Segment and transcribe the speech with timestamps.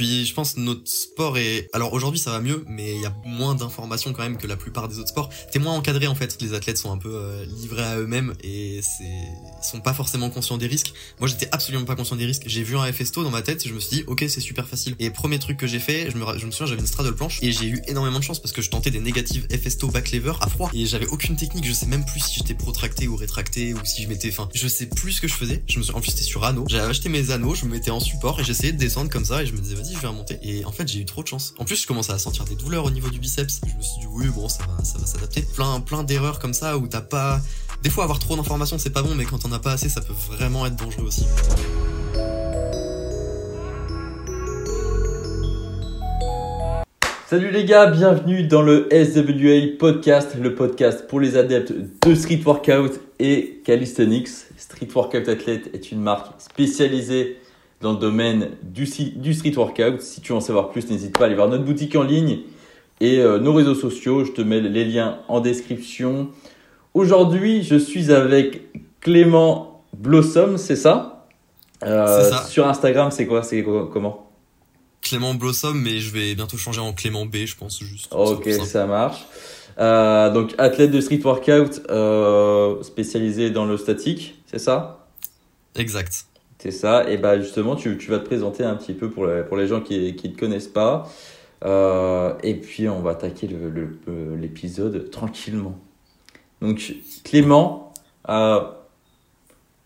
[0.00, 3.14] Puis je pense notre sport est alors aujourd'hui ça va mieux mais il y a
[3.26, 5.28] moins d'informations quand même que la plupart des autres sports.
[5.52, 6.40] T'es moins encadré en fait.
[6.40, 8.80] Les athlètes sont un peu euh, livrés à eux-mêmes et
[9.60, 10.94] sont pas forcément conscients des risques.
[11.18, 12.44] Moi j'étais absolument pas conscient des risques.
[12.46, 14.66] J'ai vu un FSTO dans ma tête et je me suis dit OK, c'est super
[14.66, 14.96] facile.
[15.00, 17.38] Et premier truc que j'ai fait, je me je me souviens j'avais une straddle planche
[17.42, 20.32] et j'ai eu énormément de chance parce que je tentais des négatives FSTO back lever
[20.40, 23.74] à froid et j'avais aucune technique, je sais même plus si j'étais protracté ou rétracté
[23.74, 25.62] ou si je m'étais enfin, je sais plus ce que je faisais.
[25.66, 26.64] Je me suis en plus c'était sur anneau.
[26.70, 29.42] J'avais acheté mes anneaux, je me mettais en support et j'essayais de descendre comme ça
[29.42, 30.38] et je me disais vas-y, je vais remonter.
[30.42, 31.54] Et en fait, j'ai eu trop de chance.
[31.58, 33.60] En plus, je commençais à sentir des douleurs au niveau du biceps.
[33.66, 35.42] Je me suis dit, oui, bon, ça va, ça va s'adapter.
[35.54, 37.40] Plein, plein d'erreurs comme ça où t'as pas.
[37.82, 40.00] Des fois, avoir trop d'informations, c'est pas bon, mais quand on a pas assez, ça
[40.00, 41.24] peut vraiment être dangereux aussi.
[47.30, 51.72] Salut les gars, bienvenue dans le SWA podcast, le podcast pour les adeptes
[52.04, 54.28] de street workout et calisthenics.
[54.56, 57.38] Street Workout Athlete est une marque spécialisée
[57.80, 60.00] dans le domaine du, du street workout.
[60.00, 62.40] Si tu veux en savoir plus, n'hésite pas à aller voir notre boutique en ligne
[63.00, 64.24] et euh, nos réseaux sociaux.
[64.24, 66.28] Je te mets les liens en description.
[66.94, 68.62] Aujourd'hui, je suis avec
[69.00, 71.26] Clément Blossom, c'est ça,
[71.84, 73.42] euh, ça Sur Instagram, c'est quoi?
[73.42, 74.30] C'est comment?
[75.02, 78.12] Clément Blossom, mais je vais bientôt changer en Clément B, je pense juste.
[78.12, 79.26] Ok, ça marche.
[79.78, 85.06] Euh, donc athlète de street workout euh, spécialisé dans le statique, c'est ça?
[85.74, 86.26] Exact.
[86.60, 87.08] C'est ça.
[87.08, 89.66] Et bah justement, tu, tu, vas te présenter un petit peu pour les, pour les
[89.66, 91.10] gens qui ne te connaissent pas.
[91.64, 93.48] Euh, et puis on va attaquer
[94.38, 95.78] l'épisode le, tranquillement.
[96.60, 96.94] Donc
[97.24, 97.94] Clément,
[98.28, 98.60] euh,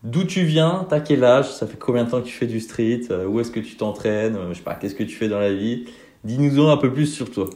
[0.03, 0.85] d'où tu viens?
[0.89, 1.49] T'as quel âge?
[1.49, 3.03] Ça fait combien de temps que tu fais du street?
[3.09, 4.37] Euh, Où est-ce que tu t'entraînes?
[4.49, 5.85] Je sais pas, qu'est-ce que tu fais dans la vie?
[6.25, 7.49] Dis-nous un peu plus sur toi.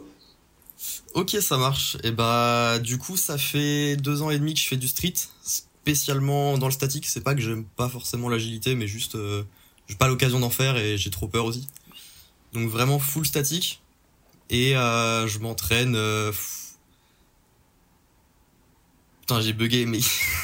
[1.13, 1.97] Ok, ça marche.
[2.05, 5.15] Et bah du coup, ça fait deux ans et demi que je fais du street
[5.95, 7.05] spécialement dans le statique.
[7.07, 9.43] C'est pas que j'aime pas forcément l'agilité, mais juste euh,
[9.87, 11.67] j'ai pas l'occasion d'en faire et j'ai trop peur aussi.
[12.53, 13.81] Donc vraiment full statique.
[14.51, 15.95] Et euh, je m'entraîne.
[15.95, 16.31] Euh...
[19.21, 19.99] Putain, j'ai bugué, mais.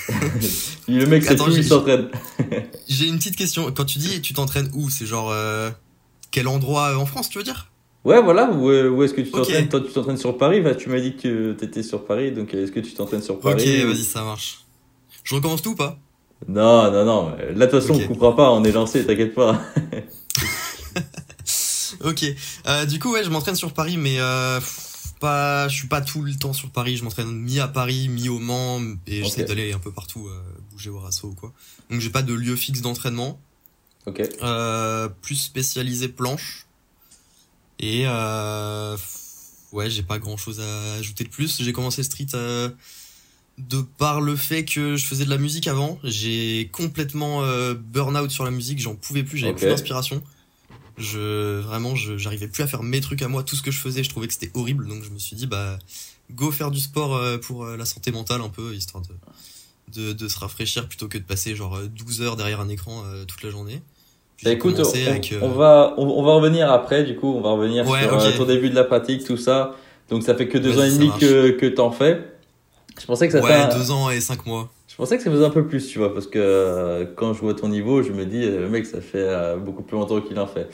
[0.88, 2.10] le mec, c'est il s'entraîne.
[2.88, 3.72] j'ai une petite question.
[3.72, 4.90] Quand tu dis tu t'entraînes où?
[4.90, 5.70] C'est genre euh,
[6.32, 7.72] quel endroit en France, tu veux dire?
[8.04, 9.68] Ouais, voilà, où, où est-ce que tu t'entraînes?
[9.68, 12.72] Toi, tu t'entraînes sur Paris, tu m'as dit que tu étais sur Paris, donc est-ce
[12.72, 13.56] que tu t'entraînes sur Paris?
[13.56, 14.65] Ok, vas-y, ça marche.
[15.26, 16.00] Je recommence tout ou pas?
[16.48, 17.36] Non, non, non.
[17.36, 19.60] Là, de toute façon, on coupera pas, on est lancé, t'inquiète pas.
[22.04, 22.26] ok.
[22.68, 24.60] Euh, du coup, ouais, je m'entraîne sur Paris, mais euh,
[25.20, 26.98] pas, je suis pas tout le temps sur Paris.
[26.98, 30.42] Je m'entraîne mi à Paris, mi au Mans, et j'essaie d'aller un peu partout, euh,
[30.72, 31.52] bouger au rasso ou quoi.
[31.90, 33.40] Donc, j'ai pas de lieu fixe d'entraînement.
[34.06, 34.22] Ok.
[34.44, 36.68] Euh, plus spécialisé planche.
[37.80, 38.96] Et euh,
[39.72, 41.62] ouais, j'ai pas grand chose à ajouter de plus.
[41.62, 42.70] J'ai commencé street euh,
[43.58, 48.18] de par le fait que je faisais de la musique avant, j'ai complètement euh, burn
[48.18, 50.22] out sur la musique, j'en pouvais plus, j'avais plus d'inspiration.
[50.98, 54.04] Je vraiment j'arrivais plus à faire mes trucs à moi, tout ce que je faisais,
[54.04, 55.78] je trouvais que c'était horrible donc je me suis dit bah
[56.32, 60.14] go faire du sport euh, pour euh, la santé mentale un peu histoire de, de,
[60.14, 63.50] de se rafraîchir plutôt que de passer genre 12 heures derrière un écran toute la
[63.50, 63.82] journée.
[64.44, 64.82] Bah écoute,
[65.42, 68.76] on, va on, va revenir après du coup, on va revenir sur ton début de
[68.76, 69.76] la pratique, tout ça.
[70.10, 72.35] Donc ça fait que deux ans et demi que que t'en fais.
[73.00, 74.70] Je pensais que ça ouais, deux ans et cinq mois.
[74.88, 77.42] Je pensais que ça faisait un peu plus, tu vois, parce que euh, quand je
[77.42, 80.22] vois ton niveau, je me dis, euh, le mec, ça fait euh, beaucoup plus longtemps
[80.22, 80.70] qu'il en fait.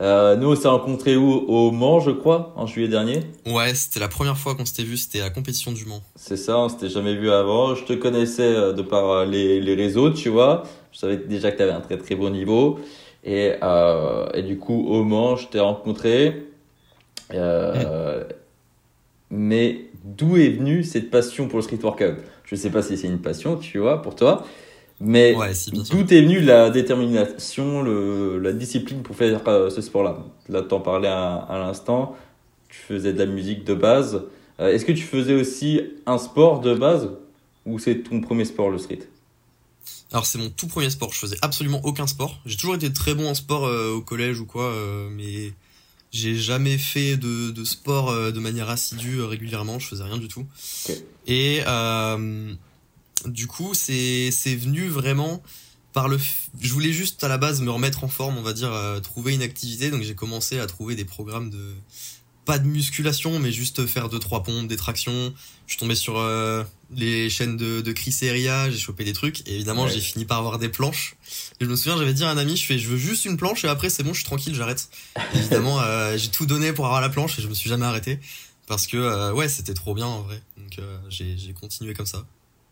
[0.00, 1.30] nous, on s'est rencontrés où?
[1.30, 3.20] Au Mans, je crois, en juillet dernier.
[3.46, 6.02] Ouais, c'était la première fois qu'on s'était vu, c'était à la compétition du Mans.
[6.16, 7.74] C'est ça, on s'était jamais vu avant.
[7.74, 10.62] Je te connaissais de par les, les réseaux, tu vois.
[10.92, 12.78] Je savais déjà que tu avais un très très bon niveau.
[13.24, 13.52] Et,
[14.34, 16.48] et du coup, au Mans, je t'ai rencontré.
[17.34, 18.24] Euh,
[19.30, 22.16] mais d'où est venue cette passion pour le street workout?
[22.44, 24.46] Je ne sais pas si c'est une passion, tu vois, pour toi,
[25.00, 30.24] mais d'où est venue la détermination, le, la discipline pour faire euh, ce sport-là?
[30.48, 32.16] Là, tu en parlais à, l'instant,
[32.68, 34.24] tu faisais de la musique de base.
[34.60, 37.10] Euh, est-ce que tu faisais aussi un sport de base
[37.64, 39.00] ou c'est ton premier sport, le street?
[40.10, 42.40] Alors c'est mon tout premier sport, je faisais absolument aucun sport.
[42.46, 44.72] J'ai toujours été très bon en sport euh, au collège ou quoi,
[45.14, 45.52] mais
[46.10, 50.16] j'ai jamais fait de, de sport euh, de manière assidue euh, régulièrement, je faisais rien
[50.16, 50.46] du tout.
[51.26, 52.54] Et euh,
[53.26, 55.42] du coup, c'est c'est venu vraiment
[55.92, 56.18] par le
[56.60, 59.34] je voulais juste à la base me remettre en forme, on va dire euh, trouver
[59.34, 59.90] une activité.
[59.90, 61.74] Donc j'ai commencé à trouver des programmes de
[62.48, 65.34] pas de musculation, mais juste faire deux trois pompes, des tractions.
[65.66, 66.64] Je suis tombé sur euh,
[66.96, 69.46] les chaînes de, de Chris Eria, j'ai chopé des trucs.
[69.46, 71.16] Et évidemment, j'ai fini par avoir des planches.
[71.60, 73.36] Et je me souviens, j'avais dit à un ami, je fais, je veux juste une
[73.36, 74.88] planche et après c'est bon, je suis tranquille, j'arrête.
[75.34, 78.18] évidemment, euh, j'ai tout donné pour avoir la planche et je me suis jamais arrêté
[78.66, 80.40] parce que euh, ouais, c'était trop bien en vrai.
[80.56, 80.80] Donc
[81.10, 82.24] j'ai continué comme ça.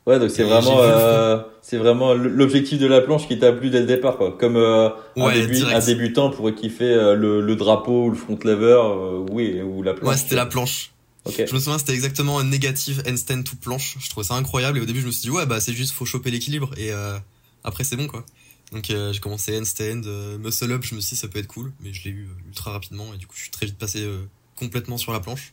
[0.06, 3.80] Ouais, donc c'est vraiment, euh, c'est vraiment l'objectif de la planche qui t'a plu dès
[3.80, 4.36] le départ, quoi.
[4.38, 5.76] Comme euh, un, Ouais, début- direct.
[5.82, 9.82] un débutant pourrait kiffer euh, le, le drapeau ou le front lever, euh, oui, ou
[9.82, 10.08] la planche.
[10.08, 10.92] Ouais, c'était la planche.
[11.24, 11.42] Ok.
[11.48, 13.96] Je me souviens, c'était exactement un négative handstand to planche.
[13.98, 15.92] Je trouvais ça incroyable et au début, je me suis dit, ouais, bah, c'est juste,
[15.92, 17.18] faut choper l'équilibre et euh,
[17.64, 18.24] après, c'est bon, quoi.
[18.72, 20.02] Donc, euh, j'ai commencé handstand,
[20.38, 22.70] muscle up, je me suis dit, ça peut être cool, mais je l'ai eu ultra
[22.70, 24.06] rapidement et du coup, je suis très vite passé
[24.54, 25.52] complètement sur la planche.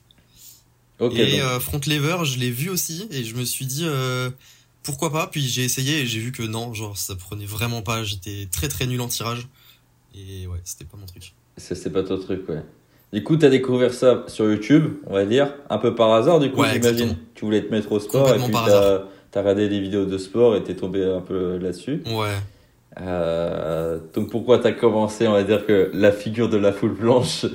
[1.11, 4.29] Et euh, front lever, je l'ai vu aussi et je me suis dit, euh,
[4.83, 5.27] pourquoi pas.
[5.27, 8.03] Puis j'ai essayé et j'ai vu que non, genre, ça prenait vraiment pas.
[8.03, 9.47] J'étais très très nul en tirage
[10.15, 11.33] et ouais, c'était pas mon truc.
[11.57, 12.63] C'est pas ton truc, ouais.
[13.11, 16.51] Du coup, t'as découvert ça sur YouTube, on va dire, un peu par hasard, du
[16.51, 17.15] coup, Ouais, j'imagine.
[17.35, 20.63] Tu voulais te mettre au sport et puis t'as regardé des vidéos de sport et
[20.63, 22.01] t'es tombé un peu là-dessus.
[22.05, 22.35] Ouais.
[23.01, 27.45] Euh, donc pourquoi t'as commencé, on va dire que la figure de la foule blanche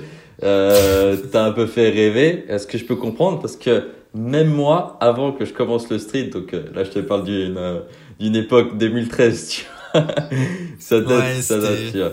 [0.43, 2.44] euh, t'a un peu fait rêver.
[2.49, 3.40] Est-ce que je peux comprendre?
[3.40, 6.99] Parce que même moi, avant que je commence le street, donc euh, là je te
[7.00, 7.81] parle d'une euh,
[8.20, 9.64] d'une époque 2013, tu
[9.94, 10.06] vois.
[10.79, 12.12] ça date, Ouais, ça date, tu vois.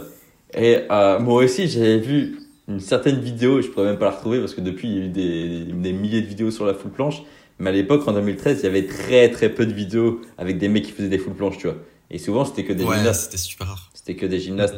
[0.57, 0.77] Et
[1.21, 4.61] moi aussi, j'avais vu une certaine vidéo, je pourrais même pas la retrouver parce que
[4.61, 7.23] depuis il y a eu des, des milliers de vidéos sur la full planche.
[7.59, 10.67] Mais à l'époque, en 2013, il y avait très très peu de vidéos avec des
[10.67, 11.77] mecs qui faisaient des full planches, tu vois.
[12.11, 13.23] Et souvent, c'était que des Ouais, gymnastes.
[13.31, 13.89] c'était super rare.
[13.93, 14.75] C'était que des gymnastes.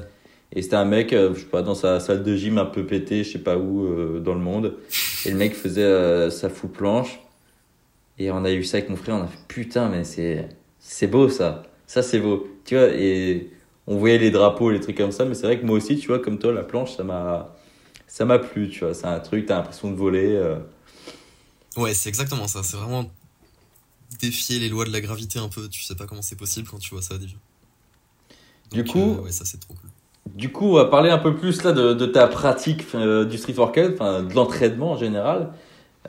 [0.54, 2.86] Et c'était un mec, euh, je sais pas, dans sa salle de gym un peu
[2.86, 4.76] pété, je sais pas où, euh, dans le monde.
[5.26, 7.20] Et le mec faisait euh, sa full planche.
[8.18, 10.50] Et on a eu ça avec mon frère, on a fait putain, mais c'est,
[10.80, 11.64] c'est beau ça.
[11.86, 12.48] Ça c'est beau.
[12.66, 13.52] Tu vois, et
[13.86, 15.26] on voyait les drapeaux, les trucs comme ça.
[15.26, 17.56] Mais c'est vrai que moi aussi, tu vois, comme toi, la planche, ça m'a,
[18.08, 18.94] ça m'a plu, tu vois.
[18.94, 20.36] C'est un truc, t'as l'impression de voler.
[20.36, 20.58] euh.
[21.78, 22.64] Ouais, c'est exactement ça.
[22.64, 23.10] C'est vraiment
[24.20, 25.70] défier les lois de la gravité un peu.
[25.70, 27.38] Tu sais pas comment c'est possible quand tu vois ça au début.
[28.72, 29.87] Du Donc, coup- ouais, ça c'est trop cool.
[30.36, 33.38] Du coup, on va parler un peu plus là de, de ta pratique euh, du
[33.38, 35.50] street workout, enfin de l'entraînement en général.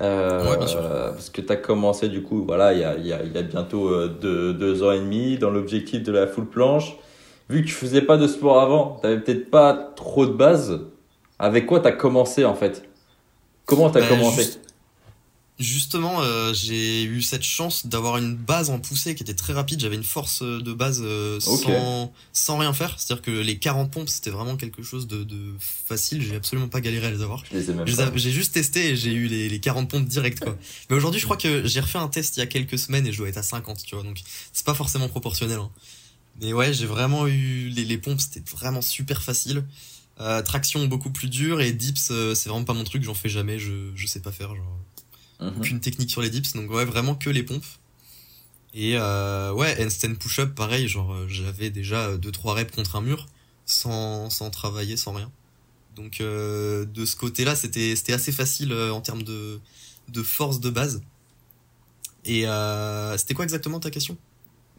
[0.00, 0.80] Euh, Ouais, bien sûr.
[0.80, 3.42] Parce que tu as commencé du coup, voilà, il y a, y a, y a
[3.42, 6.96] bientôt euh, deux, deux ans et demi dans l'objectif de la full planche.
[7.50, 10.80] Vu que tu faisais pas de sport avant, tu peut-être pas trop de base.
[11.38, 12.88] Avec quoi tu as commencé en fait?
[13.66, 14.42] Comment tu as Bah, commencé?
[14.42, 14.60] juste-
[15.58, 19.80] Justement, euh, j'ai eu cette chance d'avoir une base en poussée qui était très rapide.
[19.80, 22.94] J'avais une force de base euh, sans, sans rien faire.
[22.96, 26.22] C'est-à-dire que les 40 pompes, c'était vraiment quelque chose de, de facile.
[26.22, 27.42] J'ai absolument pas galéré à les avoir.
[28.14, 30.56] J'ai juste testé et j'ai eu les, les 40 pompes direct quoi.
[30.90, 33.12] Mais aujourd'hui je crois que j'ai refait un test il y a quelques semaines et
[33.12, 34.20] je dois être à 50 tu vois donc
[34.52, 35.58] c'est pas forcément proportionnel.
[35.58, 35.70] hein.
[36.40, 39.64] Mais ouais j'ai vraiment eu les, les pompes c'était vraiment super facile.
[40.20, 43.28] Euh, traction beaucoup plus dur et dips euh, c'est vraiment pas mon truc j'en fais
[43.28, 44.78] jamais je, je sais pas faire genre
[45.40, 45.54] Mhm.
[45.58, 47.64] aucune technique sur les dips donc ouais vraiment que les pompes.
[48.74, 53.26] Et euh, ouais handstand push-up pareil genre euh, j'avais déjà 2-3 reps contre un mur
[53.68, 55.30] sans, sans travailler sans rien.
[55.98, 59.58] Donc euh, de ce côté-là, c'était c'était assez facile euh, en termes de
[60.08, 61.02] de force de base.
[62.24, 64.16] Et euh, c'était quoi exactement ta question?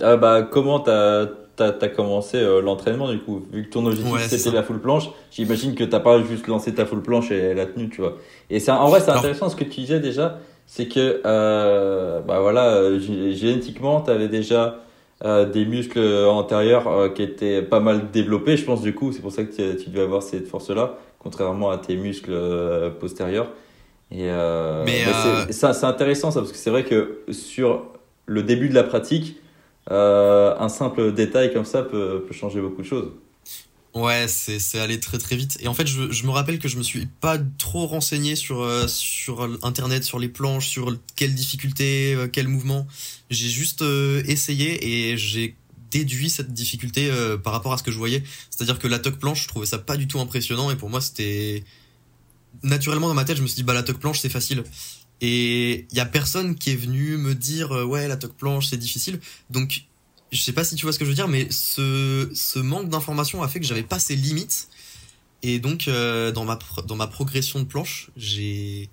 [0.02, 1.28] Ah bah, comment t'as
[1.60, 3.46] as, commencé euh, l'entraînement du coup?
[3.52, 6.74] Vu que ton objectif Ouais, c'était la full planche, j'imagine que t'as pas juste lancé
[6.74, 8.18] ta full planche et la tenue, tu vois.
[8.50, 10.40] Et c'est en vrai c'est intéressant ce que tu disais déjà,
[10.71, 14.77] c'est que euh, bah voilà euh, gé- génétiquement t'avais déjà
[15.25, 19.21] euh, des muscles antérieurs euh, qui étaient pas mal développés, je pense du coup c'est
[19.21, 22.33] pour ça que tu, tu devais avoir cette force là, contrairement à tes muscles
[23.00, 23.51] postérieurs.
[24.12, 27.86] Et Mais, bah, c'est- intéressant ça parce que c'est vrai que sur
[28.27, 29.38] le début de la pratique
[29.89, 33.12] un simple détail comme ça peut, peut changer beaucoup de choses.
[33.95, 35.57] Ouais, c'est allé très très vite.
[35.62, 38.62] Et en fait, je, je me rappelle que je me suis pas trop renseigné sur
[38.62, 42.88] euh, sur internet, sur les planches, sur quelle difficulté, euh, quel mouvement.
[43.31, 45.55] J'ai juste euh, essayé et j'ai
[45.91, 48.24] déduit cette difficulté euh, par rapport à ce que je voyais.
[48.50, 51.01] C'est-à-dire que la tuck planche, je trouvais ça pas du tout impressionnant et pour moi
[51.01, 51.63] c'était
[52.63, 54.63] naturellement dans ma tête, je me suis dit bah la tuck planche c'est facile.
[55.22, 58.67] Et il y a personne qui est venu me dire euh, ouais la tuck planche
[58.67, 59.19] c'est difficile.
[59.50, 59.84] Donc
[60.31, 62.89] je sais pas si tu vois ce que je veux dire, mais ce, ce manque
[62.89, 64.67] d'information a fait que j'avais pas ces limites.
[65.41, 68.89] Et donc, euh, dans, ma, dans ma progression de planche, j'ai,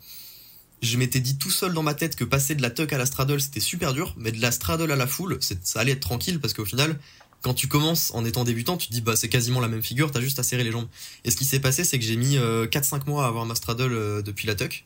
[0.82, 3.06] je m'étais dit tout seul dans ma tête que passer de la tuck à la
[3.06, 6.00] straddle, c'était super dur, mais de la straddle à la full, c'est, ça allait être
[6.00, 6.98] tranquille parce qu'au final,
[7.42, 10.10] quand tu commences en étant débutant, tu te dis, bah, c'est quasiment la même figure,
[10.10, 10.88] t'as juste à serrer les jambes.
[11.24, 13.54] Et ce qui s'est passé, c'est que j'ai mis euh, 4-5 mois à avoir ma
[13.54, 14.84] straddle euh, depuis la tuck.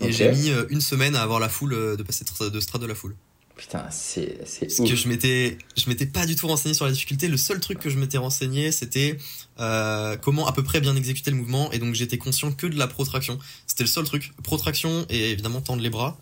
[0.00, 2.90] Et j'ai mis euh, une semaine à avoir la full, euh, de passer de straddle
[2.90, 3.14] à full.
[3.56, 4.88] Putain, c'est c'est Parce ouf.
[4.88, 7.28] que je m'étais, je m'étais pas du tout renseigné sur la difficulté.
[7.28, 9.18] Le seul truc que je m'étais renseigné, c'était
[9.60, 11.70] euh, comment à peu près bien exécuter le mouvement.
[11.70, 13.38] Et donc j'étais conscient que de la protraction.
[13.66, 14.32] C'était le seul truc.
[14.42, 16.18] Protraction et évidemment tendre les bras.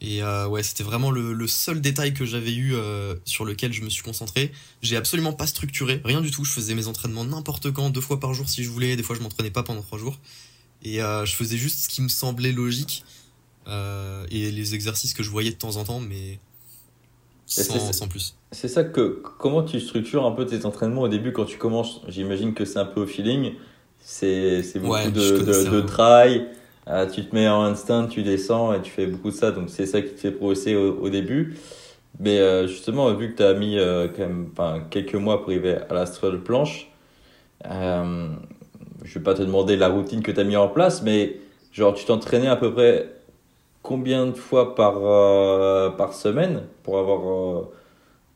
[0.00, 3.72] Et euh, ouais, c'était vraiment le, le seul détail que j'avais eu euh, sur lequel
[3.72, 4.52] je me suis concentré.
[4.82, 6.44] J'ai absolument pas structuré, rien du tout.
[6.44, 8.96] Je faisais mes entraînements n'importe quand, deux fois par jour si je voulais.
[8.96, 10.18] Des fois, je m'entraînais pas pendant trois jours.
[10.82, 13.04] Et je faisais juste ce qui me semblait logique
[13.68, 16.38] euh, et les exercices que je voyais de temps en temps, mais
[17.46, 18.36] sans, sans plus.
[18.52, 22.00] C'est ça que comment tu structures un peu tes entraînements au début quand tu commences?
[22.08, 23.52] J'imagine que c'est un peu au feeling.
[24.00, 26.46] C'est beaucoup de, de, de, try.
[26.88, 29.50] Euh, tu te mets en instant, tu descends et tu fais beaucoup de ça.
[29.50, 31.56] Donc c'est ça qui te fait progresser au, au début.
[32.20, 33.76] Mais euh, justement, vu que tu as mis
[34.14, 36.90] quand même quelques mois pour arriver à la de planche,
[37.64, 41.36] je vais pas te demander la routine que tu as mis en place, mais
[41.72, 43.10] genre tu t'entraînais à peu près
[43.84, 47.68] combien de fois par, euh, par semaine pour avoir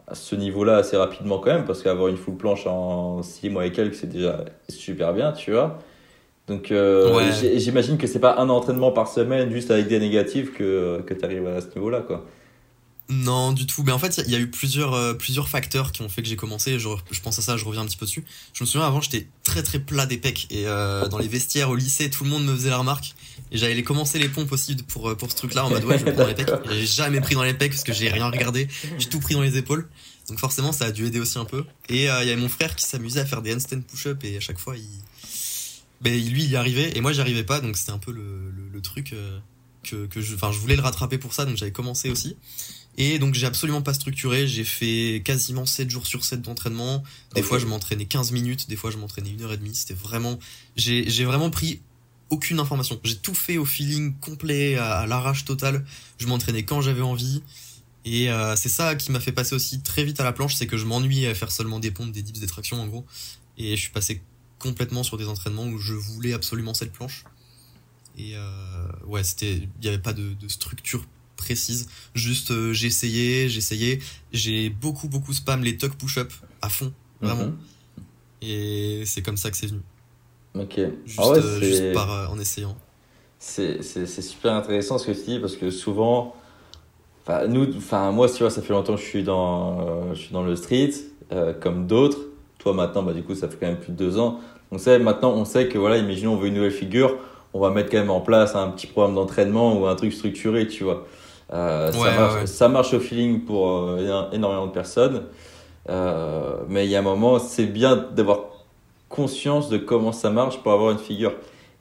[0.07, 3.67] à ce niveau-là assez rapidement quand même, parce qu'avoir une full planche en 6 mois
[3.67, 5.81] et quelques, c'est déjà super bien, tu vois.
[6.47, 6.73] Donc
[7.57, 11.25] j'imagine que c'est pas un entraînement par semaine juste avec des négatifs que, que tu
[11.25, 12.25] arrives à ce niveau-là, quoi.
[13.11, 13.83] Non, du tout.
[13.85, 16.29] Mais en fait, il y a eu plusieurs, euh, plusieurs facteurs qui ont fait que
[16.29, 16.79] j'ai commencé.
[16.79, 18.25] Je, je, pense à ça, je reviens un petit peu dessus.
[18.53, 20.47] Je me souviens, avant, j'étais très très plat des pecs.
[20.51, 23.15] Et euh, dans les vestiaires au lycée, tout le monde me faisait la remarque.
[23.51, 26.05] Et j'allais commencer les pompes aussi pour, euh, pour ce truc-là, en mode ouais, je
[26.05, 26.51] vais prendre les pecs.
[26.71, 28.69] J'ai jamais pris dans les pecs parce que j'ai rien regardé.
[28.99, 29.89] J'ai tout pris dans les épaules.
[30.29, 31.65] Donc forcément, ça a dû aider aussi un peu.
[31.89, 34.41] Et il y avait mon frère qui s'amusait à faire des handstand push-up et à
[34.41, 34.87] chaque fois, il...
[36.01, 37.61] Ben, lui, il y arrivait et moi, j'y arrivais pas.
[37.61, 39.15] Donc c'était un peu le, le, le truc
[39.83, 40.35] que, que je...
[40.35, 42.37] Enfin, je voulais le rattraper pour ça, donc j'avais commencé aussi.
[43.01, 47.05] Et donc j'ai absolument pas structuré, j'ai fait quasiment 7 jours sur 7 d'entraînement.
[47.37, 49.95] Des fois je m'entraînais 15 minutes, des fois je m'entraînais une heure et demie, c'était
[49.95, 50.41] vraiment
[50.75, 51.81] j'ai vraiment pris
[52.31, 53.01] aucune information.
[53.05, 55.85] J'ai tout fait au feeling complet, à, l'arrache totale.
[56.19, 57.43] Je m'entraînais quand j'avais envie.
[58.05, 60.67] Et euh, c'est ça qui m'a fait passer aussi très vite à la planche, c'est
[60.67, 63.05] que je m'ennuyais à faire seulement des pompes, des dips, des tractions en gros.
[63.59, 64.23] Et je suis passé
[64.59, 67.25] complètement sur des entraînements où je voulais absolument cette planche.
[68.17, 71.05] Et euh, ouais, c'était, il n'y avait pas de, de structure
[71.37, 71.89] précise.
[72.15, 73.49] Juste, euh, j'ai essayé.
[74.33, 77.47] J'ai beaucoup, beaucoup spam les tuck push-up à fond, vraiment.
[77.47, 77.59] Mhm.
[78.43, 79.81] Et c'est comme ça que c'est venu.
[80.59, 80.81] Ok.
[81.05, 82.77] Juste, ah euh, juste par, euh, en essayant.
[83.39, 86.35] C'est super intéressant ce que tu dis parce que souvent,
[87.23, 90.33] enfin nous, enfin moi, tu vois, ça fait longtemps que je suis dans, je suis
[90.33, 90.91] dans le street,
[91.61, 92.19] comme d'autres.
[92.59, 94.41] Toi maintenant, bah du coup, ça fait quand même plus de deux ans.
[94.73, 97.17] On sait maintenant, on sait que voilà, imaginons on veut une nouvelle figure,
[97.55, 100.67] on va mettre quand même en place un petit programme d'entraînement ou un truc structuré,
[100.67, 101.07] tu vois.
[101.53, 105.25] Euh, ça, marche, ça, marche, au feeling pour euh, énormément de personnes.
[105.89, 108.41] Euh, mais il y a un moment, c'est bien d'avoir
[109.09, 111.33] conscience de comment ça marche pour avoir une figure.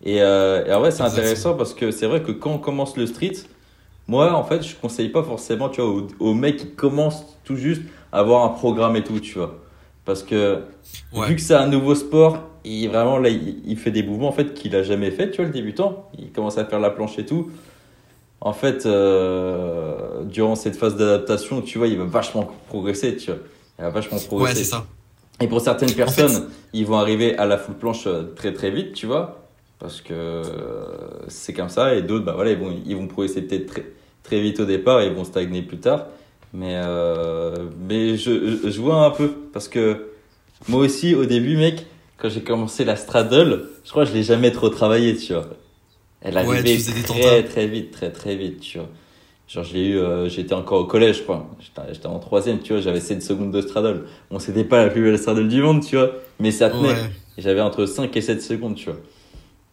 [0.04, 3.08] Et, et en vrai, c'est intéressant parce que c'est vrai que quand on commence le
[3.08, 3.34] street,
[4.08, 7.82] moi, en fait, je conseille pas forcément, tu vois, aux, mecs qui commencent tout juste
[8.12, 9.60] à avoir un programme et tout, tu vois.
[10.06, 10.62] Parce que
[11.14, 14.34] vu que c'est un nouveau sport, il vraiment là, il, il fait des mouvements en
[14.34, 16.10] fait qu'il a jamais fait, tu vois, le débutant.
[16.18, 17.52] Il commence à faire la planche et tout
[18.42, 23.40] en fait, euh, durant cette phase d'adaptation, tu vois, il va vachement progresser, tu vois.
[23.80, 24.60] Il va vachement progresser.
[24.60, 24.86] Ouais, c'est ça.
[25.40, 28.94] Et pour certaines personnes, ils vont arriver à la full planche euh, très très vite,
[28.94, 29.48] tu vois,
[29.80, 30.44] parce que euh,
[31.28, 31.94] c'est comme ça.
[31.94, 33.86] Et d'autres, bah voilà, ils vont, ils vont progresser peut-être très,
[34.24, 36.08] très vite au départ et ils vont stagner plus tard.
[36.54, 37.56] Mais, euh,
[37.88, 40.08] mais je, je vois un peu, parce que
[40.68, 41.86] moi aussi, au début, mec,
[42.18, 45.48] quand j'ai commencé la straddle, je crois que je l'ai jamais trop travaillé, tu vois.
[46.22, 48.90] Elle arrivait très très vite, très très vite, tu vois.
[49.48, 51.48] Genre j'ai eu, euh, j'étais encore au collège, quoi.
[51.60, 54.04] J'étais en troisième, tu vois, j'avais 7 secondes de straddle.
[54.30, 56.96] Bon, c'était pas la plus belle straddle du monde, tu vois, mais ça tenait.
[57.38, 59.00] J'avais entre 5 et 7 secondes, tu vois.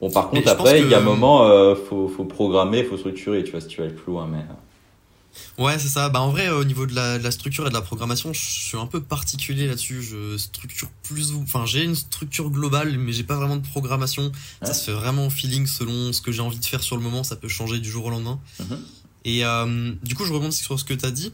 [0.01, 3.43] Bon, par contre, après, il y a un moment, euh, faut, faut programmer, faut structurer,
[3.43, 4.39] tu vois, si tu vas aller plus loin, mais...
[4.39, 5.63] Euh.
[5.65, 6.09] Ouais, c'est ça.
[6.09, 8.41] Bah, en vrai, au niveau de la, de la, structure et de la programmation, je
[8.41, 10.03] suis un peu particulier là-dessus.
[10.03, 14.31] Je structure plus ou, enfin, j'ai une structure globale, mais j'ai pas vraiment de programmation.
[14.63, 17.03] Ça se fait vraiment au feeling selon ce que j'ai envie de faire sur le
[17.03, 17.25] moment.
[17.25, 18.39] Ça peut changer du jour au lendemain.
[18.61, 18.79] Mhm.
[19.25, 21.33] Et, euh, du coup, je rebondis sur ce que t'as dit.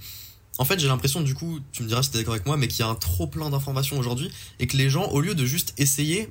[0.59, 2.69] En fait, j'ai l'impression, du coup, tu me diras si t'es d'accord avec moi, mais
[2.69, 5.47] qu'il y a un trop plein d'informations aujourd'hui et que les gens, au lieu de
[5.47, 6.31] juste essayer,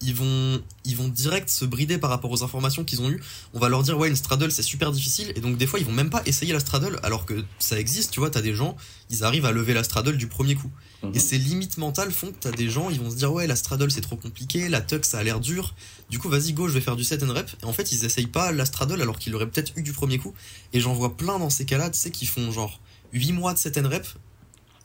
[0.00, 3.20] ils vont, ils vont direct se brider par rapport aux informations qu'ils ont eues.
[3.54, 5.32] On va leur dire, ouais, une straddle, c'est super difficile.
[5.36, 8.12] Et donc, des fois, ils vont même pas essayer la straddle, alors que ça existe,
[8.12, 8.76] tu vois, t'as des gens,
[9.10, 10.70] ils arrivent à lever la straddle du premier coup.
[11.02, 11.12] Mhm.
[11.14, 13.56] Et ces limites mentales font que t'as des gens, ils vont se dire, ouais, la
[13.56, 15.74] straddle, c'est trop compliqué, la tuck, ça a l'air dur.
[16.10, 17.50] Du coup, vas-y, go, je vais faire du set and rep.
[17.62, 20.18] Et en fait, ils essayent pas la straddle, alors qu'ils l'auraient peut-être eu du premier
[20.18, 20.34] coup.
[20.72, 22.80] Et j'en vois plein dans ces cas-là, tu sais, qui font genre
[23.12, 24.06] 8 mois de set and rep,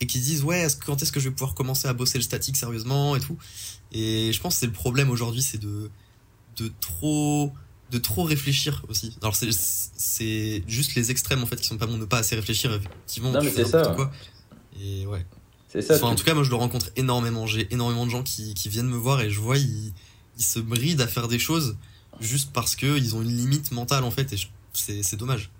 [0.03, 2.23] et qui se disent ouais quand est-ce que je vais pouvoir commencer à bosser le
[2.23, 3.37] statique sérieusement et tout
[3.91, 5.89] et je pense que c'est le problème aujourd'hui c'est de
[6.57, 7.53] de trop
[7.91, 11.85] de trop réfléchir aussi alors c'est c'est juste les extrêmes en fait qui sont pas
[11.85, 14.11] bons de pas assez réfléchir effectivement non mais c'est ça quoi.
[14.81, 15.25] et ouais
[15.81, 18.53] c'est ça en tout cas moi je le rencontre énormément j'ai énormément de gens qui,
[18.53, 19.93] qui viennent me voir et je vois ils,
[20.37, 21.77] ils se brident à faire des choses
[22.19, 24.37] juste parce que ils ont une limite mentale en fait et
[24.73, 25.51] c'est dommage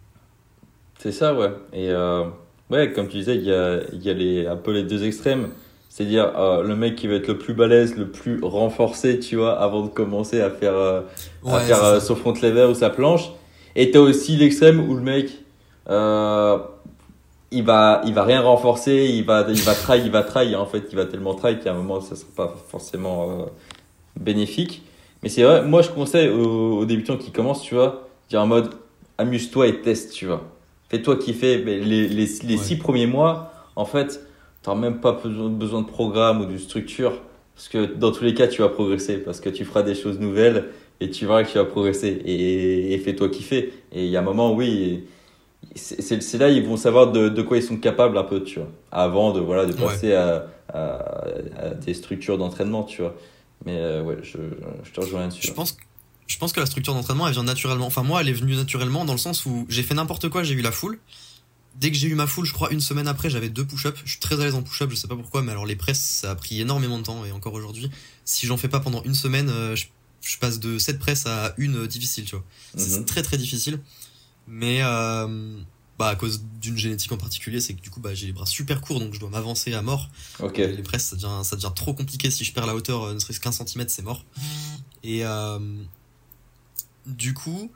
[1.00, 2.26] c'est ça ouais et euh
[2.70, 5.04] Ouais, comme tu disais, il y a, il y a les, un peu les deux
[5.04, 5.50] extrêmes.
[5.90, 9.60] C'est-à-dire euh, le mec qui va être le plus balèze, le plus renforcé, tu vois,
[9.60, 11.02] avant de commencer à faire, euh,
[11.46, 13.30] à faire son front lever ou sa planche.
[13.76, 15.30] Et t'as aussi l'extrême où le mec,
[17.54, 20.66] il va, il va rien renforcer, il va, il va try, il va try, en
[20.66, 23.46] fait, il va tellement try qu'à un moment, ça sera pas forcément euh,
[24.20, 24.84] bénéfique.
[25.22, 28.74] Mais c'est vrai, moi, je conseille aux, débutants qui commencent, tu vois, dire en mode,
[29.18, 30.44] amuse-toi et teste, tu vois.
[30.90, 31.58] Fais-toi kiffer.
[31.60, 34.26] Les, les, les six premiers mois, en fait,
[34.62, 37.22] t'as même pas besoin, besoin de programme ou de structure.
[37.56, 39.18] Parce que dans tous les cas, tu vas progresser.
[39.18, 40.66] Parce que tu feras des choses nouvelles
[41.00, 42.22] et tu verras que tu vas progresser.
[42.26, 43.74] Et, et fais-toi kiffer.
[43.92, 45.06] Et il y a un moment, oui,
[45.76, 48.70] c'est là ils vont savoir de, de, quoi ils sont capables un peu, tu vois,
[48.92, 53.16] avant de, voilà, de passer à, à, des structures d'entraînement, tu vois.
[53.66, 54.38] Mais euh, ouais, je,
[54.84, 55.48] je te rejoins là-dessus.
[55.48, 55.78] Je pense,
[56.28, 57.88] je pense que la structure d'entraînement, elle vient naturellement.
[57.88, 60.54] Enfin, moi, elle est venue naturellement dans le sens où j'ai fait n'importe quoi, j'ai
[60.54, 61.00] eu la foule.
[61.76, 64.00] Dès que j'ai eu ma foule, je crois une semaine après, j'avais deux push-ups.
[64.06, 66.02] Je suis très à l'aise en push-up, je sais pas pourquoi, mais alors les presses,
[66.02, 67.90] ça a pris énormément de temps et encore aujourd'hui,
[68.26, 69.86] si j'en fais pas pendant une semaine, euh, je,
[70.22, 72.46] je, passe de 7 presses à une difficile, tu vois.
[72.78, 73.06] C'est mhm.
[73.06, 73.80] très très difficile.
[74.48, 75.58] Mais euh,
[75.98, 78.46] bah, à cause d'une génétique en particulier, c'est que du coup, bah, j'ai les bras
[78.46, 80.10] super courts, donc je dois m'avancer à mort.
[80.40, 80.76] Okay.
[80.76, 82.32] Les presses, ça devient, ça devient trop compliqué.
[82.32, 84.26] Si je perds la hauteur, euh, ne serait-ce qu'un centimètre, c'est mort.
[85.04, 85.60] Et euh,
[87.06, 87.72] du coup,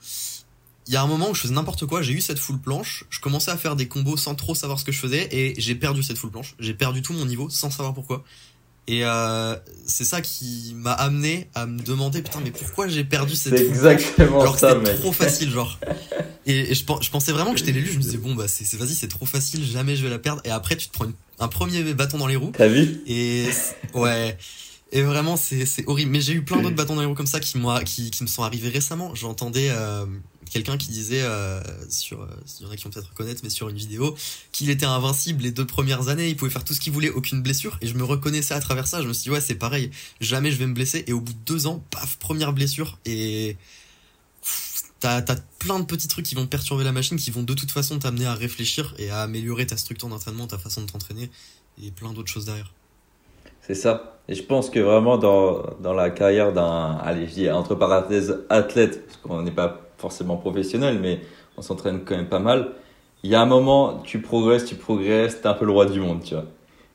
[0.87, 3.03] il y a un moment où je faisais n'importe quoi, j'ai eu cette full planche,
[3.09, 5.75] je commençais à faire des combos sans trop savoir ce que je faisais, et j'ai
[5.75, 6.55] perdu cette full planche.
[6.59, 8.23] J'ai perdu tout mon niveau sans savoir pourquoi.
[8.87, 13.35] Et euh, c'est ça qui m'a amené à me demander putain mais pourquoi j'ai perdu
[13.35, 15.79] cette C'est exactement alors que trop facile genre.
[16.49, 18.95] Et, je, je, pensais vraiment que j'étais l'élu, je me disais bon bah c'est vas-y
[18.95, 21.07] c'est trop facile, jamais je vais la perdre et après tu te prends
[21.39, 22.53] un premier bâton dans les roues.
[22.57, 23.01] T'as vu?
[23.05, 23.47] Et
[23.93, 24.37] ouais.
[24.91, 26.11] Et vraiment, c'est horrible.
[26.11, 28.23] Mais j'ai eu plein d'autres bâtons dans les roues comme ça qui, moi, qui, qui
[28.23, 29.13] me sont arrivés récemment.
[29.15, 30.05] J'entendais euh,
[30.49, 32.27] quelqu'un qui disait, euh, sur, euh,
[32.59, 34.15] il y en a qui vont peut-être reconnaître, mais sur une vidéo,
[34.53, 36.29] qu'il était invincible les deux premières années.
[36.29, 37.77] Il pouvait faire tout ce qu'il voulait, aucune blessure.
[37.81, 39.01] Et je me reconnaissais à travers ça.
[39.01, 39.91] Je me suis dit, ouais, c'est pareil.
[40.21, 41.03] Jamais je vais me blesser.
[41.07, 42.97] Et au bout de deux ans, paf, première blessure.
[43.05, 43.57] Et
[44.99, 47.71] t'as as plein de petits trucs qui vont perturber la machine, qui vont de toute
[47.71, 51.29] façon t'amener à réfléchir et à améliorer ta structure d'entraînement, ta façon de t'entraîner
[51.83, 52.73] et plein d'autres choses derrière.
[53.67, 54.17] C'est ça.
[54.29, 58.45] Et je pense que vraiment dans, dans la carrière d'un, allez, je dis entre parenthèses,
[58.49, 61.19] athlète, parce qu'on n'est pas forcément professionnel, mais
[61.57, 62.69] on s'entraîne quand même pas mal.
[63.23, 65.99] Il y a un moment, tu progresses, tu progresses, t'es un peu le roi du
[65.99, 66.45] monde, tu vois.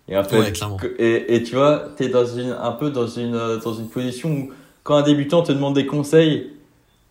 [0.08, 0.52] Et en fait,
[0.98, 4.50] et, et tu vois, t'es dans une, un peu dans une, dans une position où
[4.82, 6.52] quand un débutant te demande des conseils,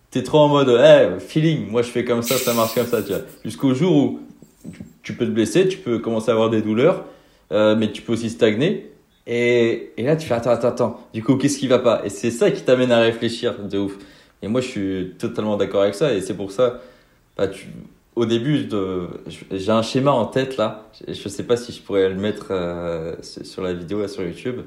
[0.09, 3.03] t'es trop en mode, hey, feeling, moi je fais comme ça, ça marche comme ça,
[3.03, 3.21] tu vois.
[3.45, 4.19] Jusqu'au jour où
[5.03, 7.05] tu peux te blesser, tu peux commencer à avoir des douleurs,
[7.51, 8.90] euh, mais tu peux aussi stagner.
[9.27, 11.07] Et, et là, tu fais attends, attends, attends.
[11.13, 12.01] Du coup, qu'est-ce qui va pas?
[12.05, 13.97] Et c'est ça qui t'amène à réfléchir de ouf.
[14.41, 16.13] Et moi, je suis totalement d'accord avec ça.
[16.13, 16.79] Et c'est pour ça,
[17.37, 17.67] bah, tu,
[18.15, 18.67] au début,
[19.51, 20.85] j'ai un schéma en tête là.
[21.07, 24.23] Je ne sais pas si je pourrais le mettre euh, sur la vidéo là, sur
[24.23, 24.61] YouTube.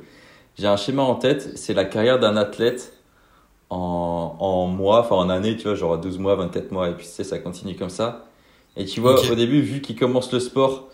[0.58, 1.56] J'ai un schéma en tête.
[1.56, 2.94] C'est la carrière d'un athlète
[3.70, 6.88] en, en mois, enfin en année, tu vois, genre 12 mois, 24 mois.
[6.90, 8.26] Et puis, tu sais, ça continue comme ça.
[8.76, 10.88] Et tu vois, au début, vu qu'il commence le sport,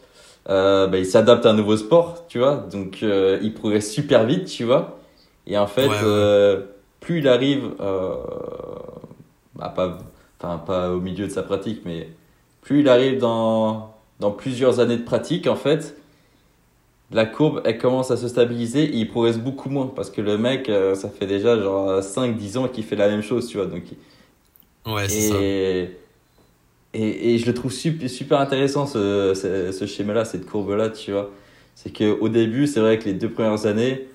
[0.49, 2.57] euh, bah, il s'adapte à un nouveau sport, tu vois.
[2.57, 4.99] Donc, euh, il progresse super vite, tu vois.
[5.47, 6.63] Et en fait, euh,
[7.01, 8.15] plus il arrive, euh,
[9.55, 9.99] bah, pas,
[10.41, 12.09] enfin, pas au milieu de sa pratique, mais
[12.63, 15.97] plus il arrive dans, dans plusieurs années de pratique, en fait,
[17.13, 19.89] la courbe, elle commence à se stabiliser et il progresse beaucoup moins.
[19.89, 23.23] Parce que le mec, euh, ça fait déjà genre 5-10 ans qu'il fait la même
[23.23, 23.67] chose, tu vois.
[23.67, 23.85] Donc,
[24.87, 25.51] ouais, c'est ça.
[26.93, 31.13] Et, et je le trouve super, super intéressant ce, ce, ce schéma-là, cette courbe-là, tu
[31.13, 31.31] vois.
[31.75, 34.07] C'est qu'au début, c'est vrai que les deux premières années,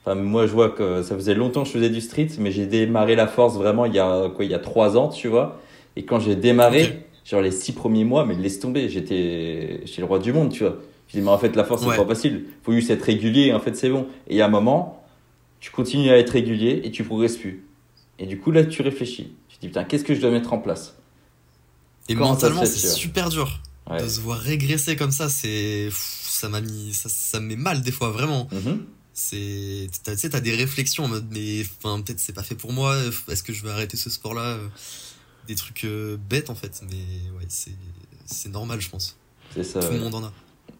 [0.00, 2.66] enfin, moi je vois que ça faisait longtemps que je faisais du street, mais j'ai
[2.66, 5.60] démarré la force vraiment il y a quoi, il y a trois ans, tu vois.
[5.96, 10.06] Et quand j'ai démarré, genre les six premiers mois, mais laisse tomber, j'étais, j'étais le
[10.06, 10.78] roi du monde, tu vois.
[11.06, 12.46] Je dis, mais en fait, la force, c'est pas facile.
[12.62, 14.06] Faut juste être régulier, en fait, c'est bon.
[14.26, 15.04] Et à un moment,
[15.60, 17.64] tu continues à être régulier et tu progresses plus.
[18.18, 19.34] Et du coup, là, tu réfléchis.
[19.48, 20.96] Tu te dis, putain, qu'est-ce que je dois mettre en place?
[22.08, 23.60] Et mentalement, c'est super dur.
[23.90, 25.88] De se voir régresser comme ça, c'est.
[25.92, 26.94] Ça m'a mis.
[26.94, 28.48] Ça, ça me met mal des fois, vraiment.
[28.52, 28.78] Mm-hmm.
[29.12, 29.88] C'est.
[30.04, 32.96] Tu sais, t'as des réflexions en mode, mais enfin, peut-être c'est pas fait pour moi,
[33.28, 34.58] est-ce que je vais arrêter ce sport-là
[35.46, 39.16] Des trucs euh, bêtes en fait, mais ouais, c'est normal, je pense.
[39.54, 39.80] C'est ça.
[39.80, 40.32] Tout le monde en a.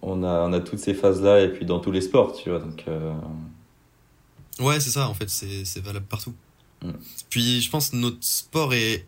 [0.03, 2.59] On a, on a toutes ces phases-là, et puis dans tous les sports, tu vois,
[2.59, 2.85] donc.
[2.89, 3.13] Euh...
[4.59, 6.35] Ouais, c'est ça, en fait, c'est valable partout.
[6.83, 6.93] Mm.
[7.29, 9.07] Puis je pense que notre sport est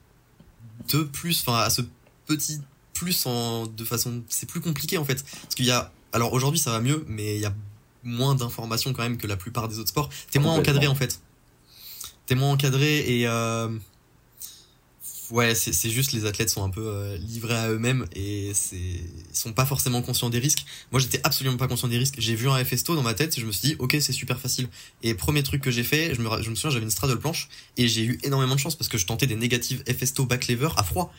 [0.92, 1.82] de plus, enfin, à ce
[2.26, 2.60] petit
[2.92, 5.24] plus en de façon c'est plus compliqué en fait.
[5.42, 7.54] Parce qu'il y a alors aujourd'hui ça va mieux mais il y a
[8.02, 10.08] moins d'informations quand même que la plupart des autres sports.
[10.30, 11.20] T'es moins encadré en fait.
[12.26, 13.68] T'es moins encadré et euh,
[15.30, 19.36] ouais c'est juste les athlètes sont un peu euh, livrés à eux-mêmes et c'est ils
[19.36, 20.64] sont pas forcément conscients des risques.
[20.92, 22.16] Moi j'étais absolument pas conscient des risques.
[22.18, 24.40] J'ai vu un FSTO dans ma tête et je me suis dit ok c'est super
[24.40, 24.68] facile.
[25.02, 27.48] Et premier truc que j'ai fait je me, je me souviens j'avais une straddle planche
[27.76, 30.70] et j'ai eu énormément de chance parce que je tentais des négatives FSTO back lever
[30.76, 31.12] à froid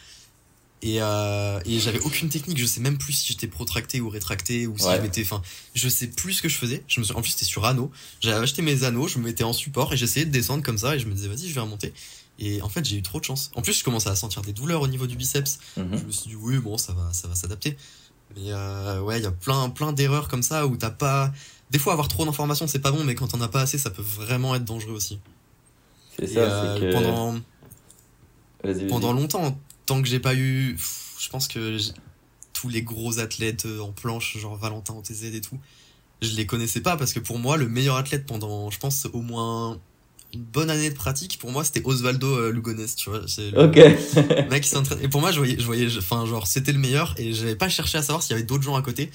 [0.83, 4.67] Et, euh, et j'avais aucune technique, je sais même plus si j'étais protracté ou rétracté
[4.67, 4.97] ou si Ouais.
[4.97, 5.41] je m'étais, enfin,
[5.73, 6.83] je sais plus ce que je faisais.
[6.87, 7.91] Je me suis, en plus c'était sur anneau.
[8.21, 10.95] J'avais acheté mes anneaux, je me mettais en support et j'essayais de descendre comme ça
[10.95, 11.93] et je me disais vas-y je vais remonter.
[12.37, 13.49] Et en fait j'ai eu trop de chance.
[13.55, 15.57] En plus je commençais à sentir des douleurs au niveau du biceps.
[15.77, 15.97] Mhm.
[15.97, 17.75] Je me suis dit oui bon ça va ça va s'adapter.
[18.35, 21.33] Mais euh, ouais il y a plein plein d'erreurs comme ça où t'as pas.
[21.71, 23.89] Des fois avoir trop d'informations c'est pas bon mais quand on as pas assez ça
[23.89, 25.19] peut vraiment être dangereux aussi.
[26.19, 26.91] C'est ça, euh, que.
[26.93, 27.39] pendant
[28.89, 31.77] pendant longtemps, tant que j'ai pas eu, pff, je pense que
[32.53, 35.57] tous les gros athlètes euh, en planche, genre Valentin OTZ et tout,
[36.21, 39.21] je les connaissais pas parce que pour moi, le meilleur athlète pendant, je pense, au
[39.21, 39.79] moins
[40.33, 43.21] une bonne année de pratique, pour moi, c'était Osvaldo euh, Lugones, tu vois.
[43.27, 43.57] C'est le
[44.49, 44.99] mec qui s'entraîne.
[45.01, 47.69] Et pour moi, je voyais, je voyais, enfin, genre, c'était le meilleur et j'avais pas
[47.69, 49.09] cherché à savoir s'il y avait d'autres gens à côté.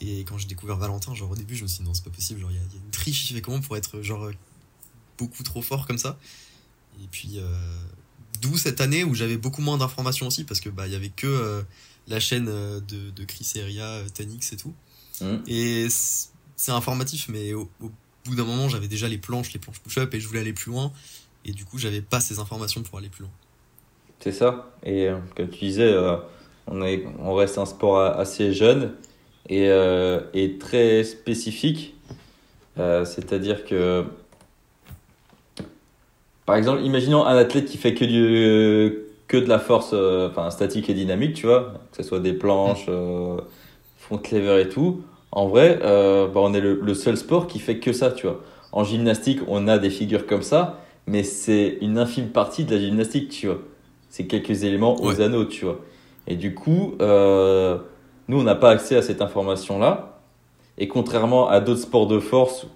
[0.00, 2.10] Et quand j'ai découvert Valentin, genre, au début, je me suis dit, non, c'est pas
[2.10, 4.00] possible, genre, il y, a- il y a une triche, il fait comment pour être,
[4.02, 4.32] genre, euh,
[5.18, 6.18] beaucoup trop fort comme ça?
[7.02, 7.42] Et puis, euh,
[8.40, 11.08] d'où cette année où j'avais beaucoup moins d'informations aussi parce que, bah, il y avait
[11.10, 11.62] que euh,
[12.08, 14.74] la chaîne euh, de, de Chris euh, Tanix et tout.
[15.20, 15.42] Mhm.
[15.46, 17.90] Et c'est informatif, mais au, au
[18.24, 20.70] bout d'un moment, j'avais déjà les planches, les planches push-up et je voulais aller plus
[20.70, 20.92] loin.
[21.44, 23.32] Et du coup, j'avais pas ces informations pour aller plus loin.
[24.20, 24.70] C'est ça.
[24.82, 26.16] Et euh, comme tu disais, euh,
[26.66, 28.94] on, est, on reste un sport assez jeune
[29.48, 29.68] et,
[30.34, 31.94] et très spécifique.
[32.76, 34.04] C'est-à-dire que,
[36.48, 40.48] par exemple, imaginons un athlète qui fait que, du, que de la force euh, enfin,
[40.48, 43.36] statique et dynamique, tu vois, que ce soit des planches, euh,
[43.98, 45.02] front lever et tout.
[45.30, 48.26] En vrai, euh, bah, on est le, le seul sport qui fait que ça, tu
[48.26, 48.40] vois.
[48.72, 52.80] En gymnastique, on a des figures comme ça, mais c'est une infime partie de la
[52.80, 53.58] gymnastique, tu vois.
[54.08, 55.20] C'est quelques éléments aux Ouais.
[55.20, 55.80] anneaux, tu vois.
[56.26, 57.76] Et du coup, euh,
[58.28, 60.18] nous, on n'a pas accès à cette information-là.
[60.78, 62.66] Et contrairement à d'autres sports de force,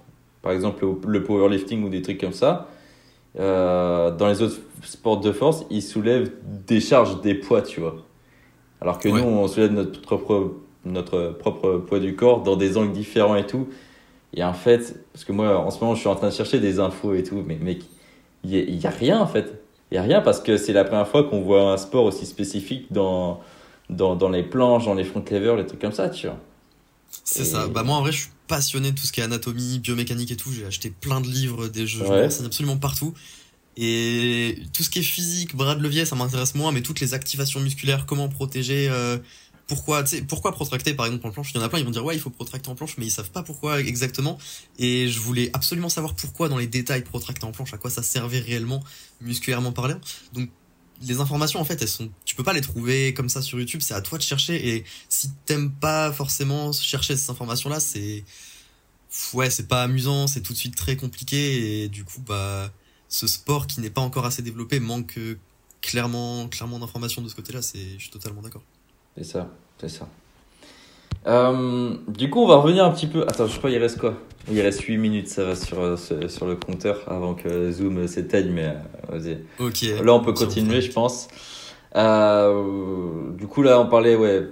[0.43, 2.69] par exemple le, le powerlifting ou des trucs comme ça,
[3.39, 7.97] euh, dans les autres sports de force, ils soulèvent des charges, des poids, tu vois.
[8.81, 9.21] Alors que Ouais.
[9.23, 13.47] nous, on soulève notre propre, notre propre poids du corps dans des angles différents et
[13.47, 13.69] tout.
[14.35, 16.61] Et en fait, parce que moi, en ce moment, je suis en train de chercher
[16.61, 17.83] des infos et tout, mais mec,
[18.45, 19.63] il n'y a rien en fait.
[19.91, 22.27] Il n'y a rien parce que c'est la première fois qu'on voit un sport aussi
[22.27, 23.41] spécifique dans,
[23.91, 26.39] dans, dans les planches, dans les front levers, les trucs comme ça, tu vois.
[27.25, 27.69] C'est Et- ça.
[27.69, 30.37] Bah moi en vrai je suis passionné de tout ce qui est anatomie, biomécanique et
[30.37, 30.53] tout.
[30.53, 32.23] J'ai acheté plein de livres, des jeux, je Ouais.
[32.25, 33.15] m'enseigne absolument partout.
[33.77, 37.15] Et tout ce qui est physique, bras de levier, ça m'intéresse moins, mais toutes les
[37.15, 39.17] activations musculaires, comment protéger, euh,
[39.67, 41.53] pourquoi, tu sais, pourquoi protracter par exemple en planche?
[41.55, 43.07] Il y en a plein, ils vont dire ouais il faut protracter en planche, mais
[43.07, 44.37] ils savent pas pourquoi exactement.
[44.79, 48.03] Et je voulais absolument savoir pourquoi dans les détails protracter en planche, à quoi ça
[48.03, 48.83] servait réellement
[49.23, 49.99] musculairement parlant.
[50.35, 50.51] Donc
[51.07, 53.81] les informations en fait elles sont tu peux pas les trouver comme ça sur YouTube
[53.83, 58.25] c'est à toi de chercher et si t'aimes pas forcément chercher ces informations là c'est
[59.35, 62.73] ouais c'est pas amusant c'est tout de suite très compliqué et du coup bah
[63.09, 65.39] ce sport qui n'est pas encore assez développé manque euh,
[65.81, 68.63] clairement clairement d'informations de ce côté là c'est je suis totalement d'accord
[69.17, 70.09] C'est ça, c'est ça.
[71.27, 73.23] Euh, du coup, on va revenir un petit peu.
[73.23, 74.15] Attends, je crois qu'il reste quoi?
[74.51, 78.51] Il reste 8 minutes, ça va sur, euh, sur, le compteur avant que Zoom s'éteigne,
[78.51, 79.39] mais euh, vas-y.
[79.61, 81.29] ok Là, on peut continuer, je pense.
[81.95, 84.43] Euh, du coup, là, on parlait, ouais.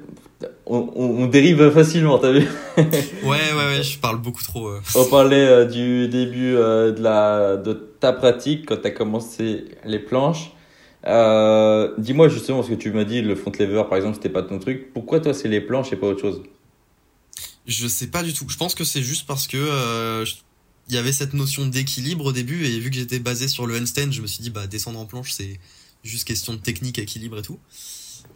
[0.64, 2.46] On, on, on dérive facilement, t'as vu?
[2.78, 2.86] Ouais
[3.24, 4.80] ouais ouais je parle beaucoup trop euh.
[4.94, 10.52] On parlait du début de, la, de ta pratique quand t'as commencé les planches.
[11.04, 14.58] Dis-moi justement, ce que tu m'as dit, le front lever, par exemple, c'était pas ton
[14.58, 14.94] truc.
[14.94, 16.42] Pourquoi toi, c'est les planches et pas autre chose?
[17.66, 18.46] Je sais pas du tout.
[18.48, 20.24] Je pense que c'est juste parce que euh,
[20.88, 24.12] y avait cette notion d'équilibre au début et vu que j'étais basé sur le handstand,
[24.12, 25.60] je me suis dit bah descendre en planche c'est
[26.02, 27.58] juste question de technique, équilibre et tout.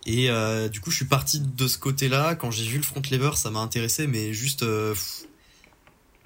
[0.07, 2.35] Et euh, du coup, je suis parti de ce côté-là.
[2.35, 4.95] Quand j'ai vu le front lever, ça m'a intéressé, mais juste euh,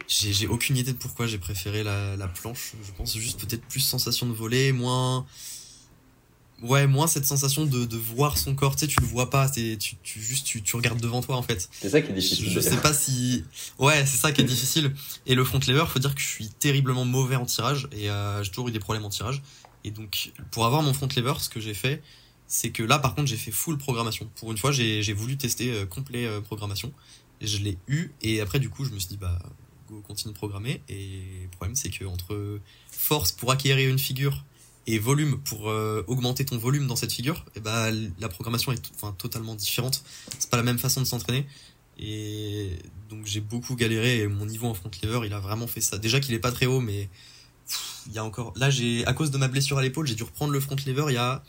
[0.09, 2.73] j'ai aucune idée de pourquoi j'ai préféré la, la planche.
[2.85, 5.27] Je pense juste peut-être plus sensation de voler, moins
[6.63, 8.75] ouais moins cette sensation de, de voir son corps.
[8.77, 11.37] Tu sais, tu le vois pas, t'es- tu, tu juste tu, tu regardes devant toi
[11.37, 11.69] en fait.
[11.81, 12.51] C'est ça qui est difficile.
[12.51, 13.45] Je sais pas si.
[13.79, 14.95] Ouais, c'est ça qui est difficile.
[15.27, 18.43] Et le front lever, faut dire que je suis terriblement mauvais en tirage et euh,
[18.43, 19.43] j'ai toujours eu des problèmes en tirage.
[19.85, 22.03] Et donc, pour avoir mon front lever, ce que j'ai fait,
[22.47, 24.29] c'est que là, par contre, j'ai fait full programmation.
[24.37, 26.93] Pour une fois, j'ai j'ai voulu tester euh, complet euh, programmation.
[27.41, 29.39] Et je l'ai eu et après, du coup, je me suis dit, bah,
[29.89, 30.83] go, continue de programmer.
[30.89, 32.59] Et le problème, c'est que entre
[32.91, 34.45] force pour acquérir une figure
[34.89, 39.15] et volume pour euh, augmenter ton volume dans cette figure, bah, la programmation est enfin,
[39.19, 40.03] totalement différente.
[40.39, 41.47] C'est pas la même façon de s'entraîner.
[41.99, 42.71] Et
[43.11, 45.99] donc j'ai beaucoup galéré mon niveau en front lever, il a vraiment fait ça.
[45.99, 47.11] Déjà qu'il est pas très haut, mais
[48.07, 48.55] il y a encore.
[48.57, 51.05] Là, j'ai à cause de ma blessure à l'épaule, j'ai dû reprendre le front lever
[51.09, 51.43] il y a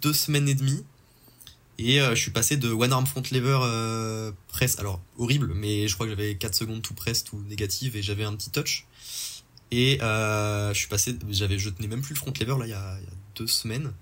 [0.00, 0.84] deux semaines et demie.
[1.78, 5.88] Et euh, je suis passé de one arm front lever euh, press, alors horrible, mais
[5.88, 8.86] je crois que j'avais 4 secondes tout press, tout négative, et j'avais un petit touch.
[9.72, 12.70] Et euh, je suis passé, j'avais, je tenais même plus le front lever là il
[12.70, 13.92] y a, il y a deux semaines.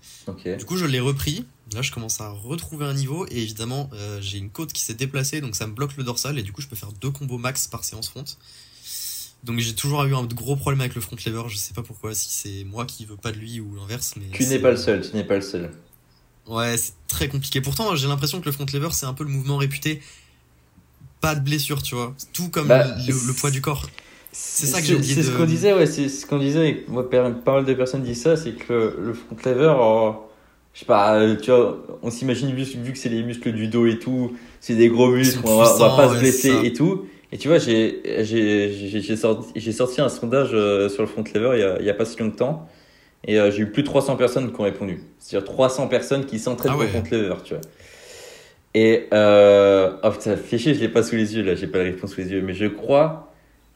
[0.56, 1.44] Du coup, je l'ai repris.
[1.74, 4.94] Là, je commence à retrouver un niveau et évidemment, euh, j'ai une côte qui s'est
[4.94, 7.36] déplacée, donc ça me bloque le dorsal et du coup, je peux faire deux combos
[7.36, 8.24] max par séance front.
[9.44, 11.42] Donc j'ai toujours eu un gros problème avec le front lever.
[11.48, 14.14] Je sais pas pourquoi, si c'est moi qui veux pas de lui ou l'inverse.
[14.16, 15.70] Mais Tu n'es pas le seul, tu n'es pas le seul.
[16.46, 17.60] Ouais, c'est très compliqué.
[17.60, 20.02] Pourtant, j'ai l'impression que le front lever, c'est un peu le mouvement réputé.
[21.20, 22.14] Pas de blessure, tu vois.
[22.32, 23.88] Tout comme Bah, le, le poids du corps.
[24.32, 26.68] C'est ça que j'ai oublié C'est ce qu'on disait, ouais, c'est ce qu'on disait.
[26.68, 30.10] et Moi, pas mal de personnes disent ça, c'est que le, le front lever, euh,
[30.74, 33.68] je sais pas, euh, tu vois, on s'imagine vu, vu que c'est les muscles du
[33.68, 36.20] dos et tout, c'est des gros muscles, on va, on va puissants, pas ouais, se
[36.20, 37.06] blesser et tout.
[37.32, 41.62] Et tu vois, j'ai sorti, sorti un sondage euh, sur le front lever il y
[41.64, 42.68] a, il y a pas si longtemps.
[43.26, 45.02] Et euh, j'ai eu plus de 300 personnes qui ont répondu.
[45.18, 46.86] C'est-à-dire 300 personnes qui s'entraînent Ah pour ouais.
[46.86, 47.62] le front lever, tu vois.
[48.74, 51.78] Et euh, oh putain, fais chier, je l'ai pas sous les yeux là, j'ai pas
[51.78, 53.27] la réponse sous les yeux, mais je crois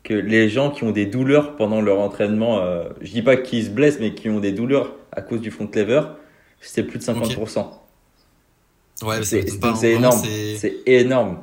[0.02, 3.64] que les gens qui ont des douleurs pendant leur entraînement, euh, je dis pas qu'ils
[3.66, 6.02] se blessent, mais qui ont des douleurs à cause du front lever,
[6.60, 7.80] c'était plus de 50%.
[9.02, 9.38] Ouais, C'est
[9.94, 10.22] énorme,
[10.58, 11.38] c'est- énorme.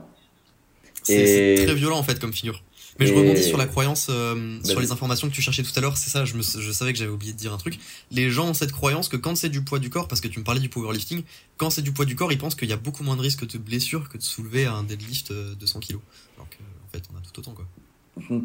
[1.03, 2.63] C'est Et- très violent en fait comme figure.
[2.99, 5.79] Mais je rebondis sur la croyance, euh, sur les informations que tu cherchais tout à
[5.79, 5.95] l'heure.
[5.95, 7.79] C'est ça, je, me, je savais que j'avais oublié de dire un truc.
[8.11, 10.37] Les gens ont cette croyance que quand c'est du poids du corps, parce que tu
[10.37, 11.23] me parlais du powerlifting,
[11.55, 13.47] quand c'est du poids du corps, ils pensent qu'il y a beaucoup moins de risques
[13.49, 15.95] de blessure que de soulever un deadlift euh, de 100 kg.
[16.35, 17.65] Alors qu'en fait, on a tout autant quoi.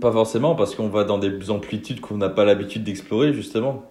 [0.01, 3.85] Pas forcément, parce qu'on va dans des amplitudes qu'on n'a pas l'habitude d'explorer, justement.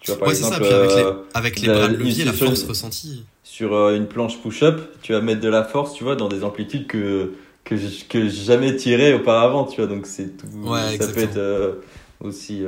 [0.00, 0.60] Tu vois, par ouais, exemple, ça.
[0.60, 3.24] Puis avec euh, les, avec les la- bras de levier, la force ressentie.
[3.42, 6.44] sur euh, une planche push-up, tu vas mettre de la force, tu vois, dans des
[6.44, 7.74] amplitudes que que
[8.08, 9.86] que jamais tiré auparavant, tu vois.
[9.88, 10.46] Donc c'est tout.
[10.64, 11.14] Ouais, ça exactement.
[11.14, 11.72] peut être euh,
[12.20, 12.62] aussi,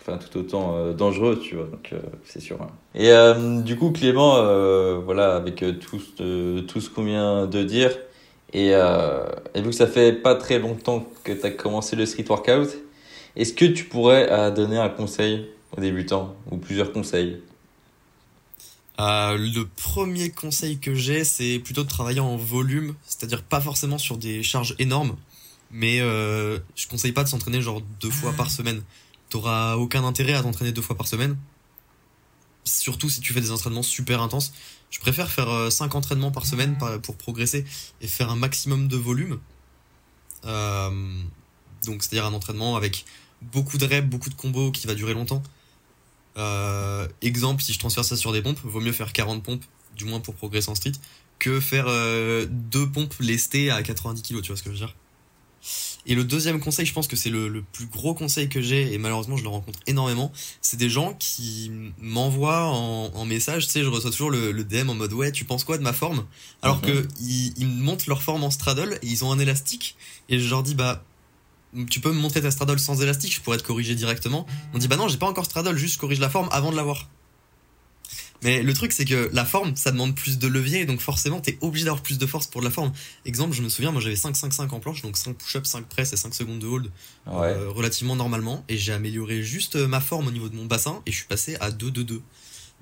[0.00, 1.66] enfin tout autant dangereux, tu vois.
[1.66, 1.92] Donc
[2.24, 2.58] c'est sûr.
[2.60, 2.68] hein.
[2.94, 3.12] Et
[3.62, 4.34] du coup, Clément,
[5.04, 6.00] voilà, avec tout
[6.66, 7.92] tout ce qu'on vient de dire,
[8.56, 12.06] et euh, et vu que ça fait pas très longtemps que tu as commencé le
[12.06, 12.70] street workout,
[13.36, 17.42] est-ce que tu pourrais euh, donner un conseil aux débutants ou plusieurs conseils?
[18.98, 23.98] Euh, le premier conseil que j'ai, c'est plutôt de travailler en volume, c'est-à-dire pas forcément
[23.98, 25.16] sur des charges énormes,
[25.70, 28.82] mais euh, je conseille pas de s'entraîner genre deux fois par semaine.
[29.28, 31.36] T'auras aucun intérêt à t'entraîner deux fois par semaine,
[32.64, 34.54] surtout si tu fais des entraînements super intenses.
[34.90, 37.64] Je préfère faire euh, cinq entraînements par semaine pour progresser
[38.00, 39.38] et faire un maximum de volume.
[40.44, 40.90] Euh,
[41.84, 43.04] donc c'est-à-dire un entraînement avec
[43.42, 45.42] beaucoup de reps, beaucoup de combos qui va durer longtemps.
[46.38, 49.64] Euh, exemple, si je transfère ça sur des pompes, vaut mieux faire 40 pompes,
[49.96, 50.92] du moins pour progresser en street,
[51.38, 54.86] que faire euh, deux pompes lestées à 90 kg, tu vois ce que je veux
[54.86, 54.94] dire?
[56.06, 58.92] Et le deuxième conseil, je pense que c'est le, le plus gros conseil que j'ai,
[58.92, 63.72] et malheureusement je le rencontre énormément, c'est des gens qui m'envoient en, en message, tu
[63.72, 65.92] sais, je reçois toujours le, le DM en mode ouais, tu penses quoi de ma
[65.92, 66.24] forme?
[66.62, 66.82] Alors Mhm.
[66.82, 69.96] que ils, montrent leur forme en straddle, et ils ont un élastique,
[70.28, 71.02] et je leur dis bah
[71.90, 74.46] tu peux me montrer ta straddle sans élastique, je pourrais te corriger directement.
[74.72, 77.08] On dit bah non, j'ai pas encore straddle, juste corrige la forme avant de l'avoir.
[78.42, 81.58] Mais le truc c'est que la forme, ça demande plus de levier, donc forcément t'es
[81.60, 82.92] obligé d'avoir plus de force pour de la forme.
[83.24, 86.16] Exemple, je me souviens, moi j'avais 5-5-5 en planche, donc 5 push-ups, 5 press et
[86.16, 86.90] 5 secondes de hold
[87.26, 87.48] Ouais.
[87.48, 91.02] euh, relativement normalement, et j'ai amélioré juste euh, ma forme au niveau de mon bassin,
[91.06, 92.20] et je suis passé à 2-2-2.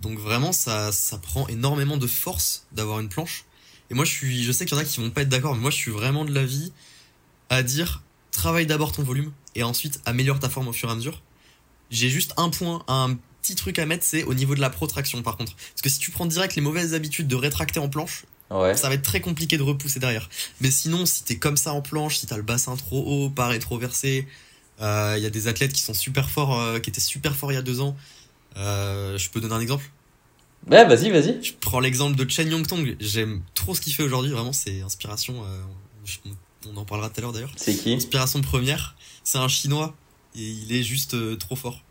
[0.02, 3.44] Donc vraiment, ça, ça prend énormément de force d'avoir une planche.
[3.90, 5.54] Et moi je suis, je sais qu'il y en a qui vont pas être d'accord,
[5.54, 6.72] mais moi je suis vraiment de l'avis
[7.48, 10.94] à dire travaille d'abord ton volume et ensuite améliore ta forme au fur et à
[10.96, 11.22] mesure.
[11.90, 15.22] J'ai juste un point, un petit truc à mettre, c'est au niveau de la protraction
[15.22, 15.54] par contre.
[15.54, 18.76] Parce que si tu prends direct les mauvaises habitudes de rétracter en planche, Ouais.
[18.76, 20.28] ça va être très compliqué de repousser derrière.
[20.60, 23.48] Mais sinon, si t'es comme ça en planche, si t'as le bassin trop haut, pas
[23.48, 24.26] rétroversé,
[24.80, 27.54] il y a des athlètes qui sont super forts, euh, qui étaient super forts il
[27.54, 27.96] y a deux ans.
[28.56, 29.90] Euh, je peux donner un exemple?
[30.70, 31.42] Ouais, vas-y, vas-y.
[31.44, 32.96] Je prends l'exemple de Chen Yongtong.
[33.00, 34.30] J'aime trop ce qu'il fait aujourd'hui.
[34.30, 35.42] Vraiment, c'est inspiration.
[35.44, 35.62] euh,
[36.04, 36.18] je-
[36.72, 37.52] on en parlera tout à l'heure d'ailleurs.
[37.56, 37.92] C'est qui?
[37.94, 39.94] Inspiration première, c'est un chinois
[40.34, 41.82] et il est juste euh, trop fort.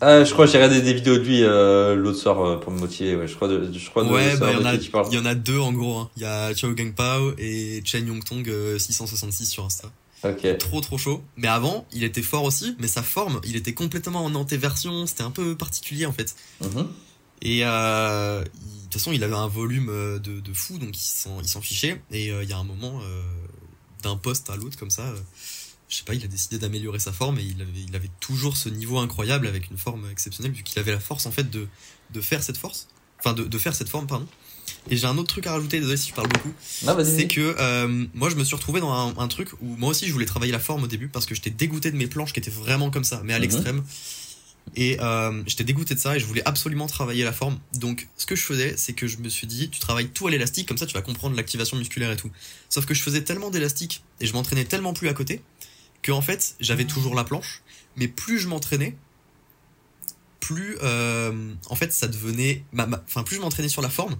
[0.00, 2.72] Ah, je crois que j'ai regardé des vidéos de lui euh, l'autre soir euh, pour
[2.72, 3.16] me motiver.
[3.16, 5.34] Ouais, je crois de, je crois de Ouais, bah, il y, en a, y en
[5.34, 5.98] deux en gros.
[5.98, 6.10] hein.
[6.16, 9.90] Il y a Chao Gangpao et Chen Yongtong euh, 666 sur Insta.
[10.24, 10.58] Ok.
[10.58, 11.22] Trop trop chaud.
[11.36, 15.06] Mais avant, il était fort aussi, mais sa forme, il était complètement en antéversion.
[15.06, 16.34] C'était un peu particulier en fait.
[16.60, 16.88] Mhm.
[17.42, 18.48] Et euh, de
[18.84, 19.86] toute façon, il avait un volume
[20.22, 22.00] de, de fou, donc il s'en, fichait.
[22.10, 23.00] Et il y a un moment,
[24.02, 25.12] d'un poste à l'autre comme ça,
[25.88, 28.56] je sais pas, il a décidé d'améliorer sa forme et il avait, il avait toujours
[28.56, 31.66] ce niveau incroyable avec une forme exceptionnelle vu qu'il avait la force en fait de,
[32.12, 32.88] de faire cette force,
[33.20, 34.26] enfin de, de faire cette forme pardon.
[34.90, 36.52] Et j'ai un autre truc à rajouter, désolé si je parle beaucoup,
[37.04, 40.06] c'est que euh, moi je me suis retrouvé dans un, un truc où moi aussi
[40.06, 42.38] je voulais travailler la forme au début parce que j'étais dégoûté de mes planches qui
[42.40, 43.42] étaient vraiment comme ça, mais à Mhm.
[43.42, 43.84] l'extrême.
[44.76, 47.58] Et euh, j'étais dégoûté de ça et je voulais absolument travailler la forme.
[47.72, 50.30] Donc ce que je faisais, c'est que je me suis dit, tu travailles tout à
[50.30, 52.30] l'élastique, comme ça tu vas comprendre l'activation musculaire et tout.
[52.68, 55.40] Sauf que je faisais tellement d'élastique et je m'entraînais tellement plus à côté
[56.02, 57.62] que en fait j'avais toujours la planche,
[57.96, 58.96] mais plus je m'entraînais,
[60.40, 64.16] plus euh, en fait ça devenait enfin plus je m'entraînais sur la forme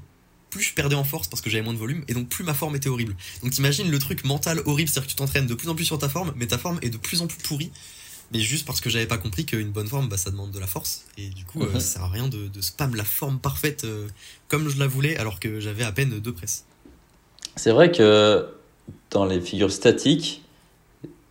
[0.51, 2.55] plus je perdais en force parce que j'avais moins de volume et donc plus ma
[2.55, 3.17] forme était horrible.
[3.43, 5.75] Donc t'imagines le truc mental horrible c'est à dire que tu t'entraînes de plus en
[5.75, 7.71] plus sur ta forme mais ta forme est de plus en plus pourrie
[8.33, 10.67] mais juste parce que j'avais pas compris qu'une bonne forme bah, ça demande de la
[10.67, 13.85] force et du coup euh, ça sert à rien de, de, spam la forme parfaite
[13.85, 14.09] euh,
[14.49, 16.65] comme je la voulais alors que j'avais à peine deux presses.
[17.57, 18.47] C'est vrai que
[19.11, 20.43] dans les figures statiques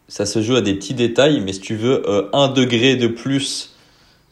[0.08, 3.78] ça se joue à des petits détails mais si tu veux un degré de plus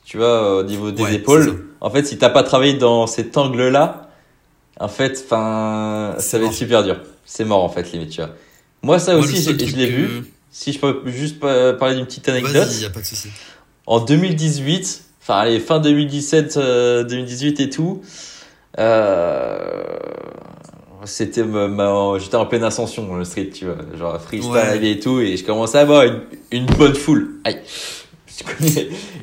[0.05, 1.65] tu vois, au niveau des épaules.
[1.81, 4.09] En fait, si t'as pas travaillé dans cet angle-là,
[4.79, 6.97] en fait, enfin, ça va être super dur.
[7.25, 8.31] C'est mort, en fait, limite, tu vois.
[8.83, 10.31] Moi, ça aussi, je, l'ai vu.
[10.51, 12.69] Si je peux juste parler d'une petite anecdote.
[12.79, 13.29] Y a pas de souci.
[13.87, 18.01] En 2018, enfin, allez, fin 2017, 2018 euh, et tout,
[18.77, 19.83] euh,
[21.05, 25.37] c'était ma, j'étais en pleine ascension, le street, tu vois, genre freestyle et tout, et
[25.37, 27.35] je commençais à avoir une, une bonne foule.
[27.43, 27.59] Aïe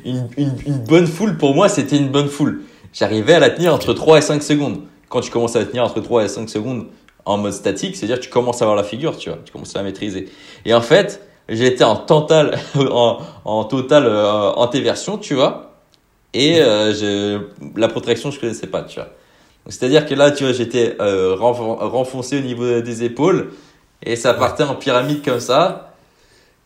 [0.05, 2.61] une, une, une, bonne foule, pour moi, c'était une bonne foule.
[2.93, 4.81] J'arrivais à la tenir entre 3 et 5 secondes.
[5.09, 6.87] Quand tu commences à la tenir entre 3 et 5 secondes
[7.25, 9.75] en mode statique, c'est-à-dire que tu commences à avoir la figure, tu vois, tu commences
[9.75, 10.29] à la maîtriser.
[10.65, 15.75] Et en fait, j'étais en total, en, en total euh, antéversion, tu vois.
[16.33, 17.39] Et euh, je,
[17.79, 19.09] la protection, je connaissais pas, tu vois.
[19.67, 23.51] C'est-à-dire que là, tu vois, j'étais euh, renfoncé au niveau des épaules
[24.05, 25.93] et ça partait en pyramide comme ça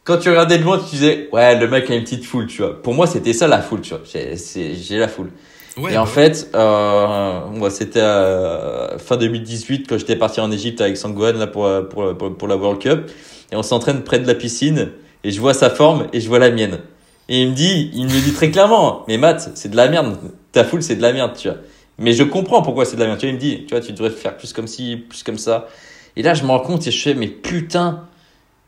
[0.07, 2.61] quand tu regardais de loin, tu disais, ouais, le mec a une petite foule, tu
[2.61, 2.81] vois.
[2.81, 3.99] Pour moi, c'était ça la foule, tu vois.
[4.05, 5.31] J'ai la foule.
[5.75, 10.49] Ouais, et en bah fait, euh, moi, c'était euh, fin 2018 quand j'étais parti en
[10.49, 13.11] Égypte avec Sangwan là pour, pour, pour, la World Cup.
[13.51, 14.91] Et on s'entraîne près de la piscine
[15.25, 16.79] et je vois sa forme et je vois la mienne.
[17.27, 20.15] Et il me dit, il me dit très clairement, mais Matt, c'est de la merde.
[20.53, 21.57] Ta foule, c'est de la merde, tu vois.
[21.99, 23.19] Mais je comprends pourquoi c'est de la merde.
[23.19, 25.37] Tu vois, il me dit, tu vois, tu devrais faire plus comme ci, plus comme
[25.37, 25.67] ça.
[26.15, 28.07] Et là, je me rends compte et je fais, mais putain,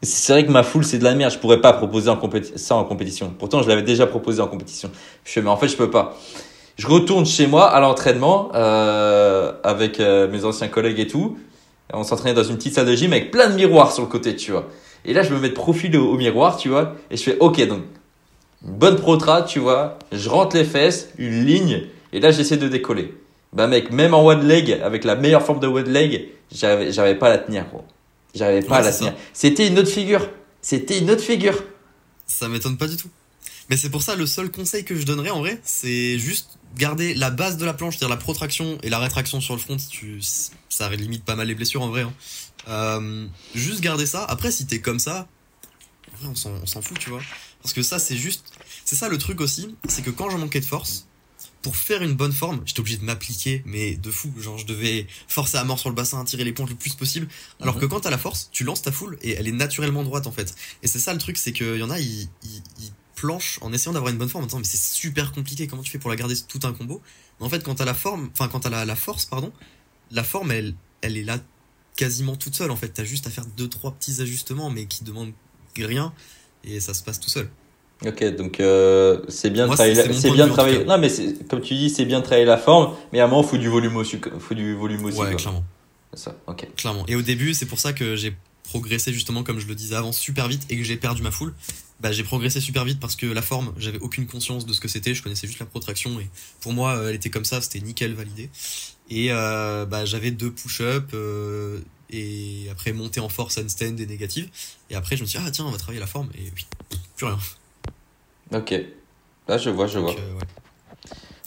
[0.01, 1.33] c'est vrai que ma foule, c'est de la merde.
[1.33, 2.19] Je pourrais pas proposer en
[2.55, 3.33] ça en compétition.
[3.37, 4.89] Pourtant, je l'avais déjà proposé en compétition.
[5.25, 6.17] Je fais, mais en fait, je peux pas.
[6.77, 11.37] Je retourne chez moi à l'entraînement euh, avec euh, mes anciens collègues et tout.
[11.91, 14.35] on s'entraînait dans une petite salle de gym avec plein de miroirs sur le côté,
[14.35, 14.67] tu vois.
[15.03, 16.95] Et là, je me mets de profil au, miroir, tu vois.
[17.11, 17.81] Et je fais, ok, donc,
[18.61, 19.99] bonne protra, tu vois.
[20.13, 21.83] Je rentre les fesses, une ligne.
[22.13, 23.13] Et là, j'essaie de décoller.
[23.53, 27.27] Bah, mec, même en one leg, avec la meilleure forme de one leg, j'avais pas
[27.27, 27.83] à la tenir, gros.
[28.35, 29.13] J'arrivais pas à la tenir.
[29.33, 30.29] C'était une autre figure.
[30.61, 31.63] C'était une autre figure.
[32.27, 33.09] Ça m'étonne pas du tout.
[33.69, 37.13] Mais c'est pour ça le seul conseil que je donnerais en vrai, c'est juste garder
[37.13, 39.77] la base de la planche, c'est-à-dire la protraction et la rétraction sur le front.
[39.77, 40.19] Tu,
[40.69, 42.01] ça limite pas mal les blessures en vrai.
[42.01, 42.13] Hein.
[42.67, 44.25] Euh, juste garder ça.
[44.25, 45.27] Après, si t'es comme ça,
[46.23, 47.21] on s'en fout, tu vois.
[47.61, 48.51] Parce que ça, c'est juste.
[48.85, 51.05] C'est ça le truc aussi, c'est que quand je manquais de force,
[51.61, 54.31] pour faire une bonne forme, j'étais obligé de m'appliquer, mais de fou.
[54.39, 57.27] Genre, je devais forcer à mort sur le bassin, tirer les l'éponge le plus possible.
[57.59, 57.81] Alors mhm.
[57.81, 60.31] que quand t'as la force, tu lances ta foule et elle est naturellement droite en
[60.31, 60.55] fait.
[60.83, 63.91] Et c'est ça le truc, c'est qu'il y en a, ils, ils, planchent en essayant
[63.91, 66.15] d'avoir une bonne forme en disant, mais c'est super compliqué, comment tu fais pour la
[66.15, 67.01] garder tout un combo?
[67.39, 69.51] Mais En fait, quand t'as la forme, enfin, quand t'as la, la force, pardon,
[70.09, 71.37] la forme, elle, elle est là
[71.97, 72.87] quasiment toute seule en fait.
[72.87, 75.33] T'as juste à faire deux, trois petits ajustements, mais qui demandent
[75.77, 76.13] rien
[76.63, 77.49] et ça se passe tout seul.
[78.05, 80.13] Ok, donc euh, c'est bien de travailler.
[80.13, 80.85] C'est bien de travailler.
[80.85, 81.09] Non, mais
[81.49, 83.67] comme tu dis, c'est bien de travailler la forme, mais à un moment, faut du
[83.67, 84.19] volume aussi.
[84.39, 85.19] Faut du volume aussi.
[85.19, 85.63] Ouais, clairement.
[86.13, 86.67] Ça, ok.
[86.75, 87.05] Clairement.
[87.07, 90.11] Et au début, c'est pour ça que j'ai progressé justement, comme je le disais avant,
[90.11, 91.53] super vite et que j'ai perdu ma foule.
[91.99, 94.87] Bah, j'ai progressé super vite parce que la forme, j'avais aucune conscience de ce que
[94.87, 95.13] c'était.
[95.13, 96.29] Je connaissais juste la protraction et
[96.61, 98.49] pour moi, elle était comme ça, c'était nickel, validé.
[99.09, 104.47] Et euh, bah, j'avais deux push-up euh, et après monter en force handstand et négative.
[104.89, 106.65] Et après, je me suis dit ah tiens, on va travailler la forme et puis
[107.17, 107.39] plus rien.
[108.53, 108.73] Ok.
[109.47, 110.11] Là, je vois, je vois.
[110.11, 110.39] Euh,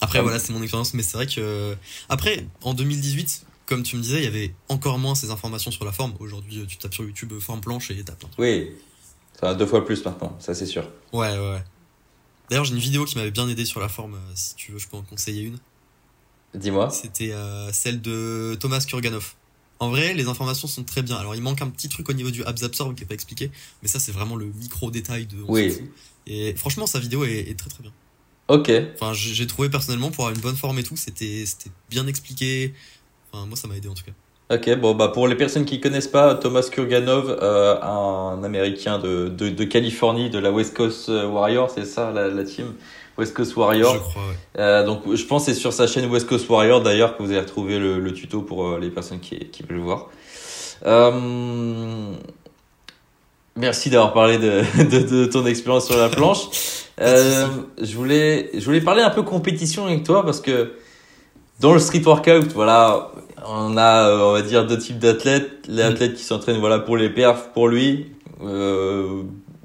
[0.01, 1.75] Après, voilà, c'est mon expérience, mais c'est vrai que.
[2.09, 5.85] Après, en 2018, comme tu me disais, il y avait encore moins ces informations sur
[5.85, 6.13] la forme.
[6.19, 8.71] Aujourd'hui, tu tapes sur YouTube euh, forme planche et t'as plein Oui,
[9.39, 10.83] ça va deux fois plus maintenant, ça c'est sûr.
[11.13, 11.63] Ouais, ouais, ouais.
[12.49, 14.79] D'ailleurs, j'ai une vidéo qui m'avait bien aidé sur la forme, euh, si tu veux,
[14.79, 15.57] je peux en conseiller une.
[16.53, 16.89] Dis-moi.
[16.91, 17.33] C'était
[17.71, 19.33] celle de Thomas Kurganov.
[19.79, 21.15] En vrai, les informations sont très bien.
[21.15, 23.49] Alors, il manque un petit truc au niveau du abs absorb qui n'est pas expliqué,
[23.81, 25.37] mais ça, c'est vraiment le micro détail de.
[25.47, 25.73] oui.
[26.27, 27.91] Et franchement, sa vidéo est, très très bien.
[28.47, 28.71] Ok.
[28.95, 31.45] Enfin, j'ai trouvé personnellement pour avoir une bonne forme et tout, c'était
[31.89, 32.73] bien expliqué.
[33.31, 34.11] Enfin, moi, ça m'a aidé en tout cas.
[34.55, 39.29] Ok, bon, bah pour les personnes qui connaissent pas, Thomas Kurganov, euh, un américain de,
[39.29, 42.73] de, de, Californie, de la West Coast Warrior, c'est ça la, la, team?
[43.17, 43.93] West Coast Warrior.
[43.93, 44.59] Je crois, ouais.
[44.59, 47.29] Euh, donc, je pense que c'est sur sa chaîne West Coast Warrior d'ailleurs que vous
[47.29, 50.09] allez retrouver le, le tuto pour euh, les personnes qui, qui veulent le voir.
[50.85, 52.13] Euh,
[53.55, 56.47] Merci d'avoir parlé de, de, de, ton expérience sur la planche.
[57.01, 57.47] Euh,
[57.81, 60.73] je voulais, je voulais parler un peu compétition avec toi parce que
[61.59, 63.11] dans le street workout, voilà,
[63.47, 65.67] on a, on va dire, deux types d'athlètes.
[65.67, 66.13] Les mm.
[66.13, 68.07] qui s'entraînent, voilà, pour les perfs, pour lui,
[68.43, 69.23] euh,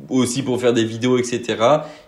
[0.08, 1.56] aussi pour faire des vidéos, etc.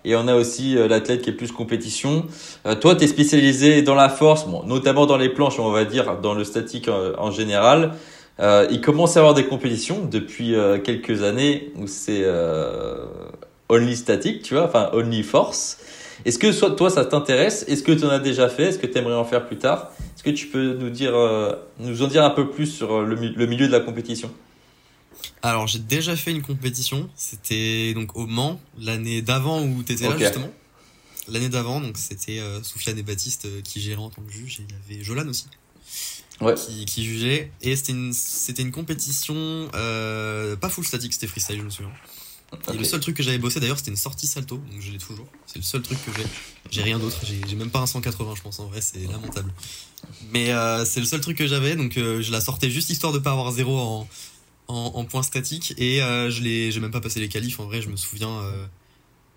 [0.05, 2.25] Et on a aussi euh, l'athlète qui est plus compétition.
[2.67, 5.85] Euh, toi, tu es spécialisé dans la force, bon, notamment dans les planches, on va
[5.85, 7.95] dire, dans le statique en, général.
[8.41, 12.25] Euh, il commence à avoir des compétitions depuis euh, quelques années où c'est
[13.69, 15.79] only statique, tu vois, enfin only force.
[16.25, 17.65] Est-ce que soit, toi, ça t'intéresse?
[17.69, 18.65] Est-ce que tu en as déjà fait?
[18.65, 19.91] Est-ce que tu aimerais en faire plus tard?
[20.15, 21.15] Est-ce que tu peux nous, dire,
[21.79, 24.31] nous en dire un peu plus sur le, le milieu de la compétition?
[25.43, 30.17] Alors j'ai déjà fait une compétition, c'était donc au Mans, l'année d'avant où t'étais là
[30.19, 30.51] justement.
[31.29, 34.61] L'année d'avant, donc c'était euh, Soufiane et Baptiste euh, qui géraient en tant que juge,
[34.61, 35.47] et il y avait Jolan aussi.
[36.41, 36.55] Ouais.
[36.55, 37.51] Qui, qui jugeait.
[37.61, 41.93] Et c'était une, c'était une compétition, euh, pas full statique, c'était freestyle, je me souviens.
[42.73, 44.99] Et le seul truc que j'avais bossé d'ailleurs, c'était une sortie salto, donc je l'ai
[44.99, 45.27] toujours.
[45.47, 46.27] C'est le seul truc que j'ai.
[46.71, 49.53] J'ai rien d'autre, j'ai même pas un 180, je pense, en vrai, c'est lamentable.
[50.33, 53.13] Mais euh, c'est le seul truc que j'avais, donc euh, je la sortais juste histoire
[53.13, 54.09] de pas avoir zéro en,
[54.71, 57.65] en, en point statique et euh, je l'ai j'ai même pas passé les qualifs en
[57.65, 58.67] vrai je me souviens euh,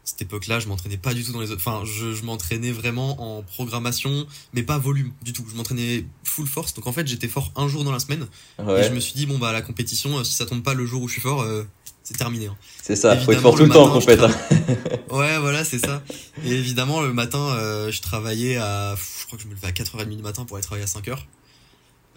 [0.04, 3.38] cette époque-là je m'entraînais pas du tout dans les autres enfin je, je m'entraînais vraiment
[3.38, 7.28] en programmation mais pas volume du tout je m'entraînais full force donc en fait j'étais
[7.28, 8.28] fort un jour dans la semaine
[8.60, 10.86] et je me suis dit bon bah la compétition euh, si ça tombe pas le
[10.86, 11.64] jour où je suis fort euh,
[12.04, 12.47] c'est terminé.
[12.47, 12.58] Hein.
[12.82, 14.20] C'est ça, faut être fort tout le, temps en compète.
[15.10, 16.01] Ouais, voilà, c'est ça.
[16.43, 19.72] Et évidemment, le matin, euh, je travaillais à, je crois que je me levais à
[19.72, 21.18] 4h30 du matin pour aller travailler à 5h.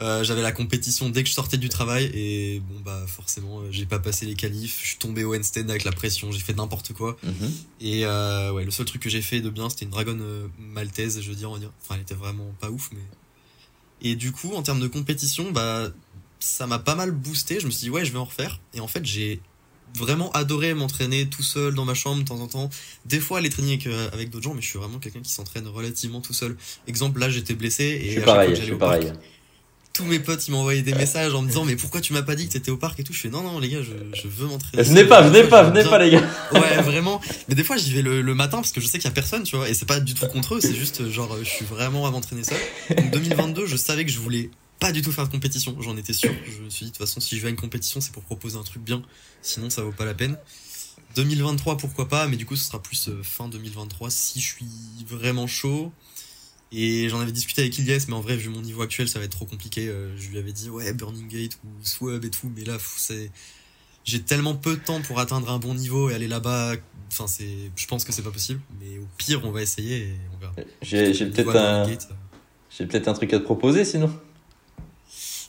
[0.03, 3.69] Euh, j'avais la compétition dès que je sortais du travail et bon bah forcément euh,
[3.71, 6.53] j'ai pas passé les qualifs, je suis tombé au handstand avec la pression, j'ai fait
[6.53, 7.17] n'importe quoi.
[7.23, 7.53] Mhm.
[7.81, 10.49] Et euh, ouais, le seul truc que j'ai fait de bien, c'était une dragon euh,
[10.59, 13.01] maltaise, je veux dire, enfin elle était vraiment pas ouf mais
[14.03, 15.89] et du coup en termes de compétition, bah
[16.41, 18.81] ça m'a pas mal boosté, je me suis dit ouais, je vais en refaire et
[18.81, 19.41] en fait, j'ai
[19.95, 22.69] vraiment adoré m'entraîner tout seul dans ma chambre de temps en temps.
[23.07, 25.67] Des fois aller traîner avec, avec d'autres gens, mais je suis vraiment quelqu'un qui s'entraîne
[25.69, 26.59] relativement tout seul.
[26.87, 29.11] Exemple, là j'étais blessé et je suis pareil, je suis pareil
[29.97, 32.35] tous mes potes ils envoyé des messages en me disant mais pourquoi tu m'as pas
[32.35, 33.15] dit que t'étais au parc et tout?
[33.15, 34.83] Je fais non non les gars je, je veux m'entraîner.
[34.83, 36.25] Venez pas venez pas venez pas les gars.
[36.53, 37.21] Ouais vraiment.
[37.49, 39.45] Mais des fois j'y vais le, matin parce que je sais qu'il y a personne
[39.45, 42.07] tu vois et c'est pas du tout contre eux c'est juste genre je suis vraiment
[42.07, 42.59] à m'entraîner seul.
[42.97, 45.75] Donc 2022 je savais que je voulais pas du tout faire de compétition.
[45.81, 46.33] J'en étais sûr.
[46.45, 48.23] Je me suis dit de toute façon si je vais à une compétition c'est pour
[48.23, 49.03] proposer un truc bien.
[49.41, 50.37] Sinon ça vaut pas la peine.
[51.15, 52.27] 2023 pourquoi pas?
[52.27, 54.67] Mais du coup ce sera plus euh, fin 2023 si je suis
[55.07, 55.91] vraiment chaud
[56.73, 59.25] et j'en avais discuté avec Ilyes, mais en vrai, vu mon niveau actuel, ça va
[59.25, 59.89] être trop compliqué.
[59.89, 63.31] Euh, je lui avais dit, ouais, Burning Gate ou Swab et tout, mais là, c'est,
[64.05, 66.75] j'ai tellement peu de temps pour atteindre un bon niveau et aller là-bas.
[67.13, 70.17] Enfin, c'est, je pense que c'est pas possible, mais au pire, on va essayer et
[70.35, 70.55] on verra.
[70.83, 71.87] J'ai, peut-être un,
[72.77, 74.13] j'ai peut-être un truc à te proposer, sinon.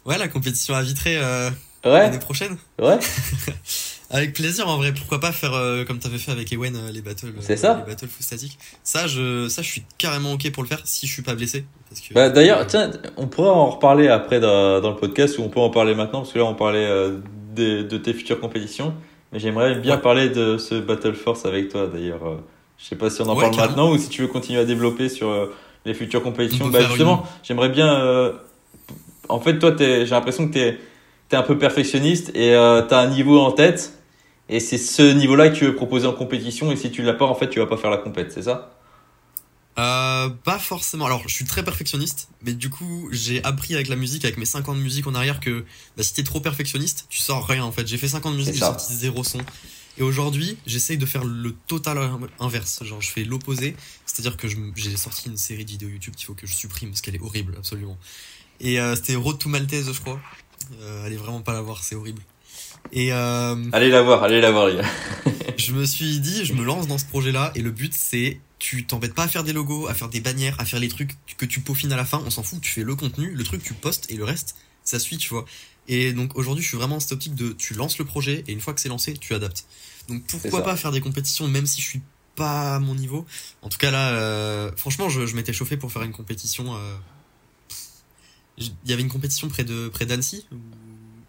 [0.05, 1.49] Ouais, la compétition à Vitré euh,
[1.83, 2.57] l'année prochaine.
[2.79, 2.99] Ouais.
[4.09, 7.01] Avec plaisir en vrai, pourquoi pas faire euh, comme t'avais fait avec Ewen euh, les
[7.01, 8.57] battles C'est euh, ça les battles full statique.
[8.83, 11.65] Ça je ça je suis carrément OK pour le faire si je suis pas blessé
[11.89, 15.41] parce que, Bah d'ailleurs, tiens, on pourra en reparler après dans, dans, le podcast ou
[15.41, 16.87] on peut en parler maintenant parce que là on parlait
[17.55, 18.93] de, de, tes futures compétitions,
[19.33, 22.39] mais j'aimerais bien parler de ce Battle Force avec toi d'ailleurs.
[22.77, 25.09] je sais pas si on en parle maintenant ou si tu veux continuer à développer
[25.09, 25.49] sur
[25.85, 26.69] les futures compétitions.
[26.69, 28.33] Bah justement, j'aimerais bien
[29.27, 30.77] en fait toi j'ai l'impression que t'es
[31.31, 33.96] es un peu perfectionniste et euh, t'as un niveau en tête
[34.49, 36.71] et c'est ce niveau-là que tu veux proposer en compétition.
[36.71, 38.73] Et si tu l'as pas, en fait, tu vas pas faire la compète, c'est ça?
[39.77, 41.05] Euh, pas forcément.
[41.05, 44.45] Alors, je suis très perfectionniste, mais du coup, j'ai appris avec la musique, avec mes
[44.45, 47.63] 5 ans de musique en arrière, que bah, si t'es trop perfectionniste, tu sors rien
[47.63, 47.87] en fait.
[47.87, 49.39] J'ai fait 5 ans de musique, j'ai sorti zéro son.
[49.99, 51.99] Et aujourd'hui, j'essaye de faire le total
[52.39, 52.83] inverse.
[52.83, 53.75] Genre, je fais l'opposé.
[54.05, 57.01] C'est-à-dire que j'ai sorti une série de vidéos YouTube qu'il faut que je supprime parce
[57.01, 57.97] qu'elle est horrible, absolument.
[58.59, 60.19] Et euh, c'était Road to Maltese, je crois.
[60.81, 62.21] Euh, allez vraiment pas la voir, c'est horrible.
[62.91, 64.89] Et euh, allez la voir, allez la voir, les gars.
[65.57, 68.85] je me suis dit, je me lance dans ce projet-là et le but c'est, tu
[68.85, 71.45] t'embêtes pas à faire des logos, à faire des bannières, à faire les trucs que
[71.45, 72.21] tu peaufines à la fin.
[72.25, 74.55] On s'en fout, tu fais le contenu, le truc tu postes et le reste
[74.87, 75.45] ça suit, tu vois.
[75.87, 78.53] Et donc aujourd'hui, je suis vraiment dans cette optique de, tu lances le projet et
[78.53, 79.65] une fois que c'est lancé, tu adaptes.
[80.07, 82.01] Donc pourquoi pas faire des compétitions même si je suis
[82.35, 83.25] pas à mon niveau.
[83.61, 86.75] En tout cas là, euh, franchement, je, je m'étais chauffé pour faire une compétition.
[86.75, 86.95] Euh,
[88.57, 90.47] il y avait une compétition près de près d'Annecy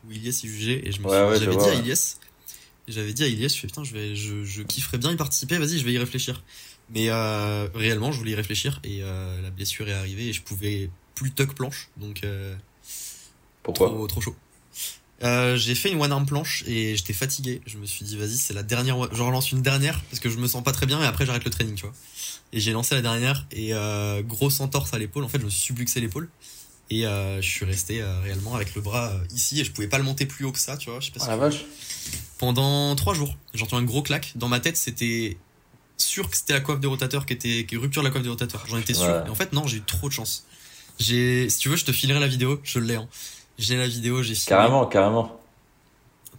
[0.09, 2.17] où Ilyes y jugeait et je me j'avais dit à Ilyes
[2.89, 5.59] j'avais dit à Ilyes je fais putain je vais je, je kifferais bien y participer
[5.59, 6.43] vas-y je vais y réfléchir.
[6.91, 10.43] Mais euh, réellement je voulais y réfléchir et euh, la blessure est arrivée et je
[10.43, 12.55] pouvais plus tuck planche donc euh,
[13.63, 14.37] pourquoi trop, trop chaud.
[15.25, 17.61] Euh, j'ai fait une one arm planche et j'étais fatigué.
[17.67, 20.39] Je me suis dit vas-y c'est la dernière je relance une dernière parce que je
[20.39, 21.95] me sens pas très bien et après j'arrête le training tu vois.
[22.53, 25.25] Et j'ai lancé la dernière et euh, grosse entorse à l'épaule.
[25.25, 26.29] En fait je me suis subluxé l'épaule
[26.91, 29.89] et euh, je suis resté euh, réellement avec le bras euh, ici et je pouvais
[29.89, 31.01] pas le monter plus haut que ça, tu vois.
[31.01, 31.65] Je sais pas ah, la vache.
[32.39, 34.33] Pendant trois jours, j'entends un gros claque.
[34.37, 35.37] Dans ma tête, c'était
[35.99, 38.31] sûr que c'était la coiffe des rotateurs qui était qui rupture de la coiffe des
[38.31, 38.65] rotateurs.
[38.69, 39.25] J'en étais sûr.
[39.27, 40.47] Et en fait, non, j'ai eu trop de chance.
[40.99, 42.61] J'ai, si tu veux, je te filerai la vidéo.
[42.65, 42.97] Je l'ai.
[42.97, 43.09] Hein.
[43.59, 45.41] J'ai la vidéo, j'ai Carrément, carrément.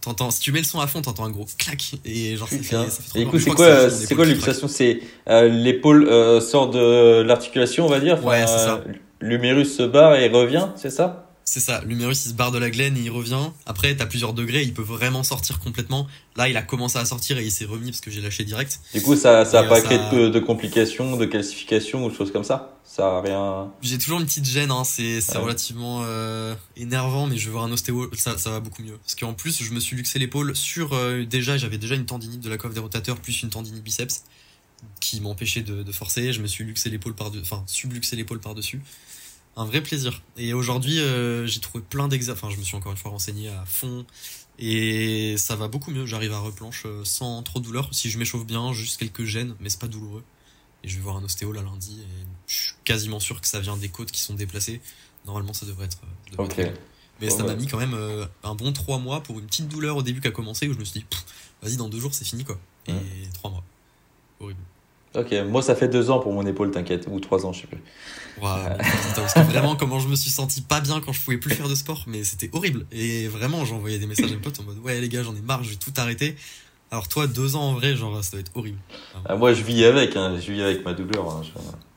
[0.00, 1.92] t'entends, si tu mets le son à fond, t'entends un gros clac.
[2.04, 2.88] Et genre, ça fait, Putain.
[2.88, 6.40] ça fait trop Et Je c'est quoi, c'est quoi qui luxation C'est euh, l'épaule euh,
[6.40, 8.24] sort de l'articulation, on va dire?
[8.24, 8.82] Ouais, c'est ça.
[9.20, 11.26] L'humérus se barre et revient, c'est ça?
[11.44, 13.50] C'est ça, l'humérus il se barre de la glène et il revient.
[13.66, 16.06] Après, t'as plusieurs degrés, il peut vraiment sortir complètement.
[16.36, 18.78] Là, il a commencé à sortir et il s'est remis parce que j'ai lâché direct.
[18.94, 22.04] Du coup, ça, ça a Et, pas euh, créé ça- de, de complications, de calcifications
[22.04, 22.76] ou de choses comme ça?
[22.84, 23.68] Ça a rien.
[23.82, 25.42] J'ai toujours une petite gêne, hein, c'est c'est Ouais.
[25.42, 28.98] relativement euh, énervant, mais je vais voir un ostéo, ça, ça va beaucoup mieux.
[29.04, 30.92] Parce qu'en plus, je me suis luxé l'épaule sur.
[30.92, 34.22] euh, déjà, j'avais déjà une tendinite de la coiffe des rotateurs, plus une tendinite biceps,
[35.00, 36.32] qui m'empêchait de, de forcer.
[36.32, 38.80] Je me suis luxé l'épaule par dessus enfin, subluxé l'épaule par-dessus.
[39.56, 40.22] Un vrai plaisir.
[40.36, 42.42] Et aujourd'hui, euh, j'ai trouvé plein d'exercices.
[42.42, 44.06] Enfin, je me suis encore une fois renseigné à fond.
[44.58, 46.06] Et ça va beaucoup mieux.
[46.06, 47.88] J'arrive à replanche euh, sans trop de douleur.
[47.92, 50.22] Si je m'échauffe bien, juste quelques gènes, mais c'est pas douloureux.
[50.84, 51.98] Et je vais voir un ostéo là lundi.
[52.00, 54.80] Et je suis quasiment sûr que ça vient des côtes qui sont déplacées.
[55.26, 55.98] Normalement, ça devrait être.
[56.04, 56.58] euh, devrait Ok.
[56.58, 56.80] être.
[57.20, 57.56] Mais ça m'a bah.
[57.56, 60.28] mis quand même euh, un bon trois mois pour une petite douleur au début qui
[60.28, 61.06] a commencé où je me suis dit,
[61.60, 62.58] vas-y, dans deux jours, c'est fini quoi.
[62.86, 63.00] Et Ouais.
[63.34, 63.62] trois mois.
[64.40, 64.60] Horrible.
[65.14, 67.66] Ok, moi ça fait deux ans pour mon épaule, t'inquiète, ou trois ans, je sais
[67.66, 67.78] plus.
[68.40, 68.68] Waouh,
[69.48, 72.04] vraiment, comment je me suis senti pas bien quand je pouvais plus faire de sport,
[72.06, 72.86] mais c'était horrible.
[72.92, 75.40] Et vraiment, j'envoyais des messages à mes potes en mode, ouais, les gars, j'en ai
[75.40, 76.36] marre, je vais tout arrêter.
[76.92, 78.78] Alors, toi, deux ans en vrai, genre, ça doit être horrible.
[79.26, 81.28] Ah, moi je vis avec, hein, je vis avec ma douleur.
[81.28, 81.50] hein, je-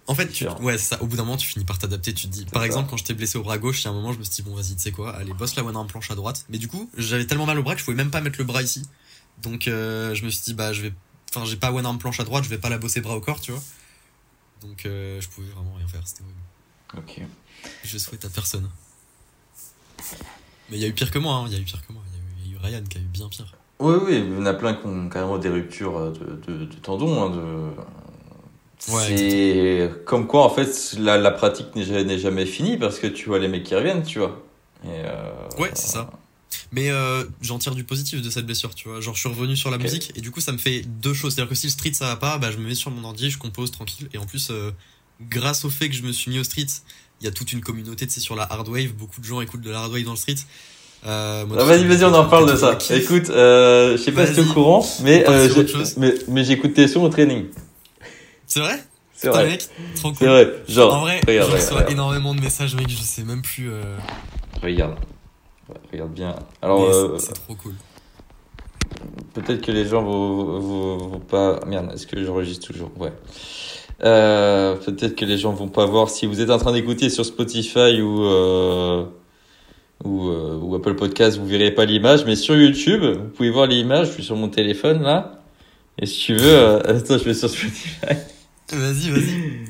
[0.05, 1.01] En fait, tu, ouais, ça.
[1.01, 2.13] Au bout d'un moment, tu finis par t'adapter.
[2.13, 2.65] Tu te dis, par ça.
[2.65, 4.33] exemple, quand j'étais blessé au bras gauche, il y a un moment, je me suis
[4.33, 6.45] dit, bon, vas-y, tu sais quoi, allez, bosse la one arm planche à droite.
[6.49, 8.43] Mais du coup, j'avais tellement mal au bras que je pouvais même pas mettre le
[8.45, 8.83] bras ici.
[9.41, 10.93] Donc, euh, je me suis dit, bah, je vais,
[11.35, 13.21] enfin, j'ai pas one arm planche à droite, je vais pas la bosser bras au
[13.21, 13.61] corps, tu vois.
[14.61, 16.01] Donc, euh, je pouvais vraiment rien faire.
[16.05, 16.39] C'était horrible.
[16.97, 17.27] Ok.
[17.83, 18.69] Je souhaite à personne.
[20.69, 21.45] Mais il y a eu pire que moi, hein.
[21.47, 22.01] Il y a eu pire que moi.
[22.11, 23.53] Il y a eu- il y, a eu Ryan qui a eu bien pire.
[23.79, 26.65] Oui, oui, il y en a plein qui ont carrément des ruptures euh, de, de,
[26.65, 27.23] de tendons.
[27.23, 28.91] hein, de...
[28.91, 32.99] Ouais, c'est comme quoi en fait la, la pratique n'est ja- n'est jamais finie parce
[32.99, 34.43] que tu vois les mecs qui reviennent, tu vois.
[34.83, 36.09] Et euh, Ouais, c'est ça.
[36.75, 38.99] Mais euh, j'en tire du positif de cette blessure, tu vois.
[38.99, 41.35] Genre, je suis revenu sur la musique et du coup, ça me fait deux choses.
[41.35, 43.29] C'est-à-dire que si le street ça va pas, bah, je me mets sur mon ordi,
[43.29, 44.09] je compose tranquille.
[44.13, 44.71] Et en plus, euh,
[45.21, 46.65] grâce au fait que je me suis mis au street,
[47.21, 48.93] il y a toute une communauté, tu sais, sur la hard wave.
[48.93, 50.35] Beaucoup de gens écoutent de la hard wave dans le street.
[51.05, 52.77] Euh, Ah, vas-y, vas-y, on en parle de ça.
[52.89, 54.53] Écoute, euh, je sais pas si t'es au Vas-y.
[54.53, 55.49] courant, mais, euh,
[55.97, 57.45] mais, mais j'écoute tes sons au training.
[58.47, 58.81] C'est vrai?
[59.13, 59.45] C'est vrai.
[59.47, 60.17] mec, trop cool.
[60.17, 60.53] C'est vrai.
[60.67, 61.91] Genre, en vrai, regarde, je reçois regarde.
[61.91, 63.69] énormément de messages, mec, je sais même plus.
[63.71, 63.83] euh,
[64.61, 64.95] Regarde.
[65.69, 66.35] Ouais, regarde bien.
[66.61, 67.73] Alors, euh, c'est trop cool.
[69.33, 71.59] peut-être que les gens vont, vont, vont pas.
[71.65, 72.91] Merde, est-ce que j'enregistre toujours?
[72.97, 73.13] Ouais.
[74.03, 77.25] Euh, peut-être que les gens vont pas voir si vous êtes en train d'écouter sur
[77.25, 79.05] Spotify ou euh,
[80.03, 83.67] ou, euh, ou Apple Podcast, vous verrez pas l'image, mais sur YouTube, vous pouvez voir
[83.67, 84.07] l'image.
[84.07, 85.39] Je suis sur mon téléphone là.
[85.99, 88.15] Et si tu veux, euh, attends, je vais sur Spotify.
[88.71, 89.63] Vas-y, vas-y.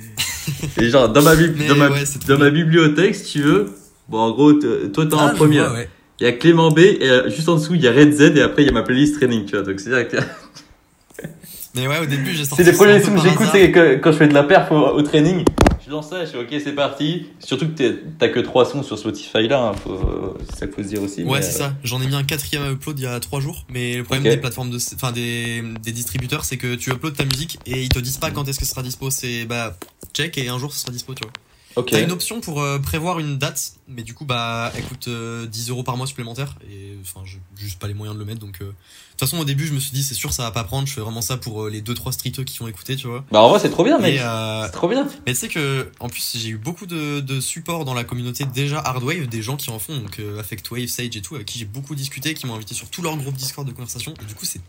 [0.82, 3.70] Et genre dans ma, dans ma, ouais, dans bibliothèque, si tu veux.
[4.10, 5.70] Bon, en gros, toi t'es Ah, en première.
[5.70, 5.90] vois, ouais.
[6.20, 8.22] Il y a Clément B et euh, juste en dessous il y a Red Z
[8.38, 9.66] et après il y a ma playlist training, tu vois.
[9.66, 10.18] Donc c'est dire que
[11.76, 14.18] Mais ouais, au début, j'ai sorti c'est un premiers sons que j'écoute c'est quand je
[14.18, 15.44] fais de la perf au, au training.
[15.84, 17.26] Je lance ça, je fais ok c'est parti.
[17.40, 20.84] Surtout que t'as que trois sons sur Spotify là, hein, faut- c'est ça qu'il faut
[20.84, 21.24] se dire aussi.
[21.24, 21.74] Ouais, c'est euh, ça.
[21.84, 23.66] J'en ai mis un quatrième à upload il y a trois jours.
[23.70, 27.26] Mais le problème des plateformes de, enfin des, des distributeurs, c'est que tu uploades ta
[27.26, 29.10] musique et ils te disent pas quand est-ce que ce sera dispo.
[29.10, 29.76] C'est bah
[30.14, 31.32] check et un jour ce sera dispo, tu vois.
[31.76, 31.90] Ok.
[31.92, 35.46] T'as une option pour euh, prévoir une date, mais du coup bah elle coûte euh,
[35.48, 38.40] 10 euros par mois supplémentaire et enfin j'ai juste pas les moyens de le mettre
[38.40, 38.58] donc.
[38.62, 38.72] euh, De
[39.18, 40.88] toute façon au début je me suis dit c'est sûr ça va pas prendre.
[40.88, 43.26] Je fais vraiment ça pour euh, les deux trois streeteux qui ont écouté, tu vois.
[43.32, 44.20] Bah en vrai c'est trop bien mec.
[44.20, 45.08] Euh, C'est trop bien.
[45.26, 48.46] mais tu sais que, en plus, j'ai eu beaucoup de, de support dans la communauté
[48.46, 51.58] déjà Hardwave, des gens qui en font, donc euh, Affectwave, Sage et tout, avec qui
[51.60, 54.36] j'ai beaucoup discuté, qui m'ont invité sur tout leur groupe Discord de conversation, et du
[54.36, 54.62] coup, c'est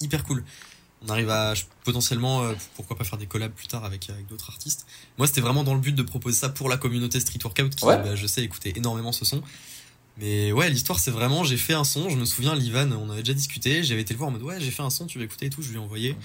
[0.00, 0.44] hyper cool.
[1.06, 4.50] On arrive à potentiellement, euh, pourquoi pas faire des collabs plus tard avec, avec d'autres
[4.50, 4.86] artistes.
[5.16, 7.84] Moi, c'était vraiment dans le but de proposer ça pour la communauté Street Workout, qui,
[7.86, 7.96] Ouais.
[7.96, 9.42] bah, je sais, écoutait énormément ce son.
[10.18, 13.22] Mais ouais, l'histoire, c'est vraiment, j'ai fait un son, je me souviens, Livan, on avait
[13.22, 15.24] déjà discuté, j'avais été le voir en mode, ouais, j'ai fait un son, tu veux
[15.24, 16.16] écouter et tout, je lui ai envoyé.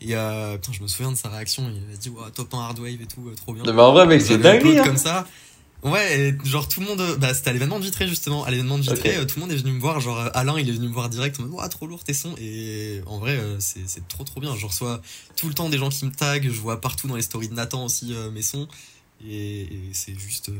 [0.00, 2.58] Et euh, putain, je me souviens de sa réaction, il a dit, ouais, top 1
[2.58, 3.62] Hardwave et tout, euh, trop bien.
[3.72, 4.66] Mais en vrai mec c'est dingue.
[4.66, 4.82] Hein.
[4.84, 5.26] comme ça.
[5.86, 8.44] Ouais, et genre tout le monde, bah c'était à l'événement de Vitré justement.
[8.44, 10.00] À l'événement de Vitré, euh, tout le monde est venu me voir.
[10.00, 11.38] Genre euh, Alain, il est venu me voir direct.
[11.38, 12.34] En mode, Ouah, trop lourd tes sons.
[12.40, 14.56] Et en vrai, euh, c'est trop trop bien.
[14.56, 15.00] Je reçois
[15.36, 16.50] tout le temps des gens qui me taguent.
[16.50, 18.66] Je vois partout dans les stories de Nathan aussi euh, mes sons.
[19.24, 20.50] Et, et c'est juste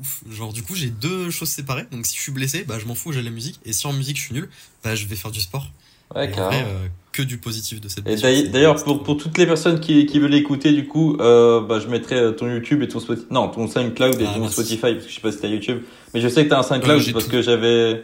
[0.00, 0.24] ouf.
[0.28, 1.86] Genre du coup, j'ai deux choses séparées.
[1.92, 3.60] Donc si je suis blessé, bah je m'en fous, j'ai la musique.
[3.64, 4.50] Et si en musique je suis nul,
[4.82, 5.70] bah je vais faire du sport.
[6.14, 6.68] Ouais Et en carrément.
[7.14, 8.16] Que du positif de cette Et
[8.48, 11.86] d'ailleurs- pour, pour toutes les personnes qui, qui veulent écouter, du coup, euh, bah, je
[11.88, 13.26] mettrai euh, ton YouTube et ton Spotify.
[13.30, 14.54] Non, ton SoundCloud et Ah, ton merci.
[14.54, 15.82] Spotify, parce que je sais pas si t'as YouTube.
[16.12, 17.30] Mais je sais que t'as un SoundCloud Euh, parce tout.
[17.30, 18.02] que j'avais.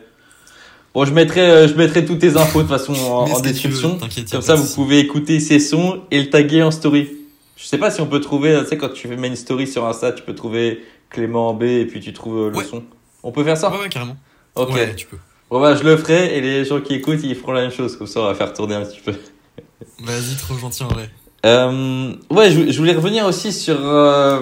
[0.94, 3.98] Bon, je mettrai, euh, je mettrai toutes tes infos de façon en, description.
[3.98, 7.08] veux, Comme ça, vous pouvez écouter ces sons et le taguer en story.
[7.56, 9.84] Je sais pas si on peut trouver, tu sais, quand tu mets une story sur
[9.86, 12.64] Insta, tu peux trouver Clément B et puis tu trouves le Ouais.
[12.64, 12.84] son.
[13.24, 13.70] On peut faire ça?
[13.72, 14.16] Ouais, ouais, carrément.
[14.54, 14.72] Ok.
[14.72, 15.18] Ouais, tu peux.
[15.50, 17.96] Bon bah je le ferai et les gens qui écoutent ils feront la même chose,
[17.96, 19.12] comme ça on va faire tourner un petit peu.
[20.00, 21.10] Vas-y, trop gentil en vrai.
[21.44, 24.40] Euh, ouais, je, je, voulais revenir aussi sur euh,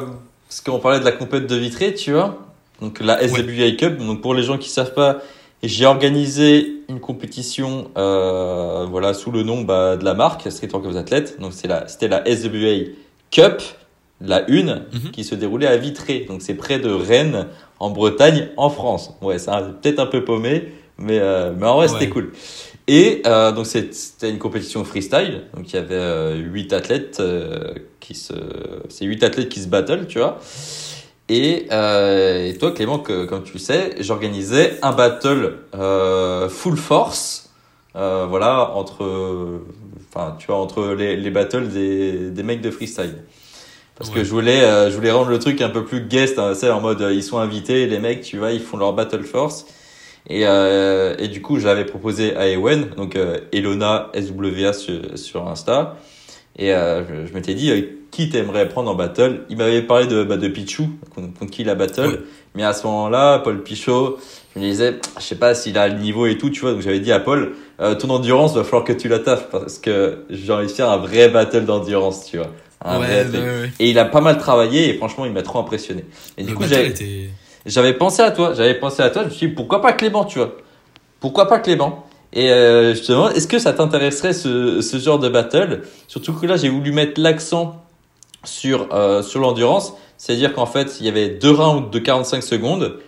[0.49, 2.39] parce qu'on parlait de la compète de vitré, tu vois.
[2.83, 3.99] Donc la SWA Cup.
[3.99, 5.19] Donc pour les gens qui savent pas,
[5.63, 10.87] j'ai organisé une compétition, euh, voilà, sous le nom bah, de la marque Street Work
[10.87, 11.41] of Athlètes.
[11.41, 12.91] Donc c'est la, c'était la SWA
[13.31, 13.63] Cup,
[14.21, 15.11] la une, Mhm.
[15.13, 16.27] qui se déroulait à Vitré.
[16.29, 17.47] Donc c'est près de Rennes,
[17.81, 19.15] en Bretagne, en France.
[19.23, 19.51] Ouais, c'est
[19.81, 22.33] peut-être un peu paumé, mais euh, mais en vrai c'était cool.
[22.87, 25.43] Et euh, donc c'est- c'était une compétition freestyle.
[25.55, 27.23] Donc il y avait euh, huit athlètes
[28.01, 28.33] qui se,
[28.89, 30.39] c'est huit athlètes qui se battle, tu vois.
[31.29, 35.59] Et, et toi Clément, que, comme tu le sais, j'organisais un battle
[36.49, 37.51] full force,
[37.95, 39.61] voilà entre,
[40.09, 43.17] enfin tu vois entre les, les battles des, des mecs de freestyle.
[43.97, 46.53] Parce que je voulais, euh, je voulais rendre le truc un peu plus guest, hein,
[46.55, 48.93] tu sais, en mode euh, ils sont invités, les mecs, tu vois, ils font leur
[48.93, 49.67] battle force.
[50.29, 55.49] Et, euh, et du coup, j'avais proposé à Ewen, donc euh, Elona SWA sur, sur
[55.49, 55.97] Insta.
[56.57, 57.73] Et euh, je, je m'étais dit,
[58.11, 59.45] qui t'aimerais prendre en battle?
[59.49, 62.21] Il m'avait parlé de, bah, de Pichou, contre, contre qui il a battle.
[62.55, 64.19] Mais à ce moment-là, Paul Pichot,
[64.55, 66.73] je me disais, je sais pas s'il a le niveau et tout, tu vois.
[66.73, 70.25] Donc j'avais dit à Paul, ton endurance, va falloir que tu la taffes parce que
[70.31, 72.51] j'ai envie de faire un vrai battle d'endurance, tu vois.
[72.85, 73.35] Un vrai ouais, truc.
[73.41, 73.71] ouais, ouais.
[73.79, 76.05] Et il a pas mal travaillé et franchement, il m'a trop impressionné.
[76.37, 77.31] Et du coup, j'avais était.
[77.69, 80.25] J'avais pensé à toi, j'avais pensé à toi, je me suis dit pourquoi pas Clément,
[80.25, 80.57] tu vois.
[81.21, 85.19] Pourquoi pas Clément Et euh, je te demande, est-ce que ça t'intéresserait ce, ce genre
[85.19, 85.83] de battle?
[86.07, 87.83] Surtout que là, j'ai voulu mettre l'accent
[88.45, 92.99] sur, euh, sur l'endurance, c'est-à-dire qu'en fait, il y avait deux rounds de 45 secondes,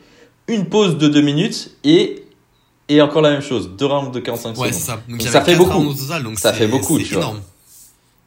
[0.48, 2.24] une pause de 2 minutes et,
[2.88, 4.72] et encore la même chose, deux rounds de 45 Ouais, secondes.
[4.82, 5.00] ça.
[5.08, 5.94] Donc, ça fait beaucoup.
[5.94, 7.34] total, donc Ça fait beaucoup, tu vois.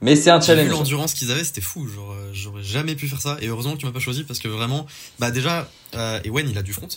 [0.03, 0.69] Mais c'est un vu challenge.
[0.69, 1.87] l'endurance qu'ils avaient, c'était fou.
[1.87, 3.37] Genre, euh, j'aurais jamais pu faire ça.
[3.41, 4.85] Et heureusement que tu m'as pas choisi parce que vraiment,
[5.17, 6.89] bah déjà, euh, Ewen, il a du front.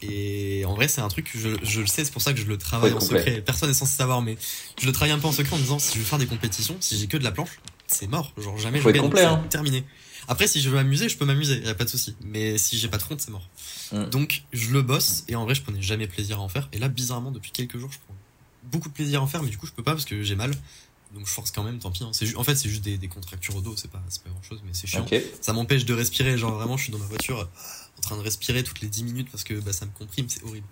[0.00, 2.46] Et en vrai, c'est un truc, je, je le sais, c'est pour ça que je
[2.46, 3.20] le travaille en complet.
[3.20, 3.42] secret.
[3.42, 4.36] Personne n'est censé savoir, mais
[4.80, 6.76] je le travaille un peu en secret en disant si je veux faire des compétitions,
[6.80, 8.32] si j'ai que de la planche, c'est mort.
[8.38, 9.44] Genre, jamais Faut je gagne, complet, hein.
[9.50, 9.84] terminé.
[10.26, 12.16] Après, si je veux m'amuser, je peux m'amuser, y a pas de souci.
[12.24, 13.46] Mais si j'ai pas de front, c'est mort.
[13.92, 14.04] Mm.
[14.06, 16.68] Donc, je le bosse et en vrai, je prenais jamais plaisir à en faire.
[16.72, 18.16] Et là, bizarrement, depuis quelques jours, je prends
[18.72, 20.34] beaucoup de plaisir à en faire, mais du coup, je peux pas parce que j'ai
[20.34, 20.52] mal.
[21.14, 22.02] Donc, je force quand même, tant pis.
[22.04, 22.10] hein.
[22.12, 24.42] C'est en fait, c'est juste des, des contractures au dos, c'est pas, c'est pas grand
[24.42, 25.04] chose, mais c'est chiant.
[25.40, 26.36] Ça m'empêche de respirer.
[26.36, 27.48] Genre, vraiment, je suis dans ma voiture
[27.98, 30.42] en train de respirer toutes les 10 minutes parce que bah, ça me comprime, c'est
[30.42, 30.66] horrible.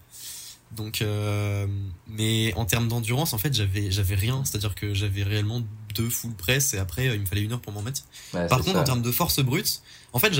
[0.72, 1.66] Donc, euh,
[2.08, 4.42] mais en termes d'endurance, en fait, j'avais, j'avais rien.
[4.44, 5.62] C'est-à-dire que j'avais réellement
[5.94, 8.02] deux full press et après, euh, il me fallait une heure pour m'en mettre.
[8.34, 8.80] Ouais, Par contre, ça.
[8.80, 9.82] en termes de force brute,
[10.14, 10.32] en fait,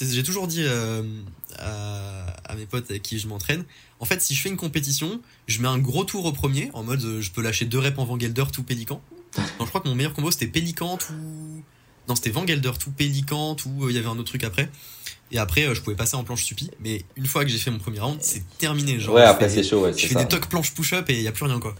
[0.00, 1.02] j'ai toujours dit euh,
[1.58, 3.64] à, à mes potes avec qui je m'entraîne,
[4.00, 6.82] en fait, si je fais une compétition, je mets un gros tour au premier, en
[6.82, 9.00] mode je peux lâcher deux reps en Vangelder tout pélican.
[9.38, 11.12] Non, je crois que mon meilleur combo c'était pélican tout.
[12.08, 13.70] Non, c'était Vangelder tout pélican tout.
[13.82, 14.68] euh, Il y avait un autre truc après.
[15.30, 16.70] Et après, euh, je pouvais passer en planche stupide.
[16.80, 18.98] Mais une fois que j'ai fait mon premier round, c'est terminé.
[19.00, 20.22] Genre, ouais, après c'est chaud, ouais, je fais ça.
[20.22, 21.74] des tocs planche push-up et il y a plus rien quoi.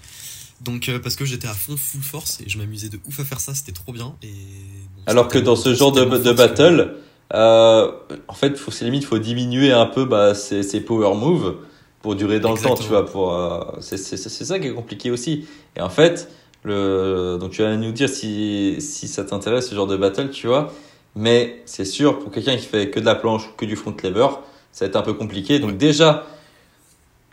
[0.62, 3.24] Donc euh, parce que j'étais à fond full force et je m'amusais de ouf à
[3.24, 4.14] faire ça, c'était trop bien.
[4.22, 6.94] Et bon, Alors que dans ce genre de, de battle,
[7.34, 7.90] euh,
[8.28, 11.56] en fait, faut, c'est limite, faut diminuer un peu bah, ses, ses power moves
[12.00, 13.04] pour durer dans le temps, tu vois.
[13.06, 15.46] Pour, euh, c'est ça qui est compliqué aussi.
[15.76, 16.28] Et en fait,
[16.64, 20.46] le, donc tu vas nous dire si, si ça t'intéresse ce genre de battle, tu
[20.46, 20.72] vois.
[21.14, 23.94] Mais c'est sûr, pour quelqu'un qui fait que de la planche ou que du front
[24.02, 24.28] lever,
[24.72, 25.58] ça va être un peu compliqué.
[25.58, 26.24] Donc déjà,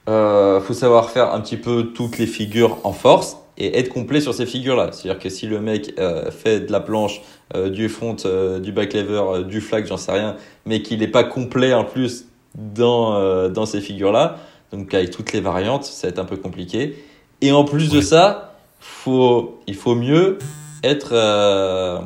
[0.10, 4.22] euh, faut savoir faire un petit peu toutes les figures en force et être complet
[4.22, 4.90] sur ces figures-là.
[4.92, 7.22] C'est-à-dire que si le mec euh, fait de la planche,
[7.56, 11.08] euh, du front, euh, du back lever, du flag, j'en sais rien, mais qu'il n'est
[11.08, 12.26] pas complet en plus
[12.56, 14.38] dans, dans ces figures-là,
[14.74, 17.04] donc avec toutes les variantes, ça va être un peu compliqué.
[17.42, 18.49] Et en plus de ça,
[18.80, 20.38] faut, il faut mieux
[20.84, 22.00] être euh,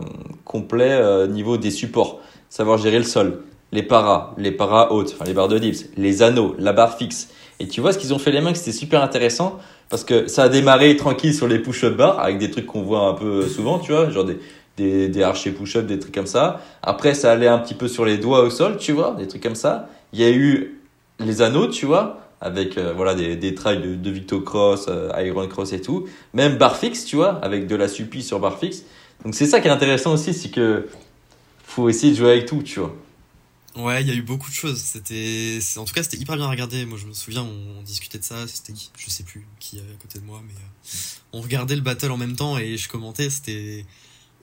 [0.45, 2.19] complet euh, niveau des supports,
[2.49, 6.21] savoir gérer le sol, les paras, les paras hautes, enfin les barres de dips, les
[6.21, 7.30] anneaux, la barre fixe.
[7.59, 9.59] Et tu vois ce qu'ils ont fait les mains, c'était super intéressant
[9.89, 13.07] parce que ça a démarré tranquille sur les push-up bars avec des trucs qu'on voit
[13.07, 14.39] un peu souvent, tu vois, genre des,
[14.78, 16.61] des, des archers push-up, des trucs comme ça.
[16.82, 19.43] Après, ça allait un petit peu sur les doigts au sol, tu vois, des trucs
[19.43, 19.88] comme ça.
[20.11, 20.80] Il y a eu
[21.19, 25.09] les anneaux, tu vois, avec euh, voilà des, des trails de, de Victo Cross, euh,
[25.17, 26.07] Iron Cross et tout.
[26.33, 28.83] Même barre fixe, tu vois, avec de la suppi sur barre fixe.
[29.23, 30.87] Donc c'est ça qui est intéressant aussi, c'est que
[31.63, 32.93] faut essayer de jouer avec tout, tu vois.
[33.75, 34.79] Ouais, il y a eu beaucoup de choses.
[34.79, 36.85] C'était, en tout cas, c'était hyper bien regardé.
[36.85, 38.45] Moi, je me souviens, on, discutait de ça.
[38.47, 40.87] C'était, je sais plus qui avait à côté de moi, mais euh,
[41.31, 43.31] on regardait le battle en même temps et je commentais.
[43.31, 43.85] C'était,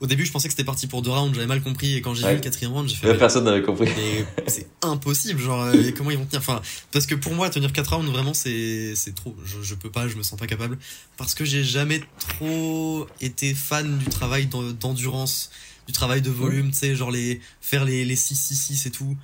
[0.01, 1.33] au début, je pensais que c'était parti pour deux rounds.
[1.33, 2.31] J'avais mal compris et quand j'ai Ouais.
[2.31, 3.15] vu le quatrième round, j'ai fait.
[3.17, 3.87] Personne n'avait compris.
[3.95, 6.39] mais c'est impossible, genre euh, comment ils vont tenir?
[6.39, 9.35] Enfin, parce que pour moi tenir 4 rounds vraiment c'est c'est trop.
[9.45, 10.77] Je, je peux pas, je me sens pas capable
[11.17, 15.51] parce que j'ai jamais trop été fan du travail d'en- d'endurance,
[15.87, 18.91] du travail de volume, tu sais, genre les faire les les 6 6 6 et
[18.91, 19.15] tout.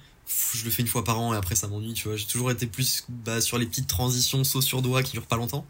[0.54, 2.18] je le fais une fois par an et après ça m'ennuie, tu vois.
[2.18, 5.38] J'ai toujours été plus bah, sur les petites transitions saut sur doigt qui durent pas
[5.38, 5.66] longtemps.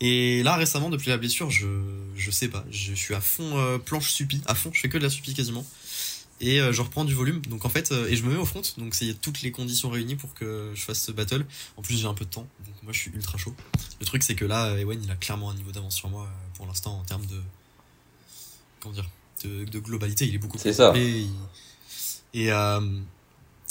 [0.00, 1.66] Et là récemment depuis la blessure, je
[2.16, 4.98] je sais pas, je suis à fond euh, planche supi, à fond, je fais que
[4.98, 5.66] de la supi quasiment.
[6.40, 8.44] Et euh, je reprends du volume, donc en fait, euh, et je me mets au
[8.44, 11.44] front, donc c'est toutes les conditions réunies pour que je fasse ce battle.
[11.76, 13.54] En plus j'ai un peu de temps, donc moi je suis ultra chaud.
[13.98, 16.66] Le truc c'est que là, Ewen il a clairement un niveau d'avance sur moi pour
[16.66, 17.40] l'instant en termes de
[18.80, 19.08] comment dire,
[19.44, 20.92] de, de globalité, il est beaucoup plus ça.
[22.34, 22.80] Et euh,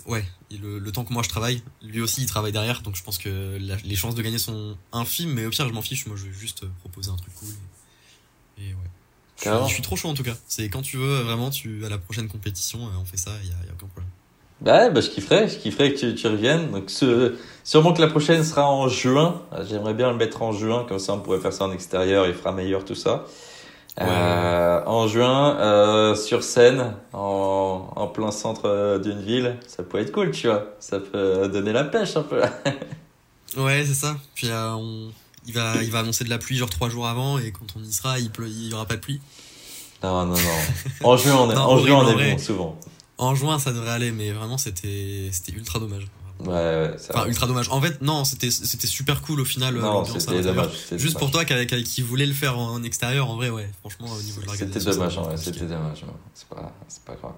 [0.07, 3.03] ouais, le, le, temps que moi je travaille, lui aussi il travaille derrière, donc je
[3.03, 6.17] pense que les chances de gagner sont infimes, mais au pire je m'en fiche, moi
[6.17, 7.49] je vais juste proposer un truc cool.
[8.57, 8.87] Et, ouais.
[9.43, 10.35] Je suis, trop chaud en tout cas.
[10.47, 13.49] C'est quand tu veux, vraiment, tu à la prochaine compétition, euh, on fait ça, il
[13.49, 14.09] y, a, aucun problème.
[14.61, 16.71] Bah, bah, je kifferais, je kifferais que tu, tu reviennes.
[16.71, 19.43] Donc, ce, sûrement que la prochaine sera en juin.
[19.69, 22.33] J'aimerais bien le mettre en juin, comme ça on pourrait faire ça en extérieur, il
[22.33, 23.25] fera meilleur tout ça.
[23.99, 29.97] Euh, en juin, euh, sur scène, en, en plein centre euh, d'une ville, ça peut
[29.99, 30.75] être cool, tu vois.
[30.79, 32.41] Ça peut donner la pêche un peu.
[33.57, 34.15] ouais, c'est ça.
[34.35, 35.11] Puis on...
[35.47, 37.83] il, va, il va annoncer de la pluie genre trois jours avant et quand on
[37.83, 39.19] y sera, il, pleut, il y aura pas de pluie.
[40.03, 40.37] Non, non, non.
[41.03, 42.79] En juin, on est, en juin, on est bon, souvent.
[43.17, 46.07] En juin, ça devrait aller, mais vraiment, c'était ultra dommage.
[46.39, 47.69] Ouais, ouais, enfin, ultra dommage.
[47.69, 49.75] En fait, non, c'était c'était super cool au final.
[49.75, 50.69] Non, c'était dommage.
[50.91, 53.69] Juste pour toi qui, qui voulait le faire en extérieur, en vrai, ouais.
[53.79, 54.79] Franchement, au niveau de l'organisation.
[54.79, 56.05] C'était dommage, ouais, c'était dommage.
[56.33, 57.33] C'est pas, c'est pas grave.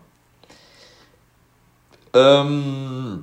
[2.15, 3.15] Euh...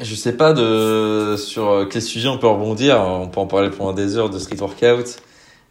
[0.00, 3.00] Je sais pas de sur quel sujet on peut rebondir.
[3.00, 5.20] On peut en parler pendant des heures de street workout.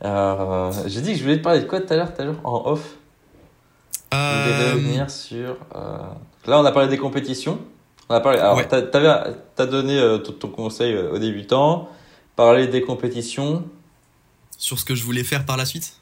[0.04, 2.26] Euh, J'ai dit que je voulais te parler de quoi tout à l'heure, tout à
[2.26, 2.96] l'heure en off?
[4.12, 5.58] Je voulais euh, revenir sur.
[5.76, 5.98] Euh...
[6.46, 7.60] Là, on a parlé des compétitions.
[8.14, 8.38] On a parlé.
[8.38, 11.90] Alors, t'as donné euh, ton, conseil euh, aux débutants,
[12.36, 13.64] parler des compétitions.
[14.56, 15.94] Sur ce que je voulais faire par la suite?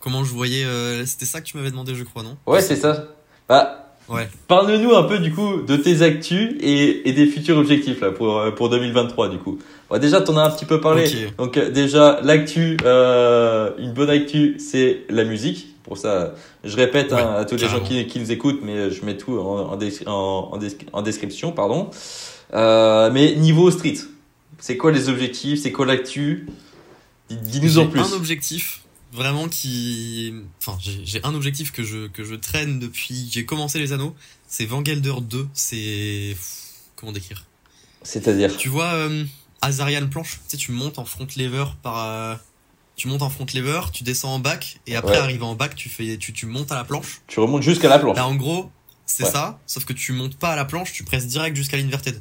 [0.00, 0.64] Comment je voyais.
[0.64, 2.38] Euh, c'était ça que tu m'avais demandé, je crois, non?
[2.46, 3.04] Ouais, c'est ça.
[3.50, 3.77] Bah,
[4.08, 4.28] ouais.
[4.46, 8.42] Parle-nous un peu, du coup, de tes actus et, et des futurs objectifs là, pour,
[8.56, 9.58] pour 2023, du coup.
[9.90, 11.08] Ouais, déjà, t'en as un petit peu parlé.
[11.38, 16.34] Donc, déjà, l'actu, une bonne actu, c'est la musique pour ça.
[16.64, 19.38] Je répète hein, à tous les gens qui, qui, nous écoutent, mais je mets tout
[19.38, 20.60] en, en,
[20.92, 21.52] en, description.
[21.52, 21.90] pardon.
[22.54, 23.96] Euh, mais niveau street,
[24.58, 26.46] c'est quoi les objectifs C'est quoi l'actu?
[27.30, 28.00] Dis-nous en plus.
[28.00, 28.82] un objectif
[29.12, 30.34] vraiment qui.
[30.60, 33.28] Enfin, j'ai un objectif que je, que je traîne depuis.
[33.30, 34.14] J'ai commencé les anneaux.
[34.46, 35.48] C'est Vangelder 2.
[35.54, 36.36] C'est.
[36.96, 37.44] Comment décrire?
[38.02, 38.56] C'est-à-dire?
[38.56, 39.24] Tu vois, euh,
[39.60, 42.04] Azarian planche, tu sais, tu montes en front lever par.
[42.04, 42.34] Euh,
[42.96, 45.88] tu montes en front lever, tu descends en back, et après, arrivé en back, tu
[45.88, 47.20] fais, tu, tu montes à la planche.
[47.28, 48.16] Tu remontes jusqu'à la planche.
[48.16, 48.70] Là, en gros,
[49.06, 52.20] c'est ça, sauf que tu montes pas à la planche, tu presses direct jusqu'à l'inverted.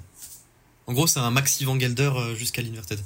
[0.86, 3.00] En gros, c'est un maxi Vangelder euh, jusqu'à l'inverted.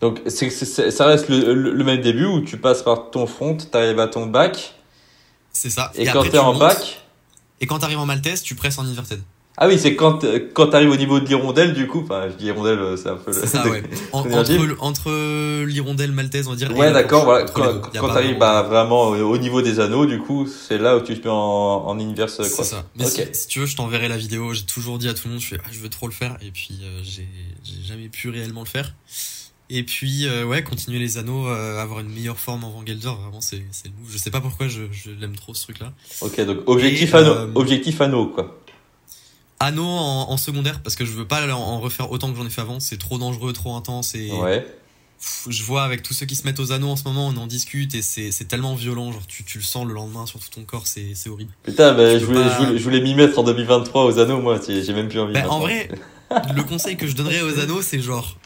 [0.00, 4.08] Donc, c'est, ça reste le, même début où tu passes par ton front, t'arrives à
[4.08, 4.74] ton back.
[5.52, 5.90] C'est ça.
[5.94, 7.00] Et, quand t'es en back.
[7.60, 9.20] Et quand t'arrives en maltese, tu presses en inverted.
[9.58, 10.22] Ah oui, c'est quand,
[10.52, 13.16] quand t'arrives au niveau de l'hirondelle, du coup, enfin, je dis hirondelle, euh, c'est un
[13.16, 13.82] peu C'est ça, ouais.
[14.12, 16.76] entre, entre l'hirondelle maltaise, on va dire.
[16.76, 17.46] Ouais, d'accord, voilà.
[17.46, 21.18] Quand, quand t'arrives, bah, vraiment au niveau des anneaux, du coup, c'est là où tu
[21.18, 22.42] te mets en, en inverse.
[22.42, 22.84] C'est ça.
[22.96, 24.52] Mais si, tu veux, je t'enverrai la vidéo.
[24.52, 26.36] J'ai toujours dit à tout le monde, je fais, ah, je veux trop le faire.
[26.42, 27.26] Et puis, euh, j'ai,
[27.82, 28.92] jamais pu réellement le faire.
[29.68, 33.56] Et puis, euh, ouais, continuer les anneaux, avoir une meilleure forme en Vangelder, vraiment, c'est,
[33.56, 34.10] le move.
[34.10, 35.92] Je sais pas pourquoi je, je l'aime trop, ce truc-là.
[36.20, 38.60] Ok, donc, objectif anneau, objectif anneau, quoi.
[39.58, 42.50] Anneau en, en, secondaire parce que je veux pas en refaire autant que j'en ai
[42.50, 42.78] fait avant.
[42.78, 44.66] C'est trop dangereux, trop intense et ouais.
[45.48, 47.46] je vois avec tous ceux qui se mettent aux anneaux en ce moment, on en
[47.46, 49.12] discute et c'est tellement violent.
[49.12, 51.52] Genre tu, tu le sens le lendemain sur tout ton corps, c'est horrible.
[51.62, 54.60] Putain, bah, je, voulais, je, voulais, je voulais m'y mettre en 2023 aux anneaux, moi.
[54.66, 55.32] J'ai même plus envie.
[55.32, 55.88] Bah, en vrai,
[56.54, 58.36] le conseil que je donnerais aux anneaux, c'est genre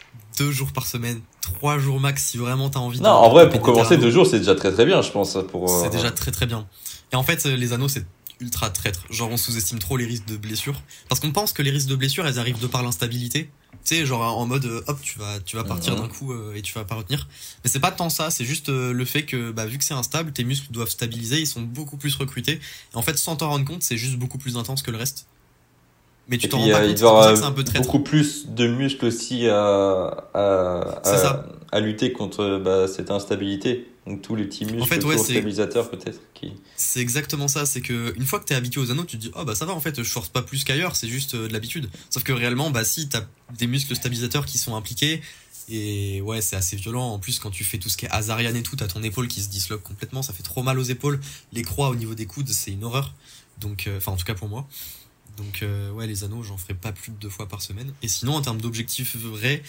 [0.41, 2.99] deux jours par semaine, trois jours max si vraiment t'as envie.
[2.99, 5.37] Non, en vrai, pour commencer deux jours, c'est déjà très très bien, je pense.
[5.49, 5.69] Pour.
[5.69, 6.67] C'est euh, déjà très très bien.
[7.11, 8.05] Et en fait, les anneaux, c'est
[8.41, 9.05] ultra traître.
[9.09, 10.81] Genre, on sous-estime trop les risques de blessure.
[11.07, 13.49] Parce qu'on pense que les risques de blessure, elles arrivent de par l'instabilité.
[13.85, 16.01] Tu sais, genre en mode, euh, hop, tu vas, tu vas partir mhm.
[16.01, 17.27] d'un coup euh, et tu vas pas retenir.
[17.63, 19.93] Mais c'est pas tant ça, c'est juste euh, le fait que, bah, vu que c'est
[19.93, 22.53] instable, tes muscles doivent stabiliser, ils sont beaucoup plus recrutés.
[22.93, 25.27] Et en fait, sans t'en rendre compte, c'est juste beaucoup plus intense que le reste.
[26.27, 27.85] Mais tu t'en rends pas compte, c'est un peu traître.
[27.85, 33.87] Beaucoup plus de muscles aussi à, à, à, à lutter contre bah, cette instabilité.
[34.07, 36.53] Donc tous les petits muscles en fait, ouais, stabilisateurs peut-être qui.
[36.75, 39.31] C'est exactement ça, c'est que une fois que t'es habitué aux anneaux, tu te dis
[39.35, 41.53] oh bah ça va en fait, je force pas plus qu'ailleurs, c'est juste euh, de
[41.53, 41.87] l'habitude.
[42.09, 43.21] Sauf que réellement bah si t'as
[43.59, 45.21] des muscles stabilisateurs qui sont impliqués
[45.69, 47.09] et ouais c'est assez violent.
[47.09, 49.27] En plus quand tu fais tout ce qui est Azarian et tout, t'as ton épaule
[49.27, 51.19] qui se disloque complètement, ça fait trop mal aux épaules.
[51.53, 53.13] Les croix au niveau des coudes c'est une horreur.
[53.59, 54.67] Donc euh, enfin en tout cas pour moi.
[55.37, 57.93] Donc euh, ouais les anneaux j'en ferai pas plus de deux fois par semaine.
[58.01, 59.63] Et sinon en termes d'objectifs vrais,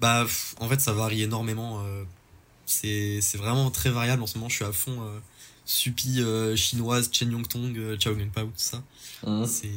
[0.00, 0.26] bah
[0.60, 1.82] en fait ça varie énormément
[2.68, 4.48] c'est vraiment très variable en ce moment.
[4.48, 5.18] Je suis à fond euh,
[5.64, 8.82] Supi euh, chinoise, Chen Yongtong, euh, Chao Pao, tout ça.
[9.26, 9.46] Mhm.
[9.46, 9.68] C'est.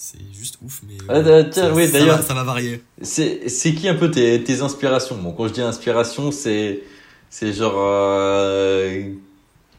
[0.00, 0.96] C'est juste ouf, mais.
[1.08, 2.80] Ah, euh, tiens, ça, oui, ça va, ça va varier.
[3.02, 5.20] C'est, c'est qui un peu tes, tes inspirations?
[5.20, 6.84] Bon, quand je dis inspiration, c'est,
[7.30, 9.12] c'est genre, euh,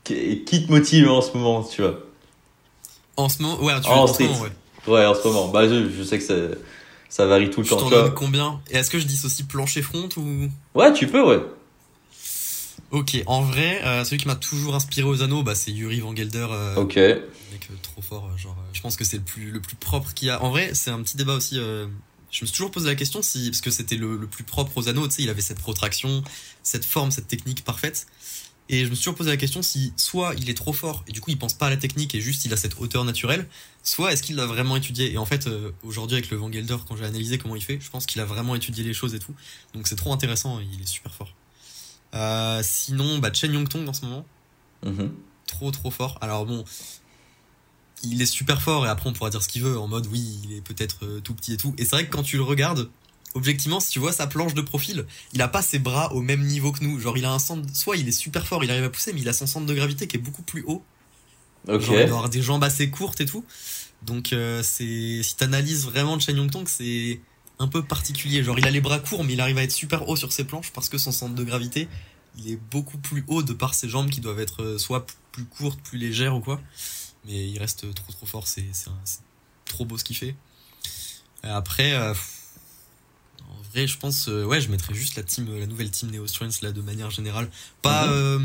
[0.03, 2.05] qui te motive en ce moment, tu vois?
[3.19, 4.27] En ce moment, ouais, tu En street.
[4.27, 4.51] moment, ouais.
[4.87, 5.49] Ouais, en ce moment.
[5.49, 6.35] Bah, je, je sais que ça,
[7.09, 8.61] ça varie tout le temps, tu combien?
[8.71, 10.47] Et est-ce que je dis aussi plancher front ou?
[10.73, 11.41] Ouais, tu peux, ouais.
[12.91, 16.15] Ok, en vrai, euh, celui qui m'a toujours inspiré aux anneaux, bah, c'est Yuri Van
[16.15, 16.47] Gelder.
[16.49, 16.95] euh, Ok.
[16.95, 17.19] mec
[17.69, 20.29] euh, trop fort, euh, genre, je pense que c'est le plus, le plus propre qu'il
[20.29, 20.41] y a.
[20.41, 21.55] En vrai, c'est un petit débat aussi.
[21.55, 21.87] je
[22.41, 24.87] me suis toujours posé la question si, parce que c'était le, le plus propre aux
[24.87, 26.23] anneaux, tu sais, il avait cette protraction,
[26.63, 28.07] cette forme, cette technique parfaite.
[28.71, 31.11] Et je me suis toujours posé la question si soit il est trop fort et
[31.11, 33.47] du coup il pense pas à la technique et juste il a cette hauteur naturelle,
[33.83, 35.11] soit est-ce qu'il l'a vraiment étudié?
[35.11, 37.79] Et en fait, euh, aujourd'hui avec le Van Gelder, quand j'ai analysé comment il fait,
[37.81, 39.33] je pense qu'il a vraiment étudié les choses et tout.
[39.73, 41.33] Donc c'est trop intéressant, et il est super fort.
[42.13, 44.25] Euh, sinon, bah Chen Yongtong en ce moment
[44.85, 45.11] Mhm.
[45.47, 46.17] trop trop fort.
[46.21, 46.63] Alors bon,
[48.03, 50.39] il est super fort et après on pourra dire ce qu'il veut en mode oui,
[50.45, 51.73] il est peut-être euh, tout petit et tout.
[51.77, 52.89] Et c'est vrai que quand tu le regardes,
[53.33, 56.43] objectivement, si tu vois sa planche de profil, il a pas ses bras au même
[56.43, 56.99] niveau que nous.
[56.99, 59.21] Genre il a un centre, soit il est super fort, il arrive à pousser, mais
[59.21, 60.83] il a son centre de gravité qui est beaucoup plus haut.
[61.67, 63.43] Genre il doit avoir des jambes assez courtes et tout.
[64.01, 67.19] Donc euh, c'est si t'analyses vraiment Chen Yongtong, c'est
[67.59, 68.43] un peu particulier.
[68.43, 70.45] Genre il a les bras courts, mais il arrive à être super haut sur ses
[70.45, 71.87] planches parce que son centre de gravité,
[72.37, 75.45] il est beaucoup plus haut de par ses jambes qui doivent être euh, soit plus
[75.45, 76.61] courtes, plus légères ou quoi.
[77.25, 78.47] Mais il reste trop trop fort.
[78.47, 78.65] C'est
[79.65, 80.35] trop beau ce qu'il fait.
[81.43, 82.13] Et après, euh,
[83.73, 86.61] vrai, je pense, euh, ouais, je mettrais juste la team, la nouvelle team Neo Strength
[86.61, 87.49] là de manière générale.
[87.81, 88.13] Pas Mhm.
[88.13, 88.39] euh,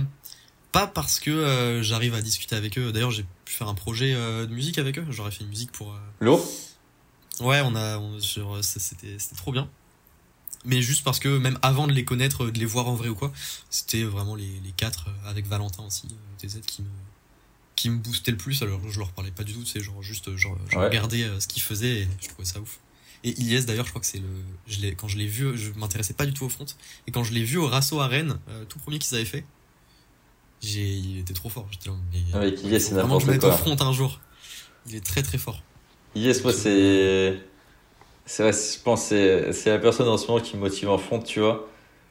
[0.73, 2.93] pas parce que euh, j'arrive à discuter avec eux.
[2.93, 5.07] D'ailleurs, j'ai pu faire un projet de musique avec eux.
[5.11, 5.95] J'aurais fait une musique pour.
[6.21, 6.47] Lourd
[7.41, 8.01] Ouais, on a,
[8.63, 9.69] c'était, c'était trop bien.
[10.65, 13.15] Mais juste parce que même avant de les connaître, de les voir en vrai ou
[13.15, 13.33] quoi,
[13.71, 16.07] c'était vraiment les, les quatre avec Valentin aussi,
[16.39, 16.89] TZ qui me,
[17.77, 18.63] qui me boostait le plus.
[18.63, 20.85] Alors je leur parlais pas du tout, c'est genre juste, genre, je Ouais.
[20.85, 22.79] regardais ce qu'ils faisaient et je trouvais ça ouf.
[23.25, 24.29] Et Ilyes d'ailleurs, je crois que c'est le,
[24.69, 26.67] je quand je l'ai vu, je m'intéressais pas du tout au front.
[27.07, 29.45] Et quand je l'ai vu au Rasso à Rennes, euh, tout premier qu'ils avaient fait,
[30.63, 31.67] j'ai, il était trop fort.
[31.71, 33.77] J'étais là, mais, Avec il Ilyes, faut c'est vraiment que je n'importe au quoi.
[33.77, 34.21] front un jour.
[34.87, 35.63] Il est très très fort.
[36.15, 37.39] Yes, moi, c'est.
[38.27, 40.97] C'est vrai, je pense que c'est la personne en ce moment qui me motive en
[40.99, 41.69] front, tu vois.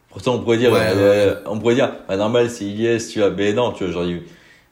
[0.09, 3.31] Pourtant, on pourrait dire, Ouais, euh, on pourrait dire, bah, normal, c'est Ilyes, tu vois.
[3.31, 4.03] Mais non, tu vois, genre,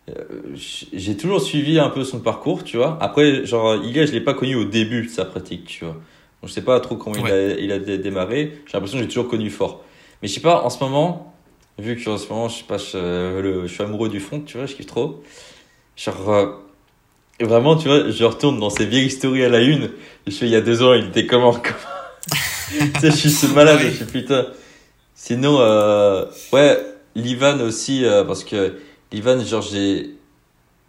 [0.10, 0.14] euh,
[0.56, 2.98] j'ai toujours suivi un peu son parcours, tu vois.
[3.02, 6.00] Après, genre, Ilyes, je l'ai pas connu au début de sa pratique, tu vois.
[6.42, 8.62] Donc, je sais pas trop comment il a, il a dé- démarré.
[8.66, 9.84] J'ai l'impression que j'ai toujours connu fort.
[10.22, 11.34] Mais je sais pas, en ce moment,
[11.78, 14.40] vu que en ce moment, je sais pas, je, le- je suis amoureux du front,
[14.42, 15.22] tu vois, je kiffe trop.
[15.96, 16.46] Genre, euh,
[17.42, 19.92] vraiment, tu vois, je retourne dans ces vieilles stories à la une.
[20.26, 21.66] Je fais, il y a deux ans, il était comment, comment
[22.96, 23.90] Tu sais, je suis ce malade, Ouais.
[23.92, 24.48] je suis putain.
[25.14, 26.78] Sinon, euh, ouais,
[27.16, 28.78] l'Ivan aussi, euh, parce que
[29.12, 30.12] l'Ivan, genre, j'ai,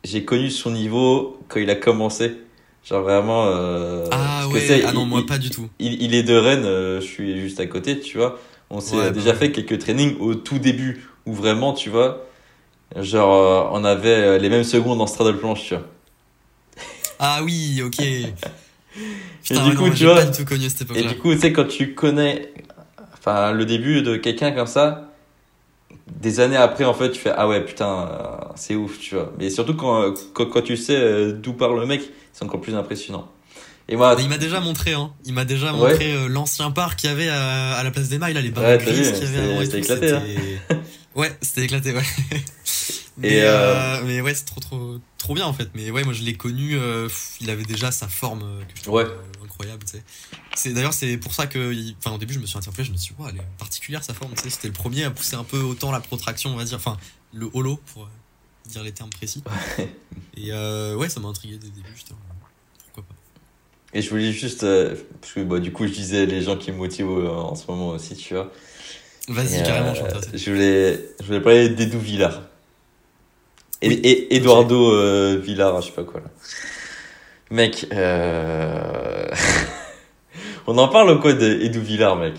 [0.05, 2.32] j'ai connu son niveau quand il a commencé.
[2.85, 5.68] Genre vraiment, euh, Ah ouais, ah non, il- moi pas du tout.
[5.78, 8.39] il, il est de Rennes, euh, je suis juste à côté, tu vois.
[8.70, 9.39] On s'est Ouais, bah déjà ouais.
[9.39, 12.26] fait quelques trainings au tout début, où vraiment, tu vois,
[12.97, 15.85] genre, euh, on avait euh, les mêmes secondes en straddle planche, tu vois.
[17.18, 17.97] Ah oui, ok.
[19.43, 21.33] Putain, du ouais, coup, non, tu vois, pas du tout connu cette Et du coup,
[21.35, 22.53] tu sais, quand tu connais
[23.14, 25.09] enfin, le début de quelqu'un comme ça,
[26.20, 28.09] des années après, en fait, tu fais Ah ouais, putain,
[28.57, 29.33] c'est ouf, tu vois.
[29.39, 32.03] Mais surtout quand, quand, quand tu sais d'où parle le mec,
[32.33, 33.30] c'est encore plus impressionnant.
[33.89, 35.12] Et moi, Mais il m'a déjà montré, hein.
[35.24, 38.18] Il m'a déjà montré euh, l'ancien parc qu'il y avait à, à la place des
[38.18, 40.22] Mailles, là, les barres Ouais, qu'il y avait c'était- éclaté, hein.
[41.14, 42.03] Ouais, c'était éclaté, ouais.
[43.18, 45.68] mais, Et, euh, mais ouais, c'est trop, trop, trop bien en fait.
[45.74, 47.09] Mais ouais, moi je l'ai connu, euh,
[47.41, 49.05] il avait déjà sa forme euh, que je trouve Ouais.
[49.05, 50.03] euh, incroyable, tu sais.
[50.55, 52.93] C'est d'ailleurs c'est pour ça que, il- enfin au début je me suis interpellé, je
[52.93, 54.51] me suis dit, ouais, elle est particulière sa forme, tu sais.
[54.51, 56.97] C'était le premier à pousser un peu autant la protraction, on va dire, enfin
[57.35, 58.09] le holo pour euh,
[58.67, 59.43] dire les termes précis.
[60.37, 62.15] Et euh, ouais, ça m'a intrigué dès le début, euh,
[62.85, 63.15] pourquoi pas.
[63.93, 66.73] et je voulais juste, euh, parce que bah, du coup, je disais les gens qui
[66.73, 68.51] me motivent euh, en ce moment aussi, tu vois.
[69.29, 70.03] Vas-y, carrément, je
[70.37, 72.43] je voulais, je voulais parler d'Edou Villard.
[73.83, 73.95] Et, Oui.
[74.05, 76.27] et Eduardo euh, Villar, je sais pas quoi là.
[77.51, 77.87] Mec,
[80.67, 82.35] on en parle ou quoi d'Edou Villard, mec?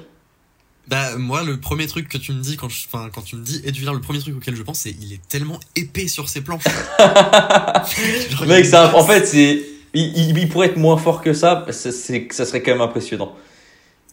[0.88, 3.44] Bah moi le premier truc que tu me dis quand je, enfin quand tu me
[3.44, 6.42] dis Edwin le premier truc auquel je pense c'est il est tellement épais sur ses
[6.42, 6.64] planches.
[8.46, 9.64] Mec, passe- en fait, c'est,
[9.94, 13.36] il, pourrait être moins fort que ça, c'est, ça serait quand même impressionnant.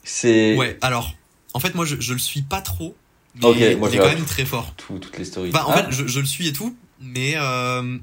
[0.04, 1.14] C'est Ouais, alors
[1.54, 2.96] en fait moi je, je le suis pas trop
[3.34, 4.72] mais Ok, il est quand même très fort.
[4.76, 5.50] tout- toutes les stories.
[5.50, 7.98] Bah en Ah, fait je, je le suis et tout mais euh,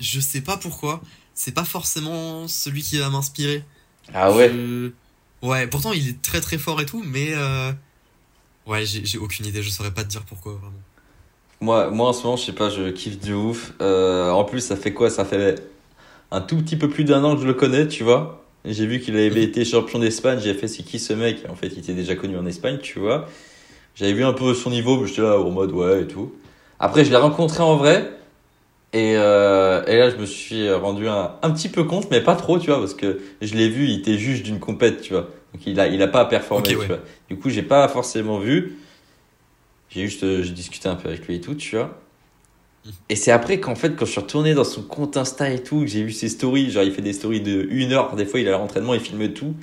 [0.00, 1.00] je sais pas pourquoi,
[1.34, 3.64] c'est pas forcément celui qui va m'inspirer.
[4.12, 4.50] ah ouais.
[5.42, 7.72] Ouais, pourtant il est très très fort et tout mais euh...
[8.68, 10.72] ouais, j'ai aucune idée, je saurais pas te dire pourquoi vraiment.
[11.60, 13.72] Moi, moi, en ce moment, je sais pas, je kiffe de ouf.
[13.80, 15.10] Euh, en plus, ça fait quoi?
[15.10, 15.60] Ça fait
[16.30, 18.44] un tout petit peu plus d'un an que je le connais, tu vois.
[18.64, 20.38] J'ai vu qu'il avait été champion d'Espagne.
[20.40, 21.44] J'ai fait, c'est qui ce mec?
[21.48, 23.26] En fait, il était déjà connu en Espagne, tu vois.
[23.96, 26.32] J'avais vu un peu son niveau, mais j'étais là en mode ouais et tout.
[26.78, 28.12] Après, je l'ai rencontré en vrai.
[28.92, 32.36] Et, euh, et là, je me suis rendu un, un petit peu compte, mais pas
[32.36, 35.28] trop, tu vois, parce que je l'ai vu, il était juge d'une compète, tu vois.
[35.54, 36.86] Donc il a, il a pas performé, Ok, tu ouais.
[36.88, 37.00] vois.
[37.28, 38.78] Du coup, j'ai pas forcément vu.
[39.90, 41.98] J'ai juste, euh, j'ai discuté un peu avec lui et tout, tu vois.
[42.84, 42.92] Mhm.
[43.08, 45.80] Et c'est après qu'en fait, quand je suis retourné dans son compte Insta et tout,
[45.80, 48.40] que j'ai vu ses stories, genre il fait des stories de une heure, des fois
[48.40, 49.54] il a l'entraînement, il filme tout.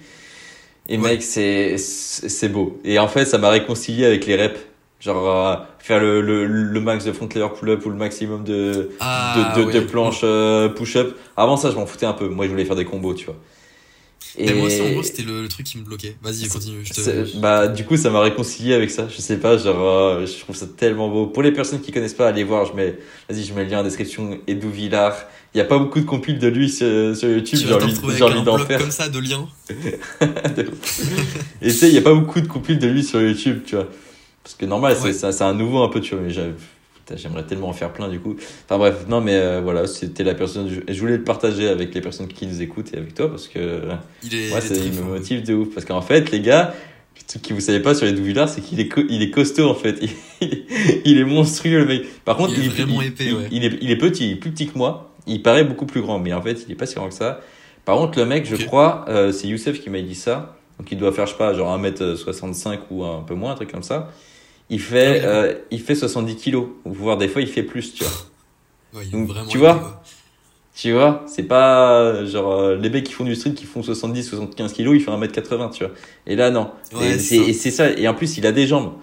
[0.88, 1.12] Et Ouais.
[1.12, 2.80] mec, c'est, c'est beau.
[2.84, 4.60] Et en fait, ça m'a réconcilié avec les reps.
[5.02, 8.92] Genre, euh, faire le, le, le max de front lever pull-up ou le maximum de,
[9.00, 11.18] Ah, de, de, planches euh, push-up.
[11.38, 12.28] Avant ça, je m'en foutais un peu.
[12.30, 13.36] Moi, je voulais faire des combos, tu vois.
[14.38, 16.16] Mais moi aussi, en gros, c'était le, le truc qui me bloquait.
[16.22, 16.80] Vas-y, continue.
[16.84, 17.38] Je te...
[17.38, 19.08] Bah, du coup, ça m'a réconcilié avec ça.
[19.10, 21.28] Je sais pas, genre, euh, je trouve ça tellement beau.
[21.28, 22.66] Pour les personnes qui connaissent pas, allez voir.
[22.66, 22.98] Je mets,
[23.30, 24.38] vas-y, je mets le lien en description.
[24.48, 25.16] Edou Villard.
[25.54, 27.60] Il y a pas beaucoup de compiles de lui sur, sur YouTube.
[27.60, 28.80] Tu J'ai envie, d'en faire.
[28.82, 29.48] comme ça de liens.
[31.62, 33.76] Et tu sais, il y a pas beaucoup de compiles de lui sur YouTube, tu
[33.76, 33.88] vois.
[34.44, 35.32] Parce que normal, c'est Ouais.
[35.32, 36.24] c'est- un nouveau un peu, tu vois.
[36.24, 36.34] Mais
[37.16, 38.36] j'aimerais tellement en faire plein, du coup.
[38.66, 40.70] Enfin bref, non, mais euh, voilà, c'était la personne.
[40.70, 43.48] Je, je voulais le partager avec les personnes qui nous écoutent et avec toi parce
[43.48, 43.82] que.
[44.24, 45.74] Il est, Moi, il est ça, me motive de ouf.
[45.74, 46.74] Parce qu'en fait, les gars,
[47.16, 49.70] le truc que vous savez pas sur les Douvillards, c'est qu'il est, il est costaud,
[49.70, 50.02] en fait.
[50.42, 50.66] Il,
[51.06, 52.24] il est monstrueux, le mec.
[52.26, 53.48] Par contre, Il est vraiment épais, il, ouais.
[53.52, 55.14] il est, il est petit, il est plus petit que moi.
[55.28, 57.40] Il paraît beaucoup plus grand, mais en fait, il est pas si grand que ça.
[57.86, 60.58] Par contre, le mec, je crois, euh, c'est Youssef qui m'a dit ça.
[60.78, 63.72] Donc, il doit faire, je sais pas, genre 1m65 ou un peu moins, un truc
[63.72, 64.12] comme ça.
[64.70, 66.68] Il fait, euh, il fait 70 kilos.
[66.86, 68.14] Voire des fois, il fait plus, tu vois.
[68.94, 70.04] Ouais, Donc, vraiment tu vois, quoi.
[70.76, 73.82] Tu vois, c'est pas euh, genre euh, les mecs qui font du street qui font
[73.82, 75.94] 70 75 kilos, il fait 1m80, tu vois.
[76.28, 76.72] Et là non.
[76.94, 77.44] Ouais, et c'est ça.
[77.50, 78.94] et c'est ça et en plus, il a des jambes.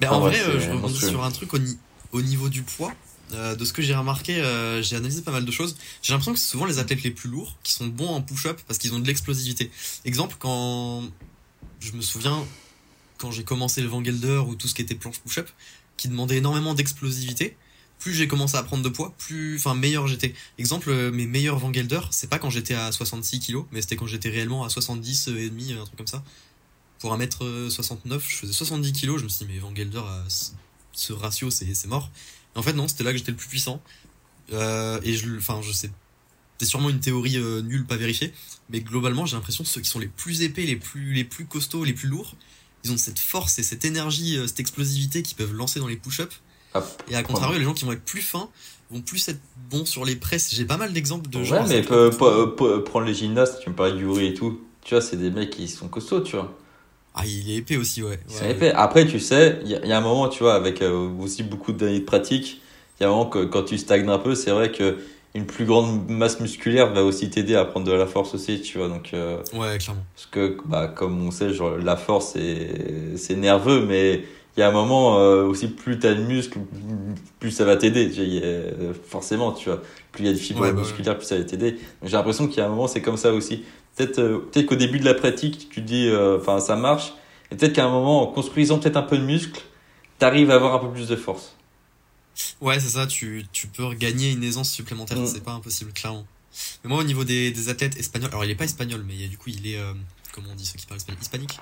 [0.00, 1.78] Mais Enfin, en ouais, vrai, c'est je rebondis sur un truc au, ni-
[2.12, 2.92] au niveau du poids.
[3.32, 5.76] Euh, de ce que j'ai remarqué, euh, j'ai analysé pas mal de choses.
[6.02, 8.58] J'ai l'impression que c'est souvent les athlètes les plus lourds qui sont bons en push-up
[8.66, 9.70] parce qu'ils ont de l'explosivité.
[10.04, 11.04] Exemple, quand
[11.78, 12.44] je me souviens,
[13.20, 15.48] quand j'ai commencé le Van Gelder ou tout ce qui était planche push-up,
[15.96, 17.56] qui demandait énormément d'explosivité,
[17.98, 20.34] plus j'ai commencé à prendre de poids, plus, enfin, meilleur j'étais.
[20.56, 23.96] Exemple, euh, mes meilleurs Van Gelder, c'est pas quand j'étais à 66 kilos, mais c'était
[23.96, 26.24] quand j'étais réellement à 70 euh, et demi, un truc comme ça.
[26.98, 31.12] Pour 1m69, je faisais 70 kilos, je me suis dit, mais Van Gelder, à ce-
[31.12, 32.10] ratio, c'est mort.
[32.56, 33.82] Et en fait, non, c'était là que j'étais le plus puissant.
[34.52, 35.90] Euh, et je, enfin, je sais,
[36.58, 38.32] c'est sûrement une théorie euh, nulle, pas vérifiée,
[38.68, 41.46] mais globalement, j'ai l'impression que ceux qui sont les plus épais, les plus, les plus
[41.46, 42.34] costauds, les plus lourds,
[42.84, 45.96] ils ont cette force et cette énergie, euh, cette explosivité qu'ils peuvent lancer dans les
[45.96, 46.40] push-ups.
[46.74, 48.48] Ah, Et à contrario, les gens qui vont être plus fins
[48.90, 50.50] vont plus être bons sur les presses.
[50.54, 51.66] J'ai pas mal d'exemples de ouais, gens.
[51.66, 54.60] mais peu- peu- peu- prendre les gymnastes, tu me parlais du Yuri et tout.
[54.84, 56.56] Tu vois, c'est des mecs qui sont costauds, tu vois.
[57.14, 58.20] Ah, il est épais aussi, ouais.
[58.30, 58.50] Ouais, ouais.
[58.52, 58.72] épais.
[58.72, 61.08] Après, tu sais, il y, a- il y a un moment, tu vois, avec euh,
[61.20, 62.60] aussi beaucoup d'années de pratique,
[62.98, 64.98] il y a un moment que quand tu stagnes un peu, c'est vrai que
[65.34, 68.78] une plus grande masse musculaire va aussi t'aider à prendre de la force aussi, tu
[68.78, 68.88] vois.
[68.88, 70.02] Donc, euh, Ouais, clairement.
[70.14, 74.24] Parce que, bah, comme on sait, genre, la force, c'est, c'est nerveux, mais
[74.56, 76.58] il y a un moment euh, aussi, plus t'as de muscles,
[77.38, 78.10] plus ça va t'aider.
[79.06, 79.80] Forcément, tu vois.
[80.12, 81.76] Plus il y a de fibres Ouais, bah musculaires, plus ça va t'aider.
[82.02, 83.62] J'ai l'impression qu'il y a un moment, c'est comme ça aussi.
[83.96, 87.12] Peut-être, euh, peut-être qu'au début de la pratique, tu dis, euh, enfin, ça marche.
[87.52, 89.62] Et peut-être qu'à un moment, en construisant peut-être un peu de muscles,
[90.18, 91.56] t'arrives à avoir un peu plus de force.
[92.60, 95.26] Ouais, c'est ça, tu, tu peux regagner une aisance supplémentaire, Mm.
[95.26, 96.26] c'est pas impossible, clairement.
[96.84, 99.38] Mais moi, au niveau des, des athlètes espagnols, alors il est pas espagnol, mais du
[99.38, 99.94] coup, il est, euh,
[100.32, 101.58] comment on dit, ceux qui parlent espagnol Hispanique?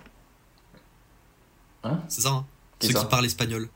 [1.85, 2.01] Hein?
[2.09, 2.47] C'est ça, hein?
[2.81, 3.69] Ceux ça qui parlent espagnol.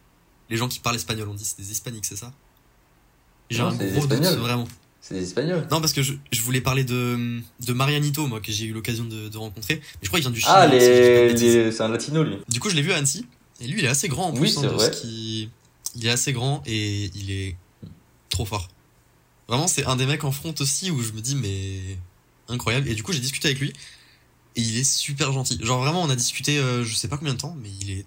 [0.50, 2.32] Les gens qui parlent espagnol, on dit c'est des hispaniques, c'est ça?
[3.50, 4.66] J'ai un gros doute, vraiment.
[5.00, 5.66] C'est des Espagnols.
[5.70, 9.04] Non, parce que je, je voulais parler de, de Marianito, moi, que j'ai eu l'occasion
[9.04, 9.76] de, de rencontrer.
[9.76, 10.52] Mais je crois qu'il vient du Chili.
[10.54, 12.36] Ah, de les, c'est un latino, lui.
[12.48, 13.26] Du coup, je l'ai vu à Annecy.
[13.60, 14.58] Et lui, il est assez grand en Oui, plus.
[14.58, 14.92] hein, c'est de vrai.
[14.92, 15.48] ce qui-
[15.96, 17.56] Il est assez grand et il est
[18.30, 18.68] trop fort.
[19.48, 21.98] Vraiment, c'est un des mecs en front aussi où je me dis, mais
[22.48, 22.88] incroyable.
[22.88, 23.72] Et du coup, j'ai discuté avec lui.
[24.56, 25.58] Et il est super gentil.
[25.62, 28.06] Genre, vraiment, on a discuté, euh, je sais pas combien de temps, mais il est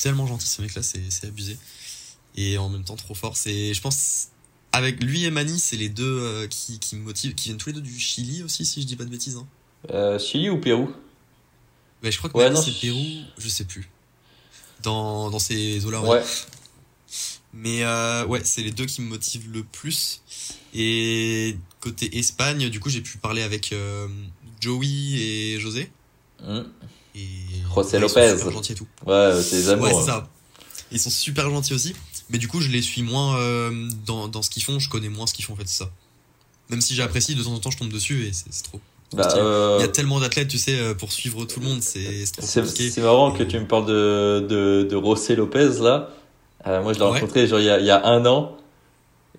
[0.00, 1.56] tellement gentil, ce mec-là, c'est c'est abusé.
[2.36, 3.36] Et en même temps, trop fort.
[3.36, 4.28] C'est, je pense,
[4.72, 7.70] avec lui et Mani, c'est les deux euh, qui, qui me motivent, qui viennent tous
[7.70, 9.36] les deux du Chili aussi, si je dis pas de bêtises.
[9.36, 9.46] Hein.
[9.90, 10.90] Euh, Chili ou Pérou?
[12.02, 13.04] Mais je crois que Ouais, c'est Pérou,
[13.38, 13.88] je sais plus.
[14.82, 16.22] Dans, dans ces eaux-là, Ouais.
[17.60, 20.22] Mais euh, ouais, c'est les deux qui me motivent le plus.
[20.74, 24.06] Et côté Espagne, du coup, j'ai pu parler avec euh,
[24.60, 25.90] Joey et José.
[26.40, 26.62] Hmm.
[27.16, 27.20] Et
[27.74, 28.36] José ouais, ils sont Lopez.
[28.36, 28.86] super gentils et tout.
[29.06, 29.86] Ouais, c'est les amours.
[29.86, 30.00] Ouais, hein.
[30.00, 30.28] c'est ça.
[30.92, 31.94] Ils sont super gentils aussi.
[32.30, 34.78] Mais du coup, je les suis moins euh, dans, dans ce qu'ils font.
[34.78, 35.90] Je connais moins ce qu'ils font en fait, c'est ça.
[36.70, 38.80] Même si j'apprécie, de temps en temps, je tombe dessus et c'est trop.
[39.14, 42.24] Bah, euh, Il y a tellement d'athlètes, tu sais, pour suivre tout le monde, c'est
[42.30, 42.90] trop compliqué.
[42.90, 46.10] c'est marrant que tu me parles de, de, de José Lopez là.
[46.66, 48.56] Euh, moi, je l'ai rencontré genre il y, a, il y a un an.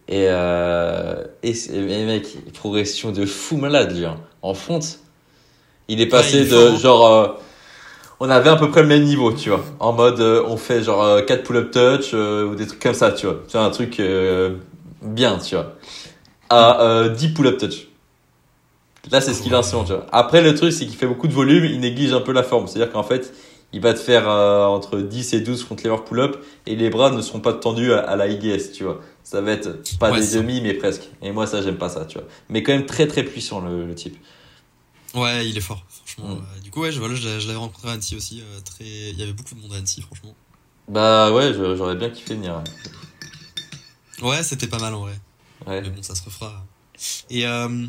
[0.08, 4.06] Et, euh, et, et, mec, progression de fou malade, lui.
[4.06, 4.18] Hein.
[4.42, 4.80] En front,
[5.88, 7.08] il est passé de genre.
[7.08, 7.28] Euh,
[8.22, 9.64] on avait à peu près le même niveau, tu vois.
[9.80, 13.38] En mode, on fait genre 4 pull-up touch ou des trucs comme ça, tu vois.
[13.48, 14.02] C'est un truc
[15.02, 15.76] bien, tu vois.
[16.50, 17.88] À 10 pull-up touch.
[19.12, 20.06] Là, c'est ce qu'il instrumente, tu vois.
[20.12, 22.68] Après, le truc, c'est qu'il fait beaucoup de volume, il néglige un peu la forme.
[22.68, 23.34] C'est-à-dire qu'en fait,
[23.72, 27.12] il va te faire euh, entre 10 et 12 front lever pull-up et les bras
[27.12, 29.02] ne seront pas tendus à, la IGS, tu vois.
[29.24, 31.04] Ça va être pas des demi, mais presque.
[31.22, 32.28] Et moi, ça, j'aime pas ça, tu vois.
[32.50, 34.18] Mais quand même très très puissant, le, type.
[35.14, 36.36] Ouais, il est fort, franchement.
[36.36, 36.62] Mm.
[36.64, 38.42] du coup, ouais, je, voilà, je, l'avais rencontré à Annecy aussi.
[38.42, 38.86] Euh, très...
[38.86, 40.34] Il y avait beaucoup de monde à Annecy, franchement.
[40.88, 42.64] Bah ouais, j'aurais bien kiffé venir.
[44.24, 45.14] Ouais, c'était pas mal en vrai.
[45.68, 45.82] Ouais.
[45.82, 46.66] Mais bon, ça se refera.
[47.30, 47.86] Et euh,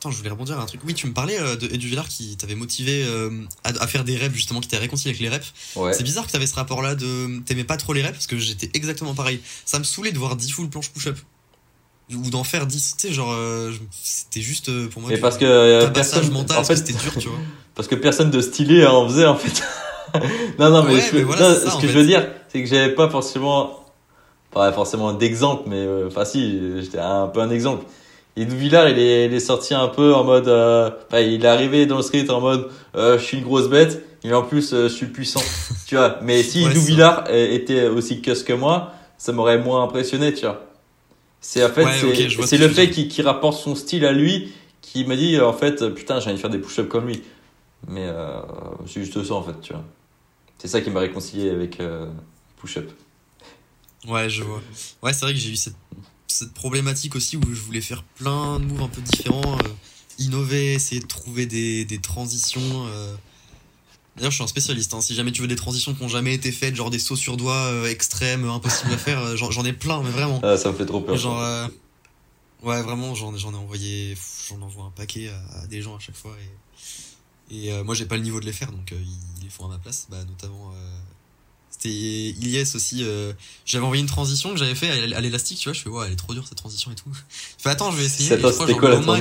[0.00, 0.80] Attends, je voulais rebondir à un truc.
[0.86, 3.28] Oui, tu me parlais euh, de Edu Villard qui t'avait motivé euh,
[3.64, 5.52] à, faire des reps, justement, qui t'avait réconcilié avec les reps.
[5.92, 7.42] C'est bizarre que t'avais ce rapport-là de.
[7.44, 9.40] T'aimais pas trop les reps parce que j'étais exactement pareil.
[9.66, 11.18] Ça me saoulait de voir 10 full planche push-up.
[12.14, 12.96] Ou d'en faire 10.
[12.96, 13.30] Tu sais, genre.
[13.30, 13.72] Euh,
[14.02, 15.10] c'était juste pour moi.
[15.10, 15.86] Mais parce que.
[15.88, 16.30] personne.
[16.30, 17.38] mental, en fait, c'était dur, tu vois.
[17.74, 19.62] Parce que personne de stylé en faisait, en fait.
[20.58, 21.10] non, non, mais, ce
[21.78, 23.84] que je veux dire, c'est que j'avais pas forcément.
[24.50, 25.86] Pas forcément d'exemple, mais.
[26.06, 27.84] Enfin, si, j'étais un peu un exemple
[28.40, 31.84] et Villard, il est, il est sorti un peu en mode, euh, il est arrivé
[31.84, 34.88] dans le street en mode, euh, je suis une grosse bête, et en plus, euh,
[34.88, 35.42] je suis puissant,
[35.86, 36.18] tu vois.
[36.22, 40.64] Mais si ouais, Villard était aussi cuss que moi, ça m'aurait moins impressionné, tu vois.
[41.42, 41.84] C'est en fait,
[42.46, 46.18] c'est le fait qu'il rapporte son style à lui qui m'a dit, en fait, putain,
[46.18, 47.22] j'ai envie de faire des push-ups comme lui.
[47.88, 48.08] Mais
[48.86, 49.84] c'est juste ça, en fait, tu vois.
[50.56, 51.78] C'est ça qui m'a réconcilié avec
[52.58, 52.90] push-up.
[54.08, 54.62] Ouais, je vois.
[55.02, 55.76] Ouais, c'est vrai que j'ai eu cette
[56.30, 59.68] cette problématique aussi où je voulais faire plein de moves un peu différents, euh,
[60.18, 62.86] innover, essayer de trouver des, des transitions.
[62.88, 63.14] Euh.
[64.16, 64.92] D'ailleurs, je suis un spécialiste.
[64.94, 65.00] Hein.
[65.00, 67.36] Si jamais tu veux des transitions qui n'ont jamais été faites, genre des sauts sur
[67.36, 70.40] doigts euh, extrêmes, impossibles à faire, j'en ai plein, mais vraiment.
[70.42, 71.16] Ah, ça me fait trop peur.
[71.16, 71.68] Genre,
[72.62, 74.16] ouais, vraiment, j'en ai envoyé,
[74.48, 76.36] j'en envoie un paquet à, des gens à chaque fois.
[77.50, 79.68] Et, et moi, j'ai pas le niveau de les faire, donc ils, les font à
[79.68, 80.72] ma place, bah, notamment
[81.80, 83.02] c'était Ilyes aussi.
[83.02, 83.32] Euh,
[83.64, 85.72] j'avais envoyé une transition que j'avais fait à, l'élastique, tu vois.
[85.72, 87.08] Je fais, ouais, elle est trop dure cette transition et tout.
[87.58, 88.28] Je fais, attends, je vais essayer.
[88.28, 89.16] C'était quoi la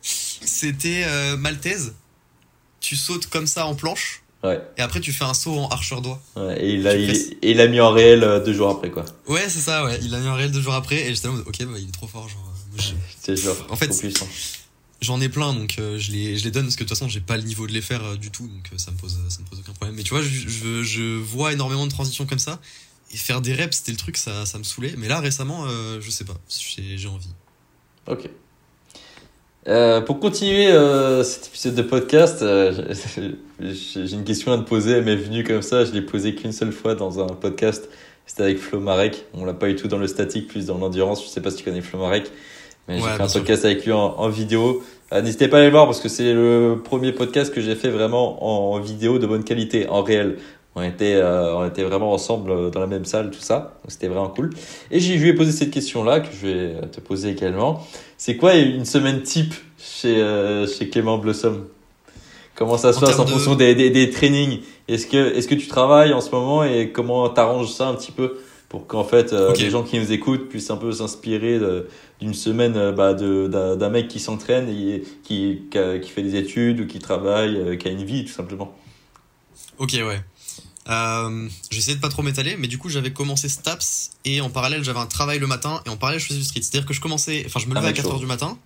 [0.00, 1.94] C'était euh, Maltaise.
[2.80, 4.22] Tu sautes comme ça en planche.
[4.44, 4.62] Ouais.
[4.76, 6.22] Et après, tu fais un saut en archeur doigt.
[6.36, 9.04] Ouais, et il a, il, a mis en réel euh, deux jours après, quoi.
[9.26, 9.98] Ouais, c'est ça, ouais.
[10.02, 11.08] Il a mis en réel deux jours après.
[11.08, 12.54] Et j'étais là, ok, bah, il est trop fort, genre.
[13.20, 13.56] C'est genre.
[13.68, 14.28] En fait, puissant.
[15.00, 17.08] J'en ai plein, donc euh, je, les, je les donne parce que de toute façon,
[17.08, 19.16] j'ai pas le niveau de les faire euh, du tout, donc euh, ça, me pose,
[19.28, 19.94] ça me pose aucun problème.
[19.94, 22.58] Mais tu vois, je, je, vois énormément de transitions comme ça,
[23.12, 24.94] et faire des reps, c'était le truc, ça, ça me saoulait.
[24.98, 25.66] Mais là, récemment,
[26.00, 27.30] je sais pas, j'ai envie.
[28.08, 28.28] Ok.
[30.04, 30.72] pour continuer
[31.22, 32.44] cet épisode de podcast,
[33.60, 36.52] j'ai une question à te poser, elle m'est venue comme ça, je l'ai posée qu'une
[36.52, 37.88] seule fois dans un podcast,
[38.26, 41.22] c'était avec Flo Marek, on l'a pas eu tout dans le statique, plus dans l'endurance,
[41.24, 42.30] je sais pas si tu connais Flo Marek.
[42.88, 44.82] Mais j'ai fait un podcast avec lui en, vidéo.
[45.12, 47.90] Euh, n'hésitez pas à aller voir parce que c'est le premier podcast que j'ai fait
[47.90, 50.38] vraiment en vidéo de bonne qualité, en réel.
[50.74, 53.78] On était, euh, on était vraiment ensemble euh, dans la même salle, tout ça.
[53.82, 54.50] Donc c'était vraiment cool.
[54.90, 57.86] Et je lui ai posé cette question-là que je vais te poser également.
[58.16, 60.24] C'est quoi une semaine type chez,
[60.66, 61.66] chez Clément Blossom?
[62.54, 64.60] Comment ça se passe en fonction des, des, des trainings?
[64.88, 68.12] Est-ce que, est-ce que tu travailles en ce moment et comment t'arranges ça un petit
[68.12, 68.38] peu?
[68.68, 71.58] Pour qu'en fait les gens qui nous écoutent puissent un peu s'inspirer
[72.20, 76.86] d'une semaine euh, bah, d'un mec qui s'entraîne et qui, qui, fait des études ou
[76.86, 78.76] qui travaille, euh, qui a une vie tout simplement.
[79.78, 80.20] Ok, ouais.
[80.88, 84.82] Euh, J'essayais de pas trop m'étaler, mais du coup j'avais commencé Staps et en parallèle
[84.82, 86.62] j'avais un travail le matin et en parallèle je faisais du street.
[86.62, 88.58] C'est-à-dire que je commençais, enfin je me levais à 4h du matin,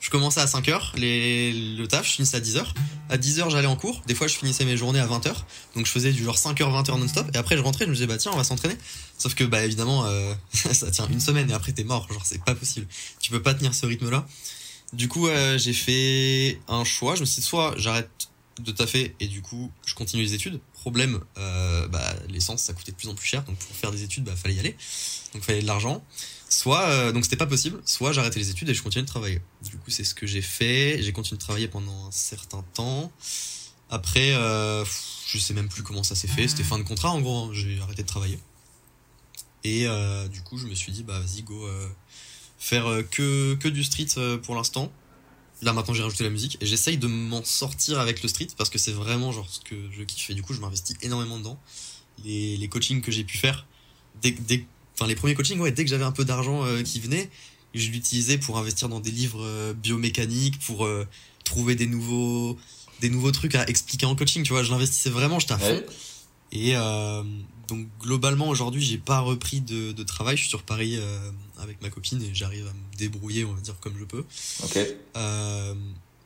[0.00, 2.64] je commençais à 5h, les, le taf, je finissais à 10h.
[3.08, 4.02] À 10h, j'allais en cours.
[4.06, 5.32] Des fois, je finissais mes journées à 20h.
[5.74, 7.26] Donc, je faisais du genre 5h, 20h non-stop.
[7.34, 8.76] Et après, je rentrais, je me disais, bah tiens, on va s'entraîner.
[9.18, 12.06] Sauf que, bah évidemment, euh, ça tient une semaine et après, t'es mort.
[12.12, 12.86] Genre, c'est pas possible.
[13.20, 14.26] Tu peux pas tenir ce rythme-là.
[14.92, 17.14] Du coup, euh, j'ai fait un choix.
[17.14, 18.10] Je me suis dit, soit j'arrête
[18.60, 20.60] de taffer et du coup, je continue les études.
[20.74, 23.42] Problème, euh, bah, l'essence, ça coûtait de plus en plus cher.
[23.44, 24.76] Donc, pour faire des études, bah, fallait y aller.
[25.34, 26.04] Donc, fallait de l'argent.
[26.48, 29.40] Soit, euh, donc c'était pas possible, soit j'arrêtais les études et je continuais de travailler.
[29.64, 31.02] Du coup, c'est ce que j'ai fait.
[31.02, 33.10] J'ai continué de travailler pendant un certain temps.
[33.90, 34.84] Après, euh,
[35.26, 36.46] je sais même plus comment ça s'est fait.
[36.46, 37.46] C'était fin de contrat en gros.
[37.46, 37.50] Hein.
[37.52, 38.38] J'ai arrêté de travailler.
[39.64, 41.88] Et euh, du coup, je me suis dit, bah vas-y, go, euh,
[42.58, 44.92] faire euh, que, que du street euh, pour l'instant.
[45.62, 48.70] Là maintenant, j'ai rajouté la musique et j'essaye de m'en sortir avec le street parce
[48.70, 50.30] que c'est vraiment genre ce que je kiffe.
[50.30, 51.58] Et du coup, je m'investis énormément dedans.
[52.24, 53.66] Les, les coachings que j'ai pu faire,
[54.22, 54.66] dès, dès
[54.96, 57.30] enfin les premiers coachings, ouais, dès que j'avais un peu d'argent euh, qui venait,
[57.74, 61.06] je l'utilisais pour investir dans des livres euh, biomécaniques, pour euh,
[61.44, 62.56] trouver des nouveaux,
[63.00, 64.62] des nouveaux trucs à expliquer en coaching, tu vois.
[64.62, 65.82] Je l'investissais vraiment, j'étais à fond.
[66.52, 66.74] Et
[67.68, 71.80] donc globalement aujourd'hui j'ai pas repris de, de, travail, je suis sur Paris euh, avec
[71.82, 74.24] ma copine et j'arrive à me débrouiller on va dire comme je peux.
[74.64, 74.78] Ok.
[75.16, 75.74] Euh,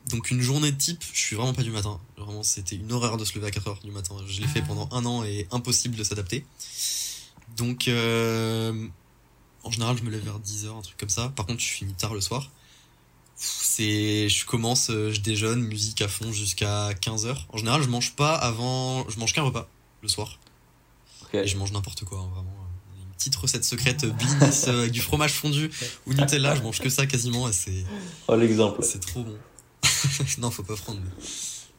[0.09, 1.99] donc une journée de type, je suis vraiment pas du matin.
[2.17, 4.15] Vraiment c'était une horreur de se lever à 4h du matin.
[4.27, 6.45] Je l'ai fait pendant un an et impossible de s'adapter.
[7.57, 8.87] Donc euh,
[9.63, 11.29] en général je me lève vers 10h, un truc comme ça.
[11.35, 12.49] Par contre je finis tard le soir.
[13.35, 17.45] C'est, je commence, euh, je déjeune, musique à fond jusqu'à 15h.
[17.49, 19.67] En général je mange pas avant, je mange qu'un repas
[20.01, 20.39] le soir.
[21.33, 22.51] Et je mange n'importe quoi, hein, vraiment.
[22.99, 24.33] Une petite recette secrète euh, blinis
[24.67, 25.69] euh, avec du fromage fondu
[26.05, 27.47] ou Nutella, je mange que ça quasiment.
[27.47, 27.85] Et c'est,
[28.27, 28.83] oh, l'exemple.
[28.83, 29.37] C'est trop bon.
[30.39, 30.99] non, faut pas prendre.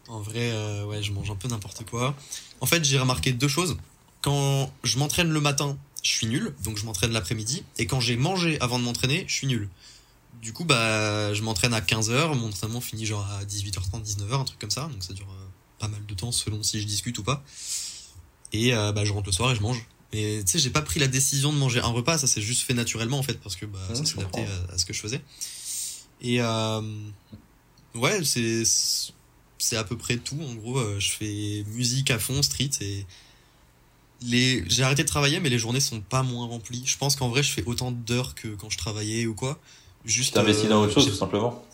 [0.09, 2.15] En vrai, euh, ouais, je mange un peu n'importe quoi.
[2.61, 3.77] En fait, j'ai remarqué deux choses.
[4.23, 7.65] Quand je m'entraîne le matin, je suis nul, donc je m'entraîne l'après-midi.
[7.79, 9.69] Et quand j'ai mangé avant de m'entraîner, je suis nul.
[10.41, 14.45] Du coup, bah, je m'entraîne à 15h, mon entraînement finit genre à 18h30, 19h, un
[14.45, 14.89] truc comme ça.
[14.93, 15.27] Donc ça dure
[15.79, 17.45] pas mal de temps selon si je discute ou pas.
[18.53, 19.85] Et euh, bah, je rentre le soir et je mange.
[20.13, 22.63] Et tu sais, j'ai pas pris la décision de manger un repas, ça s'est juste
[22.63, 25.23] fait naturellement en fait, parce que bah, ça s'est adapté à, ce que je faisais.
[26.21, 26.83] Et euh,
[27.95, 28.63] ouais, c'est
[29.59, 30.39] c'est à peu près tout.
[30.41, 33.07] En gros, euh, je fais musique à fond, street et
[34.27, 36.83] les j'ai arrêté de travailler, mais les journées sont pas moins remplies.
[36.85, 39.59] Je pense qu'en vrai, je fais autant d'heures que quand je travaillais ou quoi.
[40.05, 40.35] Juste.
[40.35, 41.65] T'investis dans autre chose, tout simplement.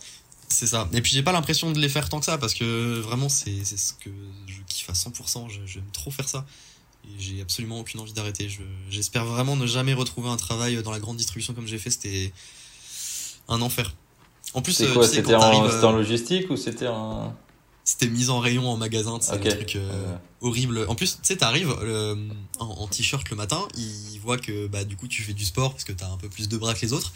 [0.49, 0.89] C'est ça.
[0.93, 3.65] Et puis j'ai pas l'impression de les faire tant que ça parce que vraiment c'est
[3.65, 4.11] ce que
[4.47, 5.49] je kiffe à 100%.
[5.67, 6.47] J'aime trop faire ça.
[7.05, 8.49] Et j'ai absolument aucune envie d'arrêter.
[8.91, 11.91] J'espère vraiment ne jamais retrouver un travail dans la grande distribution comme j'ai fait.
[11.91, 12.33] C'était
[13.49, 13.95] un enfer.
[14.55, 17.35] En plus, euh, c'était en, euh, en, logistique ou c'était en.
[17.89, 20.85] C'était mise en rayon en magasin, c'est un truc euh, horrible.
[20.89, 21.71] En plus, tu sais, t'arrives
[22.59, 25.73] en, en t-shirt le matin, ils voient que bah du coup tu fais du sport
[25.73, 27.15] parce que t'as un peu plus de bras que les autres.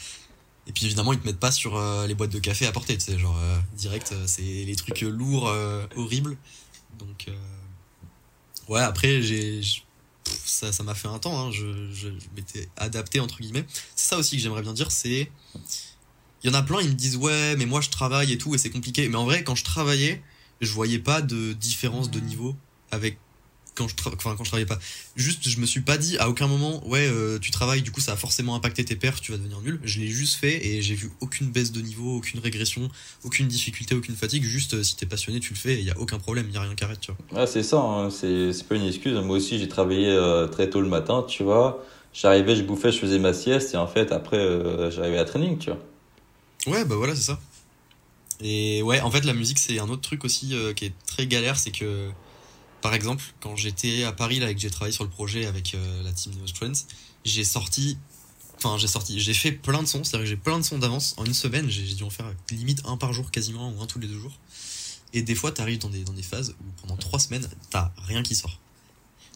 [0.67, 2.97] Et puis évidemment, ils te mettent pas sur euh, les boîtes de café à porter,
[2.97, 5.53] tu sais, genre euh, direct, euh, c'est les trucs lourds,
[5.95, 6.39] horribles.
[6.99, 7.29] Donc,
[8.69, 9.61] ouais, après, j'ai.
[10.25, 13.67] Ça, ça m'a fait un temps, hein, je, je, m'étais adapté, entre guillemets.
[13.95, 15.31] C'est ça aussi que j'aimerais bien dire, c'est.
[16.43, 18.55] Il y en a plein, ils me disent, ouais, mais moi je travaille et tout,
[18.55, 19.07] et c'est compliqué.
[19.11, 20.23] Mais en vrai, quand je travaillais,
[20.63, 22.55] je voyais pas de différence de niveau
[22.91, 23.19] avec
[23.75, 24.79] quand je enfin, quand je travaillais pas.
[25.17, 28.01] Juste je me suis pas dit à aucun moment ouais euh, tu travailles du coup
[28.01, 29.81] ça a forcément impacté tes perfs tu vas devenir nul.
[29.83, 32.89] Je l'ai juste fait et j'ai vu aucune baisse de niveau aucune régression
[33.25, 34.45] aucune difficulté aucune fatigue.
[34.45, 36.55] Juste euh, si t'es passionné tu le fais et il y a aucun problème il
[36.55, 37.47] y a rien qui arrête tu vois.
[37.47, 38.11] C'est ça hein.
[38.11, 39.15] c'est pas une excuse.
[39.15, 41.85] Moi aussi j'ai travaillé euh, très tôt le matin tu vois.
[42.13, 44.39] J'arrivais je bouffais je faisais ma sieste et en fait après
[44.91, 45.81] j'arrivais à training tu vois.
[46.67, 47.41] Ouais bah voilà c'est ça
[48.41, 51.59] et ouais en fait la musique c'est un autre truc aussi qui est très galère
[51.59, 52.11] c'est que
[52.83, 55.75] par exemple, quand j'étais à Paris, là, et que j'ai travaillé sur le projet avec
[55.75, 56.85] euh, la team Neo Friends,
[57.25, 57.97] j'ai sorti,
[58.57, 61.15] enfin, j'ai sorti, j'ai fait plein de sons, c'est-à-dire que j'ai plein de sons d'avance.
[61.17, 64.01] En une semaine, j'ai dû en faire limite un par jour quasiment, ou un tous
[64.01, 64.37] les deux jours.
[65.15, 68.23] Et des fois, t'arrives dans des, dans des phases où pendant trois semaines, t'as rien
[68.25, 68.59] qui sort.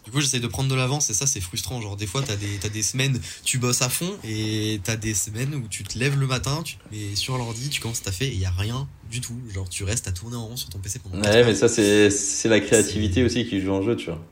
[0.06, 1.80] Du coup, j'essaie de prendre de l'avance et ça, c'est frustrant.
[1.82, 5.14] Genre, des fois, t'as des, as des semaines, tu bosses à fond et t'as des
[5.14, 8.04] semaines où tu te lèves le matin, tu te mets sur l'ordi, tu commences à
[8.04, 9.36] taffer et il y a rien du tout.
[9.52, 12.48] Genre, tu restes à tourner en rond sur ton PC pendant Ouais, mais ça, c'est
[12.48, 14.24] la créativité aussi qui joue en jeu, tu vois.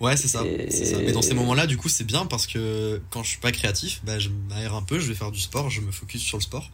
[0.00, 3.22] Ouais, c'est ça, ça, Mais dans ces moments-là, du coup, c'est bien parce que quand
[3.22, 5.80] je suis pas créatif, bah, je m'aère un peu, je vais faire du sport, je
[5.80, 6.70] me focus sur le sport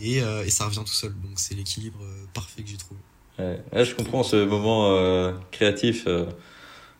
[0.00, 1.12] et, euh, et, ça revient tout seul.
[1.22, 3.00] Donc, c'est l'équilibre euh, parfait que j'ai trouvé.
[3.38, 3.84] Ouais.
[3.84, 6.06] je comprends ce moment euh, créatif.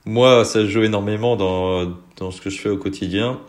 [0.07, 3.41] Moi, ça joue énormément dans, dans ce que je fais au quotidien.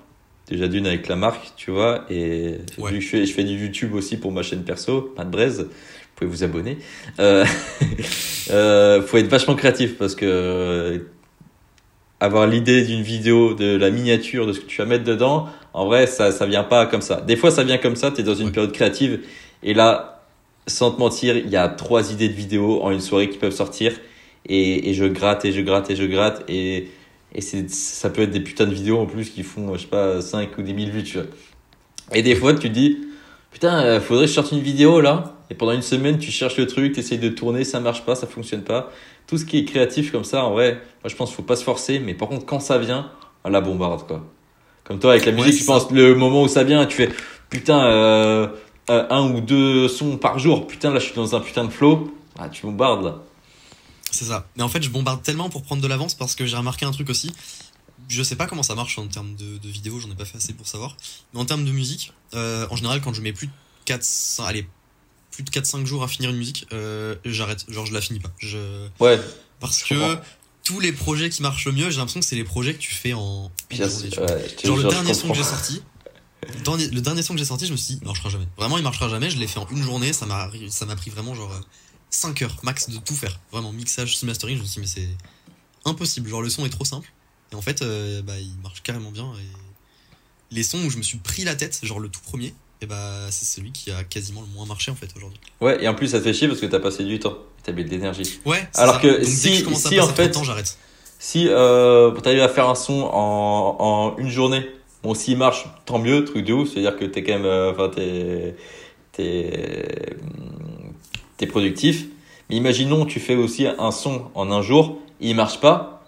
[0.47, 3.53] Déjà d'une avec la marque, tu vois, et vu que je fais, je fais du
[3.53, 5.67] YouTube aussi pour ma chaîne perso, pas de braise, vous
[6.15, 6.77] pouvez vous abonner.
[7.19, 7.45] Euh,
[8.51, 10.99] euh, faut être vachement créatif parce que euh,
[12.19, 15.85] avoir l'idée d'une vidéo, de la miniature, de ce que tu vas mettre dedans, en
[15.85, 17.21] vrai, ça, ça vient pas comme ça.
[17.21, 19.21] Des fois, ça vient comme ça, tu es dans une période créative,
[19.63, 20.23] et là,
[20.67, 23.53] sans te mentir, il y a trois idées de vidéos en une soirée qui peuvent
[23.53, 23.93] sortir
[24.45, 26.89] et, et, je gratte et je gratte et je gratte et,
[27.33, 29.87] et c'est, ça peut être des putains de vidéos en plus qui font, je sais
[29.87, 31.27] pas, 5 ou 10 000 vues, tu vois.
[32.13, 32.97] Et des fois, tu te dis,
[33.51, 35.35] putain, euh, faudrait que je sorte une vidéo là.
[35.49, 38.15] Et pendant une semaine, tu cherches le truc, tu essayes de tourner, ça marche pas,
[38.15, 38.89] ça fonctionne pas.
[39.27, 41.55] Tout ce qui est créatif comme ça, en vrai, moi je pense qu'il faut pas
[41.55, 43.11] se forcer, mais par contre, quand ça vient,
[43.43, 44.25] on la bombarde quoi.
[44.83, 47.09] Comme toi, avec la musique, tu penses le moment où ça vient, tu fais,
[47.49, 48.47] putain, euh,
[48.89, 51.69] euh, un ou deux sons par jour, putain, là je suis dans un putain de
[51.69, 53.23] flow, ah, tu bombardes là.
[54.11, 54.47] C'est ça.
[54.55, 56.91] Mais en fait, je bombarde tellement pour prendre de l'avance parce que j'ai remarqué un
[56.91, 57.33] truc aussi.
[58.09, 60.37] Je sais pas comment ça marche en termes de, de vidéos, j'en ai pas fait
[60.37, 60.97] assez pour savoir.
[61.33, 63.53] Mais en termes de musique, euh, en général, quand je mets plus de
[63.85, 64.67] 4, 5, allez,
[65.31, 67.65] plus de 4-5 jours à finir une musique, euh, j'arrête.
[67.69, 68.31] Genre, je la finis pas.
[68.37, 68.87] Je...
[68.99, 69.19] Ouais.
[69.59, 70.17] Parce que
[70.63, 72.91] tous les projets qui marchent le mieux, j'ai l'impression que c'est les projets que tu
[72.91, 73.51] fais en.
[74.63, 75.81] genre, le dernier son que j'ai sorti.
[76.65, 78.47] Le dernier son que j'ai sorti, je me suis dit, je ferai jamais.
[78.57, 79.29] Vraiment, il marchera jamais.
[79.29, 80.11] Je l'ai fait en une journée.
[80.11, 81.53] Ça m'a, ça m'a pris vraiment genre
[82.11, 83.39] 5 heures max de tout faire.
[83.51, 86.29] Vraiment, mixage, mastering, je me suis dit, mais c'est impossible.
[86.29, 87.11] Genre, le son est trop simple.
[87.51, 89.25] Et en fait, euh, bah, il marche carrément bien.
[89.39, 92.85] Et les sons où je me suis pris la tête, genre le tout premier, et
[92.85, 95.39] bah, c'est celui qui a quasiment le moins marché en fait aujourd'hui.
[95.61, 97.37] Ouais, et en plus, ça te fait chier parce que t'as passé du temps.
[97.63, 98.39] T'as mis de l'énergie.
[98.45, 99.01] Ouais, Alors ça.
[99.01, 100.77] que Donc, dès si- je commence à si, passer en trop de fait- temps, j'arrête.
[101.19, 104.65] Si euh, t'arrives à faire un son en, en une journée,
[105.03, 107.89] bon, s'il marche, tant mieux, truc de ouf, c'est-à-dire que t'es quand même, euh, enfin,
[107.89, 108.55] t'es,
[111.47, 112.05] productif.
[112.49, 116.01] Mais imaginons, tu fais aussi un son en un jour, il marche pas,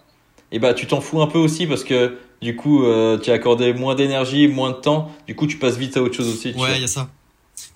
[0.52, 3.34] et bah, tu t'en fous un peu aussi parce que, du coup, euh, tu as
[3.34, 6.52] accordé moins d'énergie, moins de temps, du coup, tu passes vite à autre chose aussi.
[6.52, 6.58] tu.
[6.58, 7.10] Ouais, il y a ça.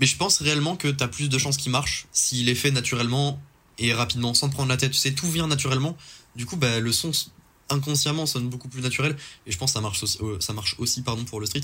[0.00, 3.40] Mais je pense réellement que t'as plus de chances qu'il marche s'il est fait naturellement
[3.78, 4.92] et rapidement, sans te prendre la tête.
[4.92, 5.96] Tu sais, tout vient naturellement.
[6.36, 7.10] Du coup, bah, le son
[7.70, 9.16] inconsciemment sonne beaucoup plus naturel.
[9.46, 11.62] Et je pense que ça marche aussi, euh, ça marche aussi pardon, pour le street.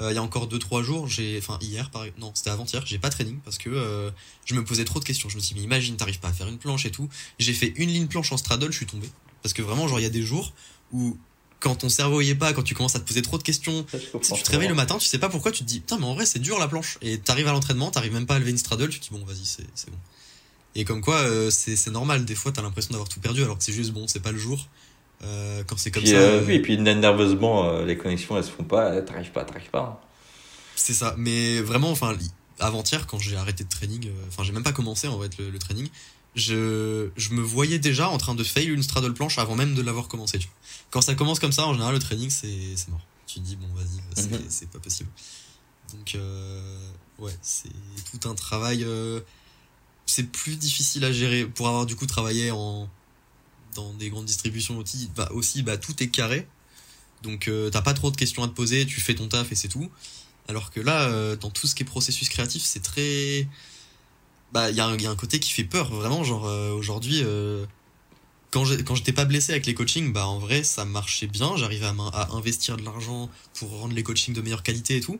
[0.00, 2.04] Euh, Il y a encore 2-3 jours, j'ai, enfin hier, par...
[2.18, 4.10] non, c'était avant-hier, j'ai pas training parce que euh,
[4.44, 5.28] je me posais trop de questions.
[5.28, 7.08] Je me suis dit, mais imagine, t'arrives pas à faire une planche et tout.
[7.38, 9.08] J'ai fait une ligne planche en straddle, je suis tombé.
[9.42, 10.52] Parce que vraiment, genre, il y a des jours
[10.92, 11.16] où
[11.60, 13.86] quand ton cerveau y est pas, quand tu commences à te poser trop de questions,
[13.90, 15.98] Ça, si tu te réveilles le matin, tu sais pas pourquoi, tu te dis putain,
[15.98, 16.98] mais en vrai, c'est dur la planche.
[17.00, 19.24] Et t'arrives à l'entraînement, t'arrives même pas à lever une straddle, tu te dis bon,
[19.24, 19.96] vas-y, c'est c'est bon.
[20.74, 23.56] Et comme quoi, euh, c'est c'est normal, des fois, t'as l'impression d'avoir tout perdu alors
[23.56, 24.68] que c'est juste bon, c'est pas le jour.
[25.22, 28.36] Euh, quand c'est comme Puis, ça, euh, euh, oui, et puis nerveusement, euh, les connexions
[28.36, 30.02] elles se font pas, t'arrives pas, t'arrives pas.
[30.76, 31.14] c'est ça.
[31.16, 32.16] Mais vraiment, enfin,
[32.60, 35.50] avant-hier, quand j'ai arrêté de training, euh, enfin, j'ai même pas commencé en fait le,
[35.50, 35.88] le training,
[36.34, 39.82] je, je me voyais déjà en train de fail une straddle planche avant même de
[39.82, 40.38] l'avoir commencé.
[40.38, 40.56] Tu vois.
[40.90, 43.00] Quand ça commence comme ça, en général, le training, c'est mort.
[43.26, 44.40] Tu te dis bon, vas-y, c'est Mhm.
[44.48, 45.08] c'est pas possible.
[45.94, 46.76] Donc, euh,
[47.18, 47.70] ouais, c'est
[48.10, 48.84] tout un travail.
[48.84, 49.20] euh,
[50.06, 52.88] c'est plus difficile à gérer pour avoir du coup travaillé en
[53.74, 55.10] dans des grandes distributions aussi.
[55.16, 56.46] Bah, aussi, bah, tout est carré.
[57.22, 59.54] Donc, euh, t'as pas trop de questions à te poser, tu fais ton taf et
[59.54, 59.90] c'est tout.
[60.48, 63.48] Alors que là, euh, dans tout ce qui est processus créatif, c'est très.
[64.52, 66.22] Bah, il y, a un- il y a un côté qui fait peur, vraiment.
[66.22, 67.64] Genre, euh, aujourd'hui, euh,
[68.50, 71.56] quand j'étais pas blessé avec les coachings, bah, en vrai, ça marchait bien.
[71.56, 75.18] J'arrivais à, investir de l'argent pour rendre les coachings de meilleure qualité et tout.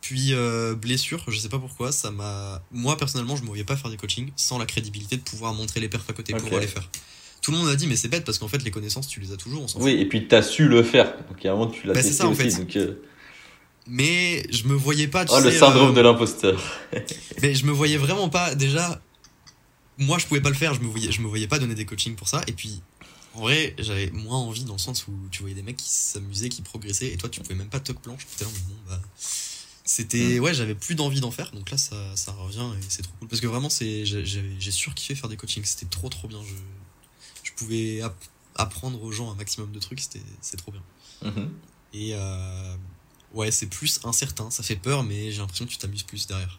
[0.00, 0.32] Puis,
[0.76, 2.62] blessure, je sais pas pourquoi, ça m'a.
[2.70, 5.80] Moi, personnellement, je me voyais pas faire des coachings sans la crédibilité de pouvoir montrer
[5.80, 6.40] les perfs à côté, Ok.
[6.40, 6.88] pouvoir les faire.
[7.48, 9.32] Tout le monde a dit, mais c'est bête parce qu'en fait, les connaissances, tu les
[9.32, 9.82] as toujours, on.
[9.82, 11.16] Oui, et puis t'as su le faire.
[11.28, 12.42] Donc il y a un moment tu l'as Bah, testé ça, en aussi.
[12.42, 12.58] fait.
[12.58, 13.02] Donc, euh,
[13.86, 16.62] Mais je me voyais pas, tu Oh, le syndrome euh, de l'imposteur.
[17.40, 19.00] Mais je me voyais vraiment pas déjà.
[19.96, 20.74] Moi, je pouvais pas le faire.
[20.74, 22.42] Je me voyais, je me voyais pas donner des coachings pour ça.
[22.48, 22.82] Et puis,
[23.32, 26.50] en vrai, j'avais moins envie dans le sens où tu voyais des mecs qui s'amusaient,
[26.50, 28.26] qui progressaient, et toi, tu pouvais même pas tuck planche.
[28.42, 29.00] Là, mais bon, bah,
[29.86, 31.50] c'était, ouais, j'avais plus d'envie d'en faire.
[31.52, 35.14] Donc là, ça, ça revient et c'est trop cool parce que vraiment, c'est, j'ai, surkiffé
[35.14, 35.64] faire des coachings.
[35.64, 36.40] C'était trop, trop bien.
[36.46, 36.52] Je
[37.58, 38.14] pouvais app-
[38.56, 40.00] apprendre aux gens un maximum de trucs.
[40.00, 40.82] C'était, c'est trop bien.
[41.24, 41.50] Mhm.
[41.94, 42.74] Et euh,
[43.34, 46.58] ouais, c'est plus incertain, ça fait peur, mais j'ai l'impression que tu t'amuses plus derrière.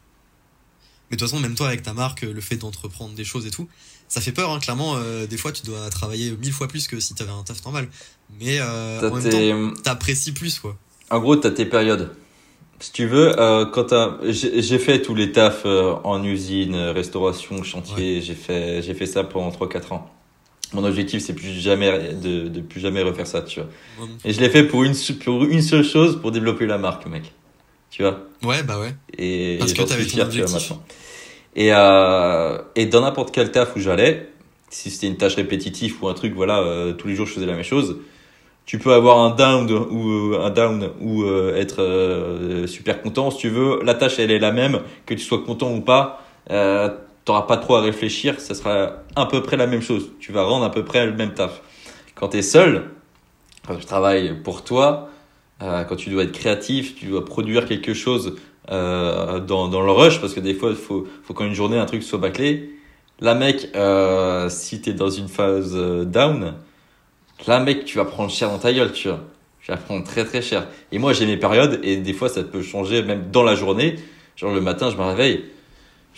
[1.10, 3.52] Mais de toute façon, même toi avec ta marque, le fait d'entreprendre des choses et
[3.52, 3.68] tout,
[4.08, 4.96] ça fait peur, hein, clairement.
[4.98, 7.90] euh, des fois, tu dois travailler mille fois plus que si t'avais un taf normal.
[8.40, 10.78] Mais euh, T'as en même tes- temps, t'apprécies plus, quoi.
[11.10, 12.16] En gros, t'as tes périodes.
[12.80, 13.88] Si tu veux, euh, quand
[14.24, 19.50] j'ai fait tous les tafs en usine, restauration, chantier, j'ai fait, j'ai fait ça pendant
[19.52, 20.12] 3-4 ans.
[20.74, 23.70] Mon objectif, c'est plus jamais de, de plus jamais refaire ça, tu vois.
[24.24, 24.94] Et je l'ai fait pour une,
[25.24, 27.32] pour une seule chose, pour développer la marque, mec.
[27.90, 28.20] Tu vois?
[28.44, 28.94] Ouais, bah ouais.
[29.18, 30.54] Et Parce que j'en t'avais ton vois, objectif.
[30.54, 30.84] maintenant.
[31.56, 34.30] Et, euh, et dans n'importe quel taf où j'allais,
[34.70, 37.48] si c'était une tâche répétitive ou un truc, voilà, euh, tous les jours je faisais
[37.48, 37.98] la même chose,
[38.68, 43.40] tu peux avoir un down ou euh, un down ou euh, être super content si
[43.40, 43.80] tu veux.
[43.84, 46.24] La tâche elle est la même, que tu sois content ou pas.
[47.30, 50.10] T'auras pas trop à réfléchir, ça sera à peu près la même chose.
[50.20, 51.62] Tu vas rendre à peu près le même taf.
[52.16, 52.90] Quand tu es seul,
[53.68, 55.10] quand tu travailles pour toi,
[55.62, 58.36] euh, quand tu dois être créatif, tu dois produire quelque chose
[58.72, 61.78] euh, dans, dans le rush, parce que des fois, il faut, faut qu'en une journée,
[61.78, 62.72] un truc soit bâclé.
[63.20, 65.76] Là, mec, euh, si tu es dans une phase
[66.08, 66.56] down,
[67.46, 69.20] là, mec, tu vas prendre cher dans ta gueule, tu vois.
[69.62, 70.66] Tu vas prendre très très cher.
[70.92, 73.98] Et moi, j'ai mes périodes, et des fois, ça peut changer même dans la journée.
[74.36, 75.46] Genre, le matin, je me réveille.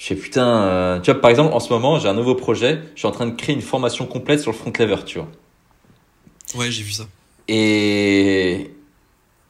[0.02, 2.80] Je fais putain, euh, tu vois, par exemple, en ce moment, j'ai un nouveau projet.
[2.96, 5.28] Je suis en train de créer une formation complète sur le front lever, tu vois.
[6.56, 7.04] Ouais, j'ai vu ça.
[7.48, 8.72] Et,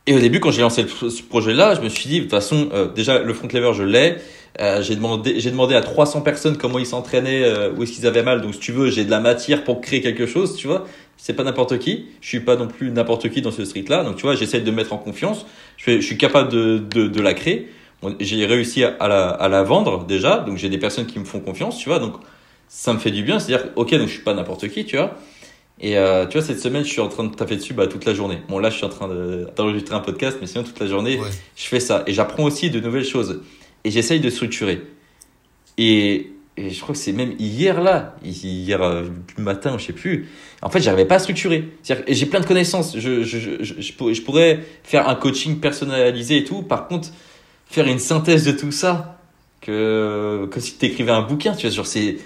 [0.08, 2.32] et au début, quand j'ai lancé le- ce projet-là, je me suis dit, de toute
[2.32, 4.18] façon, euh, déjà, le front lever, je l'ai.
[4.60, 8.22] Euh, j'ai demandé, j'ai demandé à 300 personnes comment ils s'entraînaient, où est-ce qu'ils avaient
[8.22, 8.42] mal.
[8.42, 10.86] Donc, si tu veux, j'ai de la matière pour créer quelque chose, tu vois.
[11.16, 12.08] C'est pas n'importe qui.
[12.20, 14.04] Je suis pas non plus n'importe qui dans ce street-là.
[14.04, 15.46] Donc, tu vois, j'essaie de me mettre en confiance.
[15.78, 17.70] Je, suis capable de, de, de la créer.
[18.20, 20.40] J'ai réussi à, la, à la vendre déjà.
[20.40, 22.00] Donc, j'ai des personnes qui me font confiance, tu vois.
[22.00, 22.16] Donc,
[22.68, 23.38] ça me fait du bien.
[23.40, 25.16] C'est-à-dire, ok, donc je suis pas n'importe qui, tu vois.
[25.80, 28.06] Et euh, tu vois, cette semaine, je suis en train de taper dessus bah, toute
[28.06, 28.38] la journée.
[28.50, 31.20] Bon, là, je suis en train de- d'enregistrer un podcast, mais sinon, toute la journée,
[31.20, 31.28] Ouais.
[31.56, 32.04] je fais ça.
[32.08, 33.42] Et j'apprends aussi de nouvelles choses.
[33.84, 34.82] Et j'essaye de structurer.
[35.78, 39.06] Et et je crois que c'est même hier là, hier euh,
[39.38, 40.28] matin, je sais plus.
[40.62, 41.70] En fait, j'arrivais pas à structurer.
[42.10, 42.96] J'ai plein de connaissances.
[43.00, 46.62] Je, je, je, je pourrais faire un coaching personnalisé et tout.
[46.62, 47.08] Par contre,
[47.72, 49.18] faire une synthèse de tout ça,
[49.62, 52.18] que, que si tu écrivais un bouquin, tu vois, genre c'est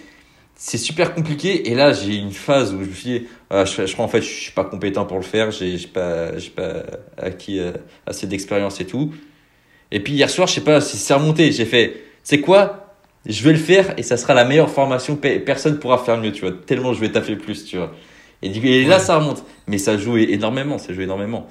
[0.58, 1.70] c'est super compliqué.
[1.70, 4.08] Et là j'ai une phase où je me suis dit ah, je, je, crois en
[4.08, 5.52] fait je suis pas compétent pour le faire.
[5.52, 6.84] J'ai pas j'ai pas
[7.18, 7.74] acquis euh,
[8.08, 9.14] assez d'expérience et tout.
[9.92, 12.82] Et puis hier soir je sais pas si c'est remonté j'ai fait c'est quoi?
[13.26, 16.42] Je vais le faire et ça sera la meilleure formation personne pourra faire mieux tu
[16.42, 16.54] vois.
[16.66, 17.94] Tellement je vais taffer plus tu vois.
[18.42, 19.44] Et, et là ça remonte.
[19.68, 21.48] Mais ça joue énormément ça joue énormément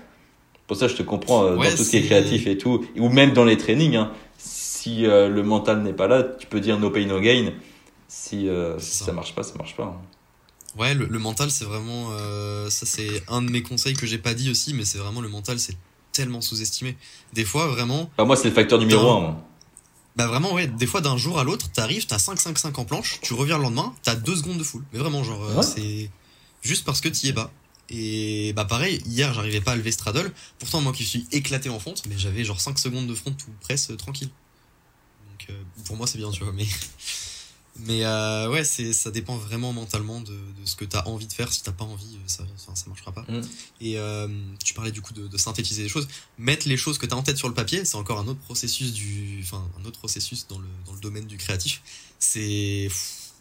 [0.66, 3.08] pour ça je te comprends euh, dans tout ce qui est créatif et tout ou
[3.08, 6.78] même dans les trainings hein, si euh, le mental n'est pas là tu peux dire
[6.78, 7.52] no pain no gain
[8.08, 9.12] si, euh, ça.
[9.12, 9.84] marche pas, ça marche pas.
[9.84, 10.00] Hein.
[10.78, 12.10] Ouais, le, mental, c'est vraiment.
[12.68, 15.28] Ça, c'est un de mes conseils que j'ai pas dit aussi, mais c'est vraiment le
[15.28, 15.76] mental, c'est
[16.12, 16.96] tellement sous-estimé.
[17.32, 18.10] Des fois, vraiment.
[18.16, 19.36] Bah, moi, c'est le facteur numéro un.
[20.16, 20.66] Bah, vraiment, ouais.
[20.66, 23.92] Des fois, d'un jour à l'autre, t'arrives, t'as 5-5-5 en planche, tu reviens le lendemain,
[24.02, 24.82] t'as 2 secondes de full.
[24.92, 26.10] Mais vraiment, genre, euh, c'est
[26.62, 27.50] juste parce que t'y es bas.
[27.90, 30.32] Et bah, pareil, hier, j'arrivais pas à lever straddle.
[30.58, 33.50] Pourtant, moi qui suis éclaté en fonte, mais j'avais genre 5 secondes de front tout
[33.60, 34.30] presse tranquille.
[35.30, 36.66] Donc, pour moi, c'est bien, tu vois, mais.
[37.80, 41.26] Mais euh, ouais, c'est ça dépend vraiment mentalement de, de ce que tu as envie
[41.26, 41.52] de faire.
[41.52, 43.22] Si t'as pas envie, euh, ça, ça, marchera pas.
[43.22, 43.40] Mm.
[43.80, 44.28] Et euh,
[44.64, 46.06] tu parlais du coup de, de, synthétiser les choses.
[46.38, 48.38] Mettre les choses que tu as en tête sur le papier, c'est encore un autre
[48.40, 51.82] processus du, enfin un autre processus dans le dans le domaine du créatif.
[52.20, 52.88] C'est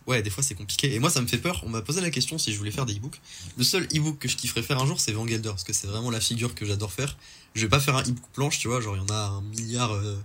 [0.07, 0.93] ouais, des fois c'est compliqué.
[0.93, 1.61] Et moi, ça me fait peur.
[1.65, 3.19] On m'a posé la question si je voulais faire des e-books.
[3.57, 5.87] Le seul e-book que je kifferais faire un jour, c'est Van Gelder, parce que c'est
[5.87, 7.17] vraiment la figure que j'adore faire.
[7.55, 9.41] Je vais pas faire un e-book planche, tu vois, genre il y en a un
[9.41, 9.91] milliard.
[9.93, 10.17] Euh,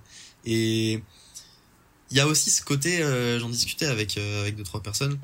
[0.45, 1.03] et
[2.11, 5.19] il y a aussi ce côté, euh, j'en discutais avec, euh, avec deux, trois personnes,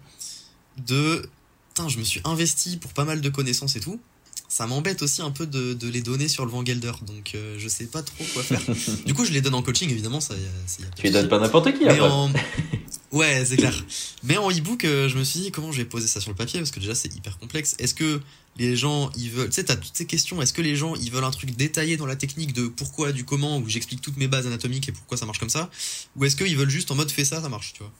[0.86, 1.28] de,
[1.68, 4.00] putain, je me suis investi pour pas mal de connaissances et tout.
[4.48, 7.68] Ça m'embête aussi un peu de, de, les donner sur le Vangelder, donc euh, je
[7.68, 8.60] sais pas trop quoi faire.
[9.06, 10.20] du coup, je les donne en coaching, évidemment.
[10.20, 11.98] Ça, y a, tu les donnes pas n'importe qui, après.
[13.14, 13.84] Ouais, c'est clair.
[14.22, 16.60] Mais en e-book, je me suis dit comment je vais poser ça sur le papier,
[16.60, 17.76] parce que déjà, c'est hyper complexe.
[17.78, 18.20] Est-ce que
[18.56, 20.40] les gens ils veulent tu sais t'as toutes ces questions.
[20.40, 23.24] Est-ce que les gens ils veulent un truc détaillé dans la technique de pourquoi du
[23.24, 25.70] comment où j'explique toutes mes bases anatomiques et pourquoi ça marche comme ça?
[26.16, 27.92] Ou est-ce qu'ils veulent juste en mode fais ça ça marche tu vois?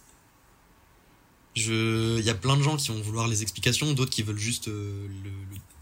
[1.57, 4.39] Je il y a plein de gens qui vont vouloir les explications d'autres qui veulent
[4.39, 5.31] juste euh, le,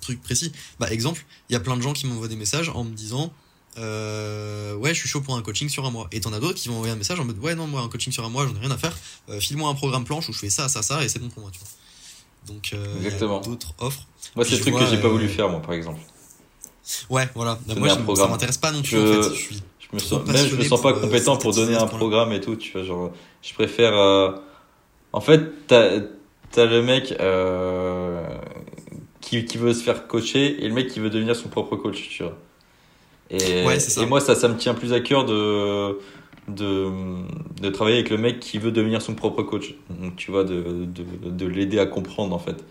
[0.01, 0.51] truc précis.
[0.81, 3.33] Bah exemple il y a plein de gens qui m'envoient des messages en me disant
[3.79, 6.59] euh, ouais je suis chaud pour un coaching sur un mois et t'en as d'autres
[6.59, 8.47] qui vont envoyer un message en mode ouais non moi un coaching sur un mois
[8.47, 8.97] j'en ai rien à faire
[9.31, 11.43] euh, file-moi un programme planche où je fais ça ça ça et c'est bon pour
[11.43, 11.69] moi tu vois
[12.47, 14.07] donc, euh, d'autres offres.
[14.35, 16.01] Moi, c'est le truc que j'ai pas voulu euh, faire, moi, par exemple.
[17.09, 17.59] Ouais, voilà.
[17.77, 18.91] moi, je, ça m'intéresse pas non plus.
[18.91, 19.29] Je, en fait.
[19.29, 21.87] je, suis je me sens, même, je me sens pas euh, compétent pour donner un
[21.87, 22.57] programme et tout.
[22.57, 23.13] Tu vois, genre,
[23.43, 23.95] je préfère.
[25.13, 26.01] En fait, t'as
[26.57, 27.15] as le mec
[29.21, 32.09] qui, qui veut se faire coacher et le mec qui veut devenir son propre coach,
[32.09, 32.37] tu vois.
[33.33, 34.03] Et, ouais, ça.
[34.03, 35.99] et moi, ça, ça me tient plus à cœur de
[36.49, 36.91] de,
[37.61, 39.75] de travailler avec le mec qui veut devenir son propre coach.
[39.91, 42.65] Donc, tu vois, de, de, de l'aider à comprendre, en fait.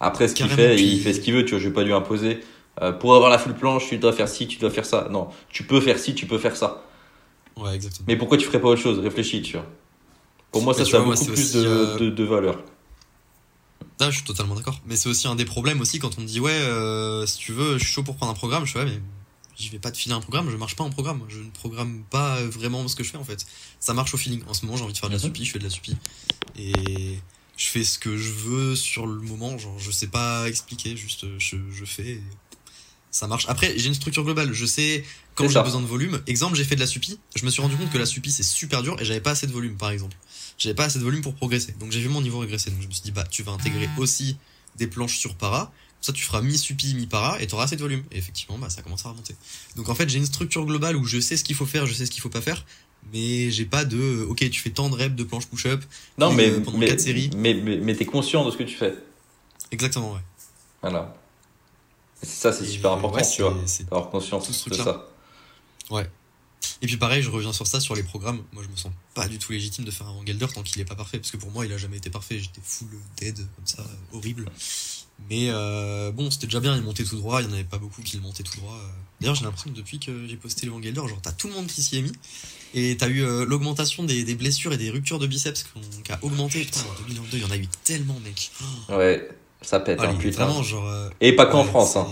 [0.00, 1.92] Après, ce qu'il fait, il fait ce qu'il veut, tu vois, je vais pas lui
[1.92, 2.40] imposer.
[2.82, 5.08] Euh, pour avoir la full planche, tu dois faire ci, tu dois faire ça.
[5.10, 6.84] Non, tu peux faire ci, tu peux faire ça.
[7.56, 8.04] Ouais, exactement.
[8.06, 8.98] Mais pourquoi tu ferais pas autre chose?
[8.98, 9.66] Réfléchis, tu vois.
[10.52, 12.62] Pour moi, ça, ça a beaucoup plus de, euh, de, de, valeur.
[14.00, 14.80] Ah, je suis totalement d'accord.
[14.86, 17.52] Mais c'est aussi un des problèmes aussi quand on me dit, ouais, euh, si tu
[17.52, 18.66] veux, je suis chaud pour prendre un programme.
[18.66, 19.00] Je fais, ouais, mais
[19.58, 21.22] je vais pas te filer un programme, je marche pas en programme.
[21.28, 23.46] Je ne programme pas vraiment ce que je fais en fait.
[23.80, 24.42] Ça marche au feeling.
[24.48, 25.26] En ce moment, j'ai envie de faire de la mhm.
[25.26, 25.96] supi, je fais de la supi.
[26.58, 27.18] Et
[27.56, 29.56] je fais ce que je veux sur le moment.
[29.56, 32.20] Genre, je sais pas expliquer, juste je, je fais.
[33.10, 33.46] Ça marche.
[33.48, 34.52] Après, j'ai une structure globale.
[34.52, 35.04] Je sais
[35.34, 36.20] quand j'ai besoin de volume.
[36.26, 37.18] Exemple, j'ai fait de la supi.
[37.34, 39.46] Je me suis rendu compte que la supi c'est super dur et j'avais pas assez
[39.46, 40.16] de volume, par exemple.
[40.58, 41.72] J'avais pas assez de volume pour progresser.
[41.80, 42.70] Donc j'ai vu mon niveau régresser.
[42.70, 44.00] Donc je me suis dit, bah, tu vas intégrer ah.
[44.00, 44.36] aussi
[44.76, 45.72] des planches sur para
[46.06, 48.04] ça tu feras mi-supi, mi-para et tu auras assez de volume.
[48.12, 49.34] Et effectivement, bah, ça commence à remonter.
[49.74, 51.92] Donc en fait, j'ai une structure globale où je sais ce qu'il faut faire, je
[51.92, 52.64] sais ce qu'il faut pas faire,
[53.12, 55.84] mais j'ai pas de ok, tu fais tant de reps de planche push-up
[56.18, 57.30] non, mais, euh, pendant mais, 4 séries.
[57.36, 58.94] Mais, mais, mais t'es conscient de ce que tu fais.
[59.72, 60.20] Exactement, ouais.
[60.80, 61.14] Voilà.
[62.22, 63.56] ça, c'est super important, tu vois,
[63.90, 65.08] d'avoir conscience de ça.
[65.90, 66.08] Ouais.
[66.82, 68.42] Et puis pareil, je reviens sur ça, sur les programmes.
[68.52, 70.84] Moi, je me sens pas du tout légitime de faire un Gelder tant qu'il est
[70.84, 72.38] pas parfait, parce que pour moi, il a jamais été parfait.
[72.38, 74.50] J'étais full dead, comme ça, horrible.
[75.30, 77.78] Mais euh, bon, c'était déjà bien, il montait tout droit, il n'y en avait pas
[77.78, 78.78] beaucoup qui le montaient tout droir.
[79.20, 81.66] D'ailleurs, j'ai l'impression que depuis que j'ai posté le Vangelder, genre t'as tout le monde
[81.66, 82.12] qui s'y est mis.
[82.74, 85.64] Et t'as eu euh, l'augmentation des, des, blessures et des ruptures de biceps
[86.04, 86.60] qui a augmenté.
[86.64, 88.50] Putain, en 2022, il y en a eu tellement, mec.
[88.90, 89.26] Ouais,
[89.62, 90.44] ça pète, un hein, putain.
[90.44, 92.06] Vraiment, genre, euh, et pas qu'en France, hein.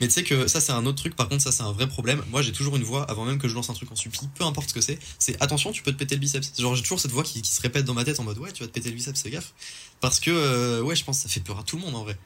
[0.00, 1.88] Mais tu sais que ça c'est un autre truc, par contre ça c'est un vrai
[1.88, 2.22] problème.
[2.30, 4.44] Moi j'ai toujours une voix, avant même que je lance un truc en suppi, peu
[4.44, 6.52] importe ce que c'est, c'est attention tu peux te péter le biceps.
[6.58, 8.62] Genre j'ai toujours cette voix qui, se répète dans ma tête en mode ouais tu
[8.62, 9.52] vas te péter le biceps, fais gaffe.
[10.00, 12.18] Parce que ouais je pense que ça fait peur à tout le monde en vrai.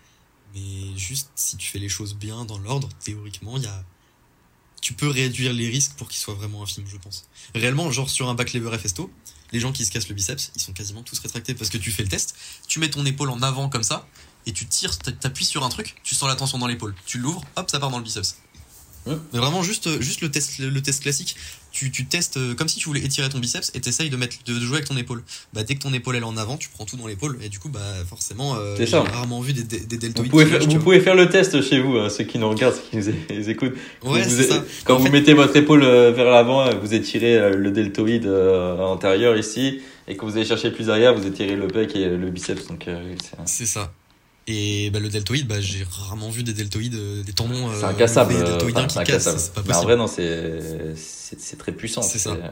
[0.55, 3.85] Mais juste, si tu fais les choses bien dans l'ordre, théoriquement, il y a...
[4.81, 7.27] tu peux réduire les risques pour qu'ils soient vraiment infimes, je pense.
[7.55, 9.11] Réellement, genre sur un back lever FSTO,
[9.53, 11.91] les gens qui se cassent le biceps, ils sont quasiment tous rétractés parce que tu
[11.91, 12.37] fais le test,
[12.69, 14.07] tu mets ton épaule en avant comme ça,
[14.47, 17.43] et tu tires, t'appuies sur un truc, tu sens la tension dans l'épaule, tu l'ouvres,
[17.57, 18.37] hop, ça part dans le biceps.
[19.05, 19.17] Ouais.
[19.33, 21.35] Mais vraiment juste, juste le test, le test classique.
[21.73, 24.37] Tu, tu testes euh, comme si tu voulais étirer ton biceps et t'essayes de mettre,
[24.45, 25.25] de jouer avec ton épaule.
[25.55, 27.49] Bah dès que ton épaule elle est en avant, tu prends tout dans l'épaule et
[27.49, 30.31] du coup bah forcément, euh, j'ai rarement vu des, des, des Vous deltoïdes.
[30.31, 33.01] pouvez, faire, vous pouvez faire le test chez vous, hein, ceux qui nous regardent, ceux
[33.01, 33.73] qui nous écoutent.
[34.05, 34.63] Ouais, vous, ça.
[34.85, 37.71] Quand En vous fait- mettez votre épaule euh, vers l'avant, euh, vous étirez euh, le
[37.73, 41.97] deltoïde euh, antérieur ici, et quand vous allez chercher plus arrière, vous étirez le pec
[41.97, 42.67] et le biceps.
[42.69, 43.15] Donc euh,
[43.47, 43.91] C'est ça.
[44.49, 47.73] Et bah, le deltoïde, bah, j'ai rarement vu des deltoïdes, euh, des tendons.
[47.75, 48.35] c'est euh, incassable.
[48.35, 49.39] des deltoïdiens enfin, qui cassent, incassable.
[49.39, 49.93] c'est pas Mais en possible.
[49.93, 52.03] vrai, non, c'est très puissant.
[52.03, 52.33] C'est ça.
[52.33, 52.51] ouais.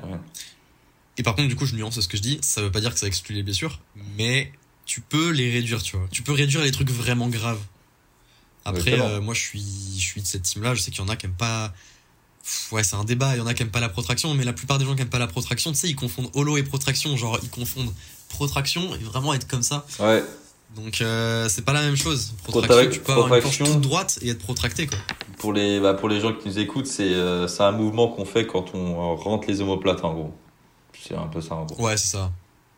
[1.19, 2.39] Et par contre, du coup, je nuance ce que je dis.
[2.43, 3.81] Ça veut pas dire que ça exclut les blessures,
[4.17, 4.53] mais
[4.87, 6.07] tu peux les réduire, tu vois.
[6.11, 7.61] Tu peux réduire les trucs vraiment graves.
[8.65, 9.65] Après, euh, moi, je suis,
[9.99, 10.75] je suis de cette team-là.
[10.75, 11.73] Je sais qu'il y en a qui aiment pas.
[12.43, 13.35] Pff, Ouais, c'est un débat.
[13.35, 15.03] Il y en a qui aiment pas la protraction, mais la plupart des gens qui
[15.03, 17.17] aiment pas la protraction, tu sais, ils confondent holo et protraction.
[17.17, 17.93] Genre, ils confondent
[18.29, 19.85] protraction et vraiment être comme ça.
[19.99, 20.23] Ouais.
[20.77, 22.33] Donc, euh, c'est pas la même chose.
[22.45, 24.99] Protraction, Protrac- tu peux avoir une planche toute droite et être protracté, quoi.
[25.39, 28.47] Pour les bah, pour les gens qui nous écoutent, c'est euh, un mouvement qu'on fait
[28.47, 30.35] quand on euh, rentre les omoplates en gros.
[30.99, 31.85] C'est un peu ça en gros.
[31.87, 32.31] Ouais, c'est ça.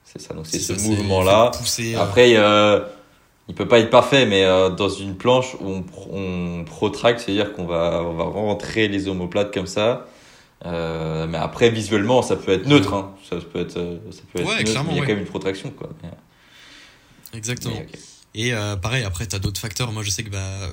[0.04, 0.32] C'est ça.
[0.34, 1.50] Donc c'est ce mouvement-là.
[1.80, 2.80] euh, Après, euh,
[3.48, 4.44] il peut pas être parfait, mais
[4.76, 9.52] dans une planche où on, on protracte, c'est-à-dire qu'on va, on va rentrer les omoplates
[9.52, 10.06] comme ça.
[10.64, 12.94] Mais après, visuellement, ça peut être neutre.
[12.94, 13.12] Hein.
[13.28, 13.80] Ça peut être, ça
[14.32, 15.00] peut être Ouais, neutre, mais il y a ouais.
[15.00, 15.70] quand même une protraction.
[15.76, 15.88] Quoi.
[16.02, 16.10] Mais,
[17.32, 17.82] Exactement.
[18.34, 19.92] Et euh, pareil, après, t'as d'autres facteurs.
[19.92, 20.70] Moi, je sais que bah,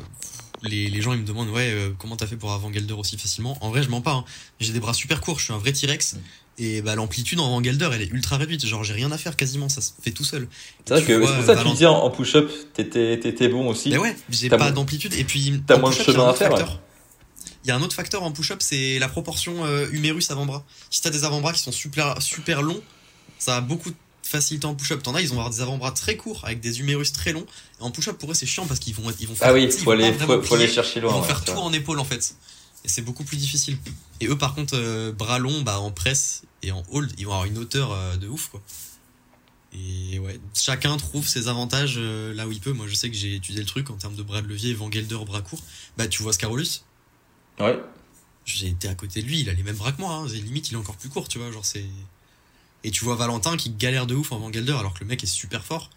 [0.63, 3.17] les, les gens, ils me demandent, ouais, euh, comment t'as fait pour avant Gelder aussi
[3.17, 3.57] facilement?
[3.61, 4.13] En vrai, je mens pas.
[4.13, 4.25] hein.
[4.59, 6.13] J'ai des bras super courts, je suis un vrai T-Rex.
[6.13, 6.17] Mm.
[6.61, 8.65] Et bah, l'amplitude en avant Gelder, elle est ultra réduite.
[8.65, 10.47] Genre, j'ai rien à faire quasiment, ça se fait tout seul.
[10.85, 13.89] C'est vrai Tu que c'est pour ça que tu disais en, push-up, t'étais, bon aussi.
[13.89, 15.13] Mais ouais, j'ai pas d'amplitude.
[15.13, 16.79] Et puis, t'as moins de chemin un à faire, facteur.
[17.65, 20.65] Il y a un autre facteur en push-up, c'est la proportion euh, humérus avant-bras.
[20.89, 22.81] Si t'as des avant-bras qui sont super, super longs,
[23.37, 23.95] ça a beaucoup de
[24.29, 25.01] facilité en push-up.
[25.03, 27.45] T'en as, ils vont avoir des avant-bras très courts avec des humérus très longs.
[27.79, 29.63] Et en push-up, pour eux, c'est chiant parce qu'ils vont, ils vont faire, Ah oui,
[29.63, 30.75] ils faut vont aller, vraiment faut, faut aller plier.
[30.75, 31.13] chercher Ils loin.
[31.13, 31.61] vont ouais, faire tout vrai.
[31.61, 32.35] en épaule en fait.
[32.85, 33.77] Et c'est beaucoup plus difficile.
[34.21, 37.31] Et eux par contre, euh, bras longs, bah en presse et en hold, ils vont
[37.33, 38.61] avoir une hauteur euh, de ouf quoi.
[39.73, 42.71] Et ouais, chacun trouve ses avantages euh, là où il peut.
[42.71, 44.89] Moi je sais que j'ai étudié le truc en termes de bras de levier, Van
[44.91, 45.61] Gelder, bras courts.
[45.97, 46.83] Bah tu vois Scarolus,
[47.59, 47.77] Ouais.
[48.45, 50.13] j'ai été à côté de lui, il a les mêmes bras que moi.
[50.13, 50.27] Hein.
[50.27, 51.51] Limite il est encore plus court, tu vois.
[51.51, 51.85] Genre c'est.
[52.83, 55.23] Et tu vois Valentin qui galère de ouf en Van Gelder alors que le mec
[55.23, 55.89] est super fort.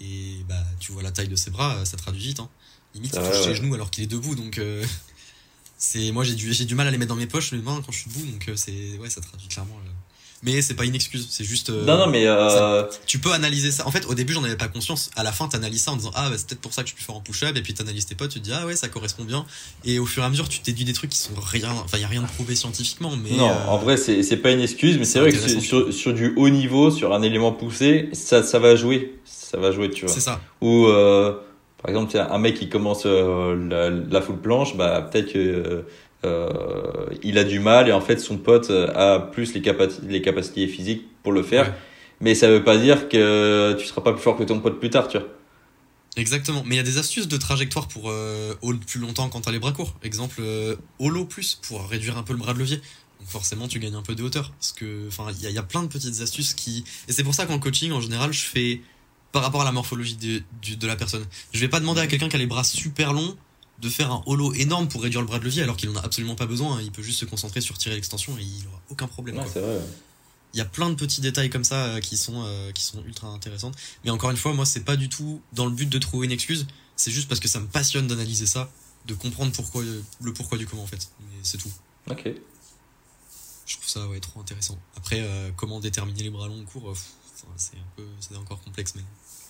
[0.00, 2.40] Et bah tu vois la taille de ses bras, euh, ça traduit vite.
[2.40, 2.48] Hein.
[2.94, 3.54] Limite il touche ses ouais.
[3.56, 4.58] genoux alors qu'il est debout donc.
[4.58, 4.84] euh,
[5.78, 7.80] c'est moi j'ai du j'ai du mal à les mettre dans mes poches mes mains
[7.84, 9.90] quand je suis debout donc euh, c'est ouais ça traduit clairement le-
[10.42, 13.70] mais c'est pas une excuse c'est juste euh, non, non, mais euh, tu peux analyser
[13.70, 13.86] ça.
[13.86, 15.10] En fait au début j'en avais pas conscience.
[15.16, 16.94] À la fin t'analyses ça en disant ah bah, c'est peut-être pour ça que je
[16.94, 17.56] suis fort en push-up.
[17.56, 19.44] Et puis t'analyses tes potes tu te dis ah ouais ça correspond bien.
[19.84, 22.04] Et au fur et à mesure tu déduis des trucs qui sont rien enfin y
[22.04, 24.98] a rien de prouvé scientifiquement mais non, euh, en vrai, c'est c'est pas une excuse,
[24.98, 28.58] mais c'est vrai que sur, sur, du haut niveau, sur un élément poussé, ça, ça
[28.58, 29.18] va jouer.
[29.24, 30.14] Ça va jouer, tu vois.
[30.14, 30.40] c'est ça.
[30.60, 30.86] Ou
[31.80, 35.84] par exemple, un mec qui commence la, la full planche, bah peut-être que
[36.24, 40.66] il a du mal et en fait son pote a plus les, capaci- les capacités
[40.66, 41.66] physiques pour le faire.
[41.66, 41.74] Ouais.
[42.20, 44.90] Mais ça veut pas dire que tu seras pas plus fort que ton pote plus
[44.90, 45.28] tard, tu vois.
[46.16, 46.64] Exactement.
[46.66, 49.52] Mais il y a des astuces de trajectoire pour euh, hold plus longtemps quand t'as
[49.52, 49.94] les bras courts.
[50.02, 52.78] Exemple, euh, holo plus pour réduire un peu le bras de levier.
[53.20, 54.50] Donc forcément, tu gagnes un peu de hauteur.
[54.58, 56.82] Parce que, enfin, il y a, il y a plein de petites astuces qui.
[57.06, 58.80] Et c'est pour ça qu'en coaching, en général, je fais
[59.30, 61.24] par rapport à la morphologie de, du- de la personne.
[61.52, 63.36] Je vais pas demander à quelqu'un qui a les bras super longs
[63.80, 66.00] de faire un holo énorme pour réduire le bras de levier alors qu'il en a
[66.00, 66.80] absolument pas besoin.
[66.82, 69.36] Il peut juste se concentrer sur tirer l'extension et il aura aucun problème.
[69.36, 69.52] Ouais, quoi.
[69.52, 69.80] c'est vrai.
[70.54, 73.04] Il y a plein de petits détails comme ça euh, qui sont euh, qui sont
[73.04, 73.72] ultra intéressants.
[74.04, 76.32] Mais encore une fois, moi, c'est pas du tout dans le but de trouver une
[76.32, 76.66] excuse.
[76.96, 78.70] C'est juste parce que ça me passionne d'analyser ça,
[79.06, 79.82] de comprendre pourquoi
[80.20, 81.08] le pourquoi du comment en fait.
[81.20, 81.70] Mais c'est tout.
[82.10, 82.32] Ok.
[83.68, 84.78] Je trouve ça ouais trop intéressant.
[84.96, 88.60] Après, euh, comment déterminer les bras longs euh, pff, enfin, c'est un peu c'est encore
[88.62, 88.94] complexe.
[88.96, 89.02] Mais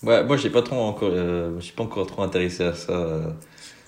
[0.03, 3.35] Ouais, moi j'ai pas trop encore, euh, je suis pas encore trop intéressé à ça.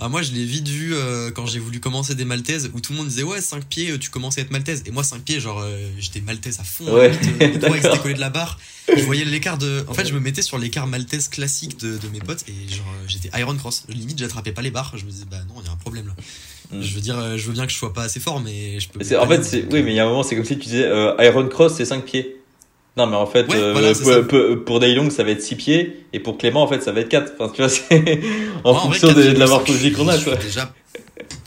[0.01, 0.05] Euh.
[0.05, 2.93] ah, moi, je l'ai vite vu euh, quand j'ai voulu commencer des maltaises où tout
[2.93, 4.83] le monde disait ouais 5 pieds, euh, tu commençais à être maltaise.
[4.85, 6.91] Et moi 5 pieds, genre euh, j'étais maltaise à fond.
[6.93, 8.59] Ouais, limite, euh, étaient collés de la barre.
[8.95, 9.85] Je voyais l'écart de.
[9.87, 12.85] En fait, je me mettais sur l'écart maltaise classique de, de mes potes et genre
[12.89, 13.85] euh, j'étais Iron Cross.
[13.87, 14.93] Limite, j'attrapais pas les barres.
[14.97, 16.13] Je me disais bah non, il y a un problème là.
[16.71, 16.81] Mm.
[16.81, 18.99] Je veux dire, je veux bien que je sois pas assez fort, mais je peux.
[19.17, 21.13] En fait, oui, mais il y a un moment, c'est comme si tu disais euh,
[21.19, 22.40] Iron Cross, c'est 5 pieds.
[22.97, 26.19] Non, mais en fait, Ouais, euh, voilà, pour, pour, ça va être 6 pieds, et
[26.19, 27.33] pour Clément, en fait, ça va être 4.
[27.39, 27.93] Enfin, tu vois, c'est
[28.63, 30.35] en Ouais, vrai, fonction de, de la 4,5, morphologie qu'on a, je quoi.
[30.35, 30.73] Déjà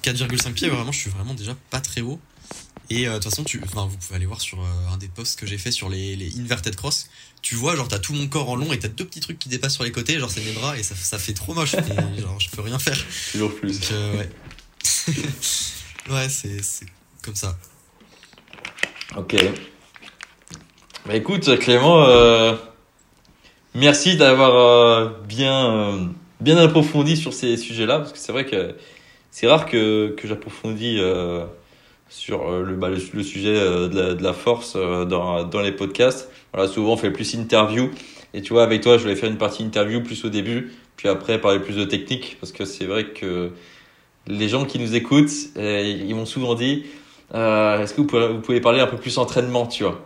[0.03, 2.19] 4,5 pieds, vraiment, je suis vraiment déjà pas très haut.
[2.91, 5.09] Et euh, de toute façon, tu, enfin, vous pouvez aller voir sur euh, un des
[5.09, 7.09] posts que j'ai fait sur les, les inverted cross.
[7.41, 9.49] Tu vois, genre, t'as tout mon corps en long et t'as deux petits trucs qui
[9.49, 11.75] dépassent sur les côtés, genre, c'est mes bras et ça, ça fait trop moche.
[11.75, 12.99] Et, genre, je peux rien faire.
[13.33, 13.81] Toujours plus.
[13.81, 13.91] Donc,
[16.11, 16.29] ouais.
[16.29, 16.87] c'est
[17.23, 17.59] comme ça.
[19.17, 19.37] Ok.
[21.07, 22.55] Bah écoute, Clément, euh,
[23.75, 25.99] merci d'avoir euh, bien, euh,
[26.41, 28.75] bien approfondi sur ces sujets-là, parce que c'est vrai que
[29.31, 31.45] c'est rare que, que j'approfondis euh,
[32.09, 35.73] sur euh, le, bah, le, sujet euh, de, la, de la force dans, dans les
[35.73, 36.31] podcasts.
[36.55, 37.91] Voilà, souvent on fait plus interview,
[38.33, 41.09] et tu vois, avec toi, je voulais faire une partie interview plus au début, puis
[41.09, 43.51] après parler plus de technique, parce que c'est vrai que
[44.27, 46.87] les gens qui nous écoutent, euh, ils m'ont souvent dit,
[47.35, 50.01] est-ce que vous pouvez, vous pouvez parler un peu plus entraînement, tu vois?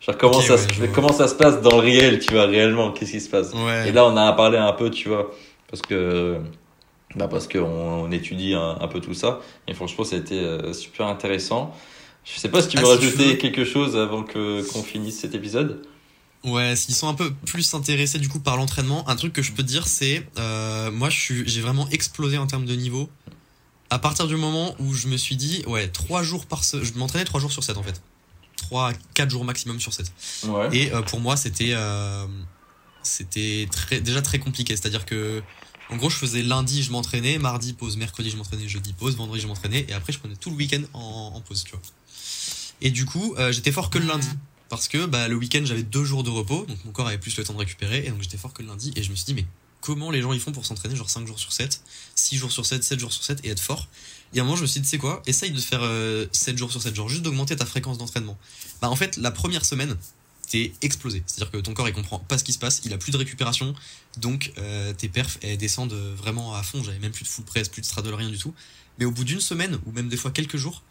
[0.00, 2.90] Genre comment, ça, ouais, se- comment ça se passe dans le réel, tu vois, réellement,
[2.92, 3.52] qu'est-ce qui se passe?
[3.52, 3.88] Ouais.
[3.88, 5.30] Et là, on a parlé un peu, tu vois,
[5.68, 6.38] parce que
[7.16, 9.40] bah parce qu'on on étudie un, un peu tout ça.
[9.68, 11.74] Et franchement, c'était euh, super intéressant.
[12.24, 13.34] Je sais pas si tu veux Ah, si tu rajouter veux.
[13.34, 15.82] quelque chose avant que qu'on finisse cet épisode?
[16.44, 19.52] Ouais, s'ils sont un peu plus intéressés du coup par l'entraînement, un truc que je
[19.52, 23.10] peux te dire, c'est euh, moi, j'ai vraiment explosé en termes de niveau
[23.90, 26.82] à partir du moment où je me suis dit, ouais, trois jours par se...
[26.82, 28.00] je m'entraînais trois jours sur 7 en fait,
[28.70, 30.12] trois, quatre jours maximum sur 7
[30.44, 30.68] Ouais.
[30.76, 32.26] Et euh, pour moi, c'était euh,
[33.02, 34.76] c'était très déjà très compliqué.
[34.76, 35.42] C'est-à-dire que
[35.90, 39.42] en gros, je faisais lundi, je m'entraînais, mardi pause, mercredi je m'entraînais, jeudi pause, vendredi
[39.42, 41.80] je m'entraînais, et après je prenais tout le week-end en, en pause, tu vois.
[42.80, 44.28] Et du coup, euh, j'étais fort que le lundi.
[44.68, 47.36] Parce que bah, le week-end, j'avais deux jours de repos, donc mon corps avait plus
[47.36, 48.92] le temps de récupérer, et donc j'étais fort que le lundi.
[48.94, 49.46] Et je me suis dit, mais
[49.80, 51.82] comment les gens ils font pour s'entraîner genre 5 jours sur 7,
[52.14, 53.88] 6 jours sur 7, 7 jours sur 7 et être fort?
[54.32, 56.26] Et à un moment, je me suis dit, tu sais quoi, essaye de faire euh,
[56.32, 58.38] 7 jours sur 7 jours, juste d'augmenter ta fréquence d'entraînement.
[58.80, 59.96] Bah en fait, la première semaine,
[60.50, 61.22] t'es explosé.
[61.26, 63.16] C'est-à-dire que ton corps il comprend pas ce qui se passe, il a plus de
[63.16, 63.72] récupération,
[64.18, 66.82] donc euh, tes perfs elles descendent vraiment à fond.
[66.82, 68.52] J'avais même plus de full press, plus de straddle, rien du tout.
[68.98, 70.82] Mais au bout d'une semaine ou même des fois quelques jours,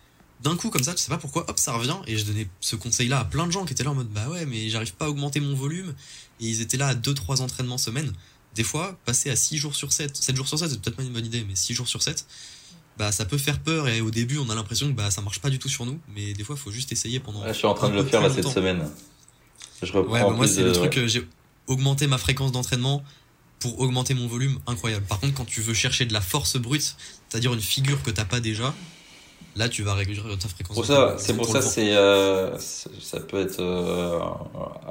[0.41, 1.97] d'un coup comme ça, tu sais pas pourquoi, hop ça revient.
[2.07, 4.29] Et je donnais ce conseil-là à plein de gens qui étaient là en mode bah
[4.29, 5.93] ouais mais j'arrive pas à augmenter mon volume.
[6.39, 8.13] Et ils étaient là à 2-3 entraînements semaine.
[8.55, 11.03] Des fois, passer à 6 jours sur 7, 7 jours sur 7 c'est peut-être pas
[11.03, 12.25] une bonne idée, mais 6 jours sur 7,
[12.99, 15.39] bah ça peut faire peur et au début on a l'impression que bah ça marche
[15.39, 15.99] pas du tout sur nous.
[16.15, 17.47] Mais des fois faut juste essayer pendant.
[17.47, 18.87] Je suis en train de le faire là cette semaine.
[19.81, 21.25] Je reprends Ouais, bah moi plus c'est de- le truc, euh, j'ai
[21.67, 23.01] augmenté ma fréquence d'entraînement
[23.59, 25.05] pour augmenter mon volume, incroyable.
[25.05, 26.95] Par contre, quand tu veux chercher de la force brute,
[27.29, 28.73] c'est-à-dire une figure que t'as pas déjà,
[29.55, 33.39] là tu vas réduire ta fréquence Pour ça, c'est pour ça, c'est euh, ça peut
[33.39, 34.19] être euh,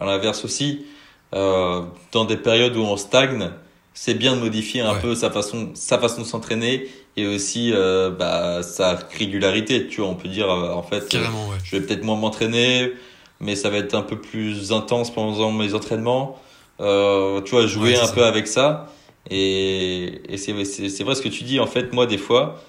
[0.00, 0.86] à l'inverse aussi.
[1.34, 1.82] Euh,
[2.12, 3.50] dans des périodes où on stagne,
[3.92, 5.00] c'est bien de modifier un Ouais.
[5.00, 6.88] peu sa façon, sa façon de s'entraîner
[7.20, 9.86] et aussi euh, bah, sa régularité.
[9.88, 11.56] Tu vois, on peut dire euh, en fait, euh, ouais.
[11.64, 12.92] je vais peut-être moins m'entraîner,
[13.40, 16.38] mais ça va être un peu plus intense pendant mes entraînements.
[16.78, 18.12] Tu vois, jouer Ouais, un ça.
[18.12, 18.92] peu avec ça.
[19.30, 20.64] Et, et c'est, vrai
[21.14, 21.60] ce que tu dis.
[21.60, 22.62] En fait, moi, des fois,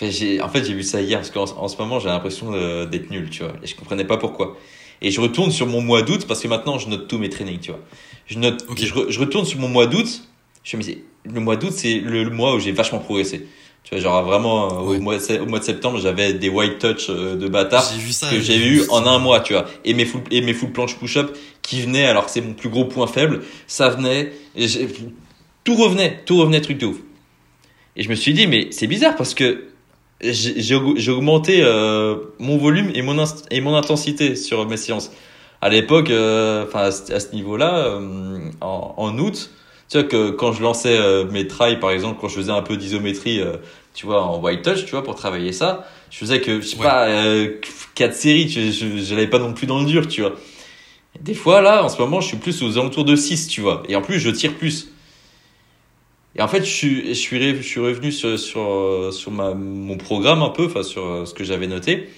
[0.00, 2.52] j'ai, en fait, j'ai vu ça hier parce qu'en en ce moment, j'ai l'impression
[2.86, 3.52] d'être nul, tu vois.
[3.62, 4.56] Et je comprenais pas pourquoi.
[5.00, 7.58] Et je retourne sur mon mois d'août parce que maintenant, je note tous mes trainings,
[7.58, 7.80] tu vois.
[8.26, 8.78] Je note, Ok.
[8.78, 10.22] je, re- je retourne sur mon mois d'août.
[10.64, 13.46] Je me dis, le mois d'août, c'est le, le mois où j'ai vachement progressé.
[13.84, 16.78] Tu vois, genre vraiment, euh, au, mois de, au mois de septembre, j'avais des white
[16.78, 17.82] touch euh, de bâtard
[18.12, 18.30] ça.
[18.30, 19.66] que j'ai eu en un mois, tu vois.
[19.84, 22.68] Et mes full, et mes full planches push-up qui venaient, alors que c'est mon plus
[22.68, 24.66] gros point faible, ça venait, et
[25.64, 26.96] tout revenait, tout revenait, truc de ouf.
[27.96, 29.64] Et je me suis dit, mais c'est bizarre parce que
[30.20, 34.76] j'ai j'ai aug- j'ai augmenté euh, mon volume et mon, et mon intensité sur mes
[34.76, 35.10] séances.
[35.60, 37.98] À l'époque, enfin à ce niveau-là,
[38.60, 39.50] en, en août,
[39.92, 42.62] tu vois que quand je lançais euh, mes trails, par exemple, quand je faisais un
[42.62, 43.56] peu d'isométrie, euh,
[43.92, 46.76] tu vois, en white touch, tu vois, pour travailler ça, je faisais que, je sais
[46.78, 46.82] Ouais.
[46.82, 47.56] pas, euh,
[47.94, 50.32] quatre séries, tu- je, je l'avais pas non plus dans le dur, tu vois.
[51.20, 53.82] Des fois, là, en ce moment, je suis plus aux alentours de 6, tu vois.
[53.86, 54.88] Et en plus, je tire plus.
[56.36, 60.42] Et en fait, je suis, je suis, je revenu sur, sur, sur ma, mon programme
[60.42, 62.08] un peu, enfin, sur ce que j'avais noté.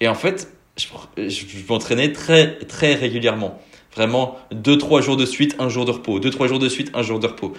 [0.00, 0.86] Et en fait, je,
[1.16, 3.58] je, je m'entraînais très, très régulièrement.
[3.96, 6.20] Vraiment, deux, trois jours de suite, un jour de repos.
[6.20, 7.54] Deux, trois jours de suite, un jour de repos.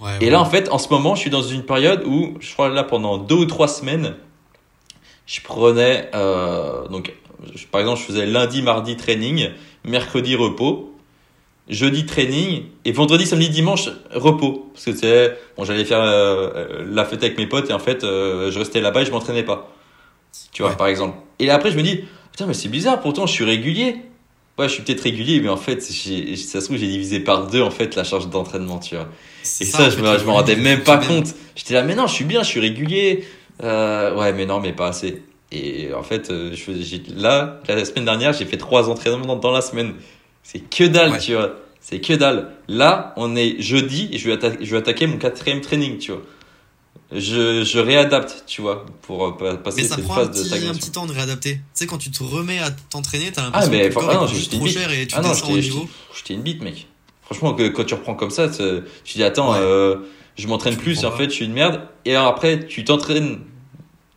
[0.00, 0.30] Ouais, Et ouais.
[0.30, 2.82] là, en fait, en ce moment, je suis dans une période où, je crois là,
[2.84, 4.14] pendant deux ou trois semaines,
[5.26, 7.12] je prenais, euh, donc,
[7.54, 9.50] je- par exemple, je faisais lundi, mardi training,
[9.84, 10.92] mercredi repos,
[11.68, 14.70] jeudi training, et vendredi, samedi, dimanche repos.
[14.72, 17.78] Parce que c'est, bon, j'allais faire euh, euh, la fête avec mes potes, et en
[17.78, 19.70] fait, euh, je restais là-bas et je m'entraînais pas.
[20.52, 20.76] Tu vois, Ouais.
[20.76, 21.16] par exemple.
[21.38, 22.00] Et là, après, je me dis,
[22.32, 23.96] putain, mais c'est bizarre, pourtant, je suis régulier.
[24.58, 25.92] Ouais, je suis peut-être régulier, mais en fait, ça
[26.60, 29.08] se trouve, j'ai divisé par deux, en fait, la charge d'entraînement, tu vois.
[29.60, 31.28] Et ça, en je me, je me rendais même pas compte.
[31.54, 33.24] J'étais là, mais non, je suis bien, je suis régulier.
[33.62, 35.22] Euh, ouais, mais non, mais pas assez.
[35.52, 36.72] Et en fait, euh, je
[37.16, 39.94] là, la semaine dernière, j'ai fait trois entraînements dans, dans la semaine.
[40.42, 41.18] C'est que dalle, Ouais.
[41.18, 41.54] tu vois.
[41.80, 42.50] C'est que dalle.
[42.68, 46.12] Là, on est jeudi et je vais, atta- je vais attaquer mon quatrième training, tu
[46.12, 46.22] vois.
[47.12, 50.30] Je, je réadapte, tu vois, pour euh, pa- passer Mais ça cette prend phase un
[50.30, 50.74] de petit, un stagnation.
[50.74, 51.54] petit temps de réadapter.
[51.54, 54.26] Tu sais, quand tu te remets à t'entraîner, t'as l'impression mais que corps ah non,
[54.26, 55.88] trop cher et tu Ah non, descends au niveau.
[56.16, 56.86] j'étais une bite, mec.
[57.22, 58.62] Franchement, que, quand tu reprends comme ça, tu
[59.14, 59.58] dis, attends, Ouais.
[59.60, 59.96] euh,
[60.36, 61.16] je m'entraîne plus et en pas.
[61.18, 61.80] fait, je suis une merde.
[62.04, 63.38] Et alors après, tu t'entraînes,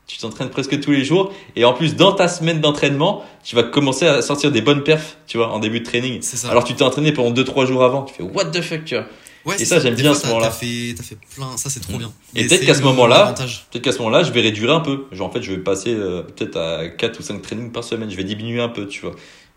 [0.07, 1.33] tu t'entraînes presque tous les jours.
[1.55, 5.17] Et en plus, dans ta semaine d'entraînement, tu vas commencer à sortir des bonnes perfs,
[5.27, 6.19] tu vois, en début de training.
[6.21, 6.49] C'est ça.
[6.49, 8.03] Alors tu t'es entraîné pendant 2-3 jours avant.
[8.03, 9.05] Tu fais what the fuck, tu vois.
[9.45, 10.47] Ouais, et ça, j'aime bien fois, ce moment-là.
[10.47, 11.97] T'as fait, fait plein, ça c'est trop Mm.
[11.99, 12.13] bien.
[12.35, 13.33] Et peut-être qu'à ce moment-là.
[13.71, 15.05] Peut-être qu'à ce moment-là, je vais réduire un peu.
[15.11, 18.09] Genre, en fait, je vais passer euh, peut-être à 4 ou 5 trainings par semaine.
[18.09, 19.15] Je vais diminuer un peu, tu vois.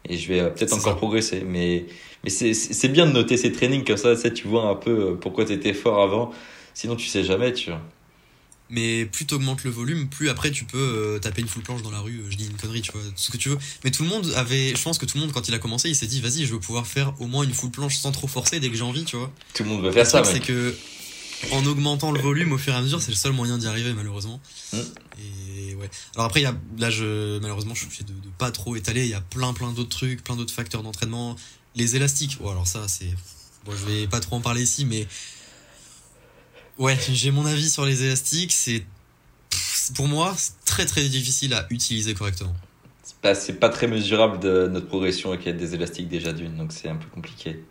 [0.08, 0.96] Et je vais euh, peut-être encore ça.
[0.96, 1.42] progresser.
[1.46, 1.86] Mais,
[2.22, 4.14] mais c'est, bien de noter ces trainings comme ça.
[4.30, 6.30] Tu vois un peu euh, pourquoi tu étais fort avant.
[6.72, 7.80] Sinon, tu sais jamais, tu vois.
[8.70, 11.90] Mais plus t'augmentes le volume, plus après tu peux euh, taper une full planche dans
[11.90, 12.20] la rue.
[12.20, 13.58] euh, Je dis une connerie, tu vois, tout ce que tu veux.
[13.84, 15.90] Mais tout le monde avait, je pense que tout le monde quand il a commencé,
[15.90, 18.26] il s'est dit, vas-y, je veux pouvoir faire au moins une full planche sans trop
[18.26, 19.30] forcer dès que j'ai envie, tu vois.
[19.52, 20.74] Tout le monde veut faire ça, c'est que
[21.52, 23.92] en augmentant le volume au fur et à mesure, c'est le seul moyen d'y arriver
[23.92, 24.40] malheureusement.
[24.72, 24.78] Mm.
[25.18, 25.90] Et ouais.
[26.14, 28.76] Alors après, il y a, là, je, malheureusement, je suis obligé de, de pas trop
[28.76, 29.04] étaler.
[29.04, 31.36] Il y a plein, plein d'autres trucs, plein d'autres facteurs d'entraînement.
[31.76, 32.38] Les élastiques.
[32.40, 33.12] Oh, alors ça, c'est,
[33.66, 35.06] bon, je vais pas trop en parler ici, mais
[36.78, 38.52] ouais, j'ai mon avis sur les élastiques.
[38.52, 38.84] C'est,
[39.94, 40.34] pour moi,
[40.64, 42.54] très, très difficile à utiliser correctement.
[43.02, 46.56] C'est pas, c'est pas très mesurable de notre progression avec des élastiques déjà d'une.
[46.56, 47.62] Donc, c'est un peu compliqué.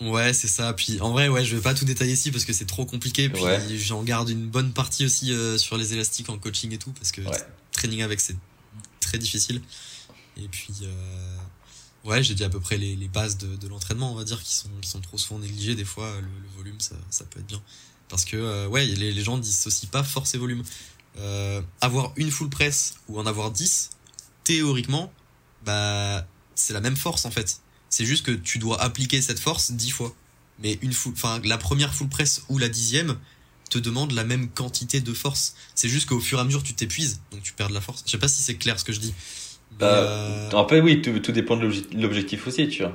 [0.00, 0.72] Ouais, c'est ça.
[0.74, 3.28] Puis en vrai, ouais, je vais pas tout détailler ici parce que c'est trop compliqué.
[3.30, 3.60] Puis Ouais.
[3.78, 7.12] j'en garde une bonne partie aussi euh, sur les élastiques en coaching et tout parce
[7.12, 7.38] que Ouais.
[7.72, 8.36] training avec c'est
[9.00, 9.62] très difficile.
[10.36, 11.36] Et puis euh,
[12.04, 14.42] ouais, j'ai dit à peu près les, les bases de, de l'entraînement, on va dire,
[14.42, 15.74] qui sont qui sont trop souvent négligées.
[15.76, 17.62] Des fois, le, le volume, ça, ça peut être bien
[18.08, 20.62] parce que euh, ouais, les, les gens dissocient pas force et volume.
[21.18, 23.90] Euh, avoir une full press ou en avoir 10,
[24.44, 25.12] théoriquement,
[25.64, 27.60] bah c'est la même force en fait.
[27.88, 30.14] C'est juste que tu dois appliquer cette force 10 fois.
[30.58, 33.18] Mais une full, enfin, la première full press ou la dixième
[33.70, 35.54] te demande la même quantité de force.
[35.74, 38.02] C'est juste qu'au fur et à mesure, tu t'épuises, donc tu perds de la force.
[38.06, 39.12] Je sais pas si c'est clair ce que je dis.
[39.78, 42.92] Bah, euh, Après, oui, tout, tout dépend de l'obje- l'objectif aussi, tu vois.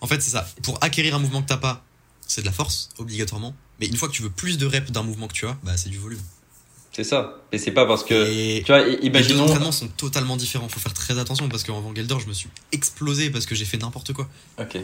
[0.00, 0.48] en fait, c'est ça.
[0.62, 1.84] Pour acquérir un mouvement que t'as pas,
[2.26, 3.54] c'est de la force, obligatoirement.
[3.80, 5.76] Mais une fois que tu veux plus de reps d'un mouvement que tu as, bah,
[5.76, 6.20] c'est du volume.
[6.92, 7.40] C'est ça.
[7.50, 8.14] Et c'est pas parce que.
[8.14, 9.44] Et Tu vois, i- les deux imaginons.
[9.44, 10.68] entraînements sont totalement différents.
[10.68, 13.78] Faut faire très attention parce qu'en Vangelder, je me suis explosé parce que j'ai fait
[13.78, 14.28] n'importe quoi.
[14.60, 14.74] Ok.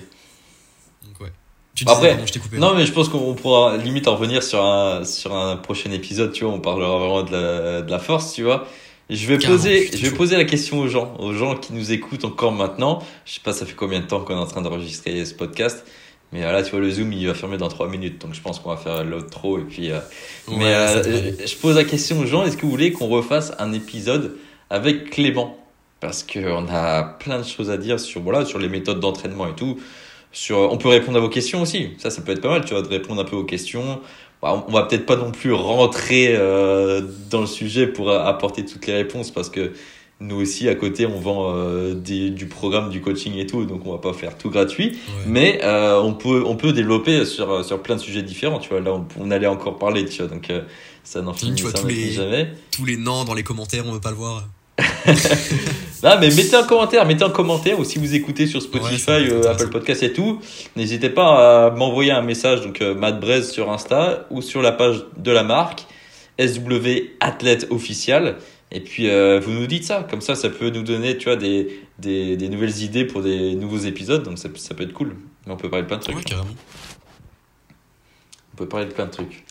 [1.04, 1.32] Donc ouais.
[1.74, 2.58] Tu Après, disais, pardon, je t'ai coupé.
[2.58, 6.32] Non, mais je pense qu'on pourra limite en revenir sur un, sur un prochain épisode,
[6.32, 8.66] tu vois, on parlera vraiment de la, de la force, tu vois.
[9.08, 11.92] Je vais Carrément, poser, je vais poser la question aux gens, aux gens qui nous
[11.92, 13.04] écoutent encore maintenant.
[13.24, 15.84] Je sais pas, ça fait combien de temps qu'on est en train d'enregistrer ce podcast.
[16.32, 18.20] Mais euh, là, tu vois, le Zoom, il va fermer dans 3 minutes.
[18.20, 19.59] Donc, je pense qu'on va faire l'outro.
[19.59, 19.98] Et puis, euh,
[20.48, 23.52] Ouais, mais euh, je pose la question aux gens, est-ce que vous voulez qu'on refasse
[23.59, 24.36] un épisode
[24.69, 25.57] avec Clément?
[25.98, 29.55] Parce qu'on a plein de choses à dire sur, voilà, sur les méthodes d'entraînement et
[29.55, 29.78] tout.
[30.32, 31.90] Sur, on peut répondre à vos questions aussi.
[31.98, 34.01] Ça, ça peut être pas mal, tu vois, de répondre un peu aux questions.
[34.40, 38.86] Bah, on va peut-être pas non plus rentrer euh, dans le sujet pour apporter toutes
[38.86, 39.73] les réponses parce que
[40.20, 43.64] nous aussi, à côté, on vend euh, des- du programme, du coaching et tout.
[43.64, 44.90] Donc, on va pas faire tout gratuit.
[44.90, 45.24] Ouais.
[45.26, 48.80] Mais euh, on, peut, on peut développer sur, sur plein de sujets différents, tu vois.
[48.80, 50.30] Là, on, on allait encore parler, tu vois.
[50.30, 50.60] Donc, euh,
[51.05, 52.52] ça n'en Tu finit, tous les- jamais.
[52.70, 54.47] Tous les noms dans les commentaires, on veut pas le voir.
[56.02, 59.28] Là, mais mettez un commentaire, mettez un commentaire, ou si vous écoutez sur Spotify, Ouais,
[59.30, 59.51] euh.
[59.51, 60.40] Apple Podcast et tout,
[60.76, 64.72] n'hésitez pas à m'envoyer un message, donc euh, Matt Braise sur Insta, ou sur la
[64.72, 65.84] page de la marque,
[66.38, 68.36] SW Athlète Official.
[68.72, 71.36] Et puis, euh, vous nous dites ça, comme ça, ça peut nous donner, tu vois,
[71.36, 75.16] des, des, des nouvelles idées pour des nouveaux épisodes, donc ça, ça peut être cool.
[75.47, 76.16] Mais on peut parler de plein de trucs.
[76.16, 76.55] Ouais, carrément.
[78.55, 79.44] On peut parler de plein de trucs.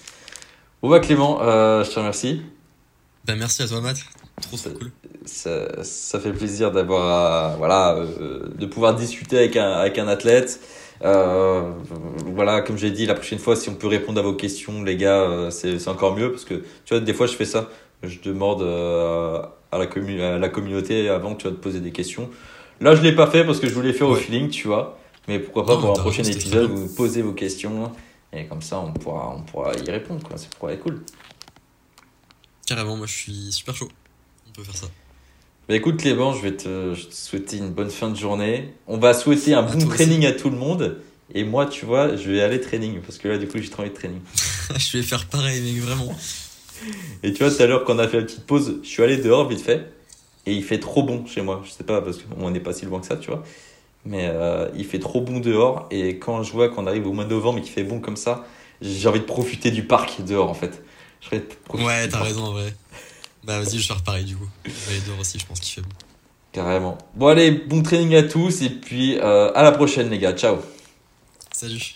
[0.82, 2.42] Bon bah Clément, euh, je te remercie.
[3.26, 3.98] Ben, merci à toi, Matt.
[4.42, 4.92] Trop, Ça- cool.
[5.26, 10.08] Ça, ça fait plaisir d'avoir, euh, voilà, euh, de pouvoir discuter avec un, avec un
[10.08, 10.62] athlète.
[11.04, 11.72] Euh,
[12.34, 14.96] voilà, comme j'ai dit, la prochaine fois, si on peut répondre à vos questions, les
[14.96, 16.56] gars, c'est encore mieux parce que
[16.86, 17.70] tu vois, des fois, je fais ça.
[18.04, 21.92] Je demande euh, à, la commu- à la communauté avant tu vois, de poser des
[21.92, 22.30] questions.
[22.82, 24.98] Là, je l'ai pas fait parce que je voulais faire au feeling, tu vois.
[25.28, 27.92] Mais pourquoi pas Non, pour un prochain épisode, vous posez vos questions
[28.32, 30.22] et comme ça, on pourra, on pourra y répondre.
[30.24, 30.38] Quoi.
[30.38, 31.02] C'est pourquoi être cool.
[32.66, 33.90] Carrément, moi je suis super chaud.
[34.48, 34.88] On peut faire ça.
[35.68, 38.74] Bah écoute Clément, je vais te, je vais te souhaiter une bonne fin de journée.
[38.88, 40.98] On va souhaiter un À bon training à tout le monde.
[41.34, 43.82] Et moi, tu vois, je vais aller training parce que là, du coup, j'ai trop
[43.84, 44.22] envie de training.
[44.78, 46.16] je vais faire pareil, mec, vraiment.
[47.24, 49.04] Et tu vois, tout à l'heure, quand on a fait la petite pause, je suis
[49.04, 49.92] allé dehors vite fait.
[50.46, 51.62] Et il fait trop bon chez moi.
[51.66, 53.44] Je sais pas, parce qu'on n'est pas si loin que ça, tu vois.
[54.06, 55.88] Mais euh, il fait trop bon dehors.
[55.92, 58.18] Et quand je vois qu'on arrive au mois de novembre et qu'il fait bon comme
[58.18, 58.46] ça,
[58.82, 60.84] j'ai envie de profiter du parc dehors, en fait.
[61.22, 61.38] Je
[61.74, 62.74] Ouais, t'as raison vrai.
[63.42, 64.50] Bah vas-y, je vais faire pareil du coup.
[64.66, 65.96] Je vais aller dehors aussi, je pense qu'il fait bon.
[66.52, 66.98] Carrément.
[67.16, 68.62] Bon, allez, bon training à tous.
[68.62, 70.34] Et puis, euh, à la prochaine, les gars.
[70.34, 70.58] Ciao.
[71.54, 71.96] Salut.